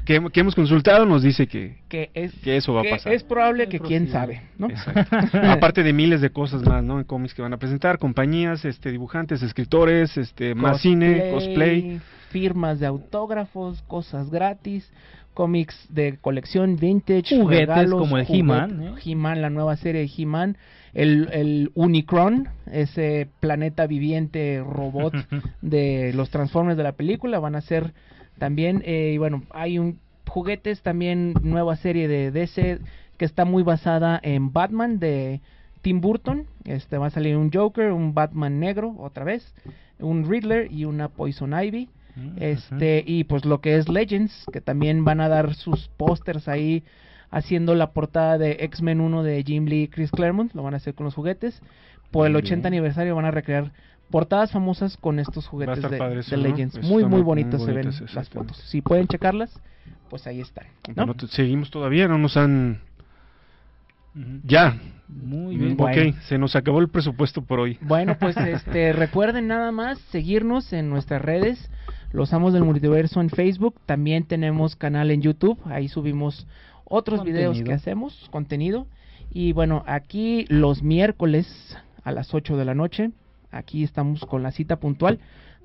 que, 0.06 0.22
hemos 0.34 0.54
consultado 0.54 1.06
nos 1.06 1.24
dice 1.24 1.48
que, 1.48 1.78
que, 1.88 2.10
es, 2.14 2.34
que 2.44 2.58
eso 2.58 2.74
va 2.74 2.82
a 2.82 2.90
pasar. 2.90 3.14
Es 3.14 3.24
probable 3.24 3.70
que 3.70 3.80
quién 3.80 4.10
sabe, 4.10 4.42
¿no? 4.58 4.68
Aparte 5.50 5.82
de 5.82 5.94
miles 5.94 6.20
de 6.20 6.32
cosas 6.32 6.62
más, 6.64 6.84
¿no? 6.84 7.00
En 7.00 7.06
cómics 7.06 7.34
que 7.34 7.42
van 7.42 7.54
a 7.54 7.58
presentar, 7.58 8.00
compañías, 8.00 8.66
este 8.66 8.92
dibujantes, 8.92 9.42
escritores, 9.44 10.18
este 10.18 10.56
más 10.56 10.82
cine, 10.82 11.32
cosplay, 11.32 12.02
firmas 12.32 12.82
de 12.82 12.88
autógrafos, 12.88 13.82
cosas 13.84 14.30
gratis 14.30 14.92
cómics 15.34 15.76
de 15.90 16.18
colección 16.20 16.76
vintage, 16.76 17.40
juguetes 17.40 17.90
como 17.90 18.18
el 18.18 18.26
He-Man, 18.28 18.84
¿eh? 18.84 18.94
He-Man, 19.04 19.42
la 19.42 19.50
nueva 19.50 19.76
serie 19.78 20.02
de 20.02 20.12
He-Man, 20.16 20.58
el, 20.94 21.30
el 21.32 21.72
Unicron, 21.74 22.50
ese 22.72 23.30
planeta 23.40 23.88
viviente 23.88 24.64
robot 24.64 25.14
de 25.62 26.12
los 26.14 26.30
Transformers 26.30 26.78
de 26.78 26.84
la 26.84 26.94
película, 26.94 27.40
van 27.40 27.56
a 27.56 27.62
ser 27.62 27.94
también, 28.38 28.82
eh, 28.86 29.12
y 29.14 29.18
bueno, 29.18 29.44
hay 29.52 29.80
un 29.80 30.00
juguetes 30.28 30.82
también, 30.82 31.34
nueva 31.42 31.76
serie 31.76 32.08
de 32.08 32.32
DC 32.32 32.80
que 33.18 33.26
está 33.26 33.44
muy 33.44 33.64
basada 33.64 34.20
en 34.24 34.54
Batman 34.54 34.98
de 34.98 35.42
Tim 35.82 36.00
Burton, 36.00 36.48
este 36.64 36.98
va 36.98 37.08
a 37.08 37.12
salir 37.12 37.36
un 37.36 37.52
Joker, 37.52 37.92
un 37.92 38.14
Batman 38.14 38.60
negro 38.60 38.96
otra 38.98 39.26
vez, 39.26 39.54
un 40.00 40.30
Riddler 40.30 40.72
y 40.72 40.86
una 40.86 41.10
Poison 41.10 41.54
Ivy 41.54 41.90
Mm, 42.16 42.38
este, 42.40 43.04
y 43.06 43.24
pues 43.24 43.46
lo 43.46 43.62
que 43.62 43.78
es 43.78 43.88
Legends, 43.90 44.46
que 44.52 44.62
también 44.62 45.06
van 45.06 45.22
a 45.22 45.30
dar 45.30 45.54
sus 45.54 45.88
pósters 45.98 46.48
ahí 46.48 46.84
haciendo 47.30 47.76
la 47.76 47.92
portada 47.92 48.38
de 48.38 48.58
X-Men 48.62 49.00
1 49.00 49.24
de 49.24 49.44
Jim 49.44 49.66
Lee 49.66 49.84
y 49.84 49.88
Chris 49.88 50.12
Claremont, 50.12 50.54
lo 50.54 50.64
van 50.64 50.74
a 50.74 50.78
hacer 50.78 50.94
con 50.94 51.06
los 51.06 51.16
juguetes. 51.16 51.62
Por 52.12 52.28
el 52.28 52.36
80 52.36 52.68
aniversario 52.68 53.16
van 53.16 53.24
a 53.26 53.32
recrear 53.32 53.72
portadas 54.10 54.52
famosas 54.52 54.98
con 54.98 55.18
estos 55.20 55.48
juguetes 55.48 55.82
de, 55.82 56.38
Legends. 56.38 56.82
muy, 56.84 57.06
muy 57.06 57.22
bonitos 57.22 57.64
se 57.64 57.72
ven 57.72 57.90
las 58.14 58.30
fotos. 58.30 58.58
Si 58.68 58.82
pueden 58.82 59.08
checarlas, 59.08 59.58
pues 60.10 60.28
ahí 60.28 60.42
están. 60.42 60.66
seguimos 61.30 61.72
todavía, 61.72 62.10
no 62.10 62.18
nos 62.18 62.36
han 62.36 62.82
Ya. 64.44 64.78
Muy 65.08 65.56
Mm, 65.56 65.60
bien. 65.60 65.72
Ok, 65.74 65.78
Bueno. 65.78 66.18
se 66.24 66.38
nos 66.38 66.56
acabó 66.56 66.80
el 66.80 66.90
presupuesto 66.90 67.42
por 67.42 67.60
hoy. 67.60 67.78
Bueno, 67.82 68.18
pues 68.20 68.36
este, 68.38 68.92
recuerden 68.94 69.48
nada 69.48 69.72
más 69.72 70.00
seguirnos 70.12 70.72
en 70.74 70.90
nuestras 70.90 71.22
redes, 71.22 71.70
Los 72.14 72.34
Amos 72.34 72.54
del 72.54 72.64
Multiverso 72.64 73.22
en 73.22 73.30
Facebook, 73.30 73.76
también 73.86 74.26
tenemos 74.26 74.76
canal 74.76 75.12
en 75.12 75.22
YouTube, 75.22 75.58
ahí 75.66 75.88
subimos 75.88 76.46
otros 76.86 77.24
videos 77.24 77.62
que 77.62 77.74
hacemos, 77.74 78.28
contenido. 78.32 78.86
Y 79.34 79.54
bueno, 79.54 79.84
aquí 79.88 80.46
los 80.50 80.84
miércoles 80.84 81.48
a 82.04 82.12
las 82.12 82.34
8 82.34 82.58
de 82.58 82.66
la 82.66 82.76
noche, 82.76 83.12
aquí 83.50 83.84
estamos 83.84 84.26
con 84.26 84.44
la 84.44 84.52
cita 84.52 84.76
puntual 84.76 85.20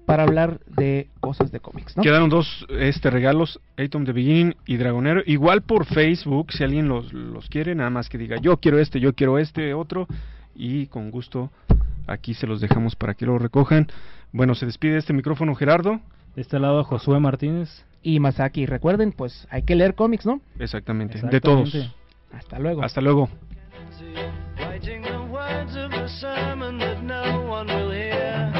para 0.07 0.22
hablar 0.22 0.61
de 0.66 1.09
cosas 1.18 1.51
de 1.51 1.59
cómics, 1.59 1.97
¿no? 1.97 2.03
Quedaron 2.05 2.30
dos 2.30 2.64
este 2.70 3.11
regalos, 3.11 3.61
Atom 3.76 4.05
the 4.05 4.12
Beginning 4.12 4.55
y 4.64 4.76
Dragonero. 4.76 5.20
Igual 5.26 5.62
por 5.62 5.84
Facebook, 5.84 6.53
si 6.53 6.62
alguien 6.62 6.86
los, 6.86 7.12
los 7.12 7.49
quiere, 7.49 7.74
nada 7.74 7.90
más 7.90 8.09
que 8.09 8.16
diga 8.16 8.36
yo 8.40 8.57
quiero 8.59 8.78
este, 8.78 9.01
yo 9.01 9.14
quiero 9.14 9.38
este, 9.38 9.74
otro. 9.74 10.07
Y 10.55 10.86
con 10.86 11.11
gusto 11.11 11.51
aquí 12.07 12.34
se 12.34 12.47
los 12.47 12.61
dejamos 12.61 12.94
para 12.94 13.14
que 13.14 13.26
lo 13.26 13.36
recojan. 13.36 13.88
Bueno, 14.32 14.55
se 14.55 14.64
despide 14.64 14.97
este 14.97 15.12
micrófono 15.12 15.55
Gerardo. 15.57 16.01
De 16.37 16.43
este 16.43 16.59
lado 16.59 16.84
Josué 16.84 17.18
Martínez. 17.18 17.84
Y 18.03 18.20
Masaki, 18.20 18.66
recuerden, 18.66 19.11
pues 19.11 19.49
hay 19.51 19.62
que 19.62 19.74
leer 19.74 19.95
cómics, 19.95 20.26
¿no? 20.26 20.43
Exactamente, 20.61 21.20
de 21.20 21.41
todos. 21.41 21.74
Hasta 22.30 22.59
luego. 22.59 22.82
Hasta 22.82 23.01
luego. 23.01 23.28
Writing 24.59 25.03
the 25.03 25.18
words 25.30 25.74
of 25.74 25.93
a 25.93 26.07
sermon 26.09 26.78
that 26.78 27.01
no 27.03 27.51
one 27.51 27.74
will 27.74 27.91
hear. 27.91 28.55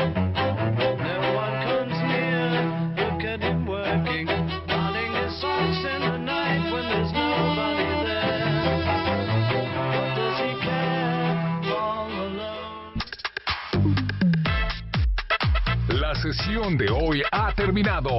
Sesión 16.33 16.77
de 16.77 16.91
hoy 16.91 17.23
ha 17.31 17.53
terminado. 17.53 18.11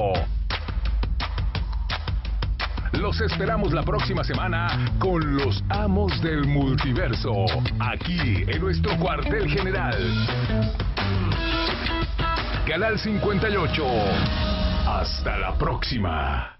Los 2.92 3.20
esperamos 3.20 3.72
la 3.74 3.82
próxima 3.82 4.24
semana 4.24 4.92
con 4.98 5.36
los 5.36 5.62
amos 5.68 6.20
del 6.22 6.46
multiverso, 6.46 7.44
aquí 7.78 8.44
en 8.46 8.60
nuestro 8.60 8.96
cuartel 8.96 9.50
general. 9.50 9.94
Canal 12.66 12.98
58. 12.98 13.84
Hasta 14.86 15.36
la 15.36 15.54
próxima. 15.58 16.57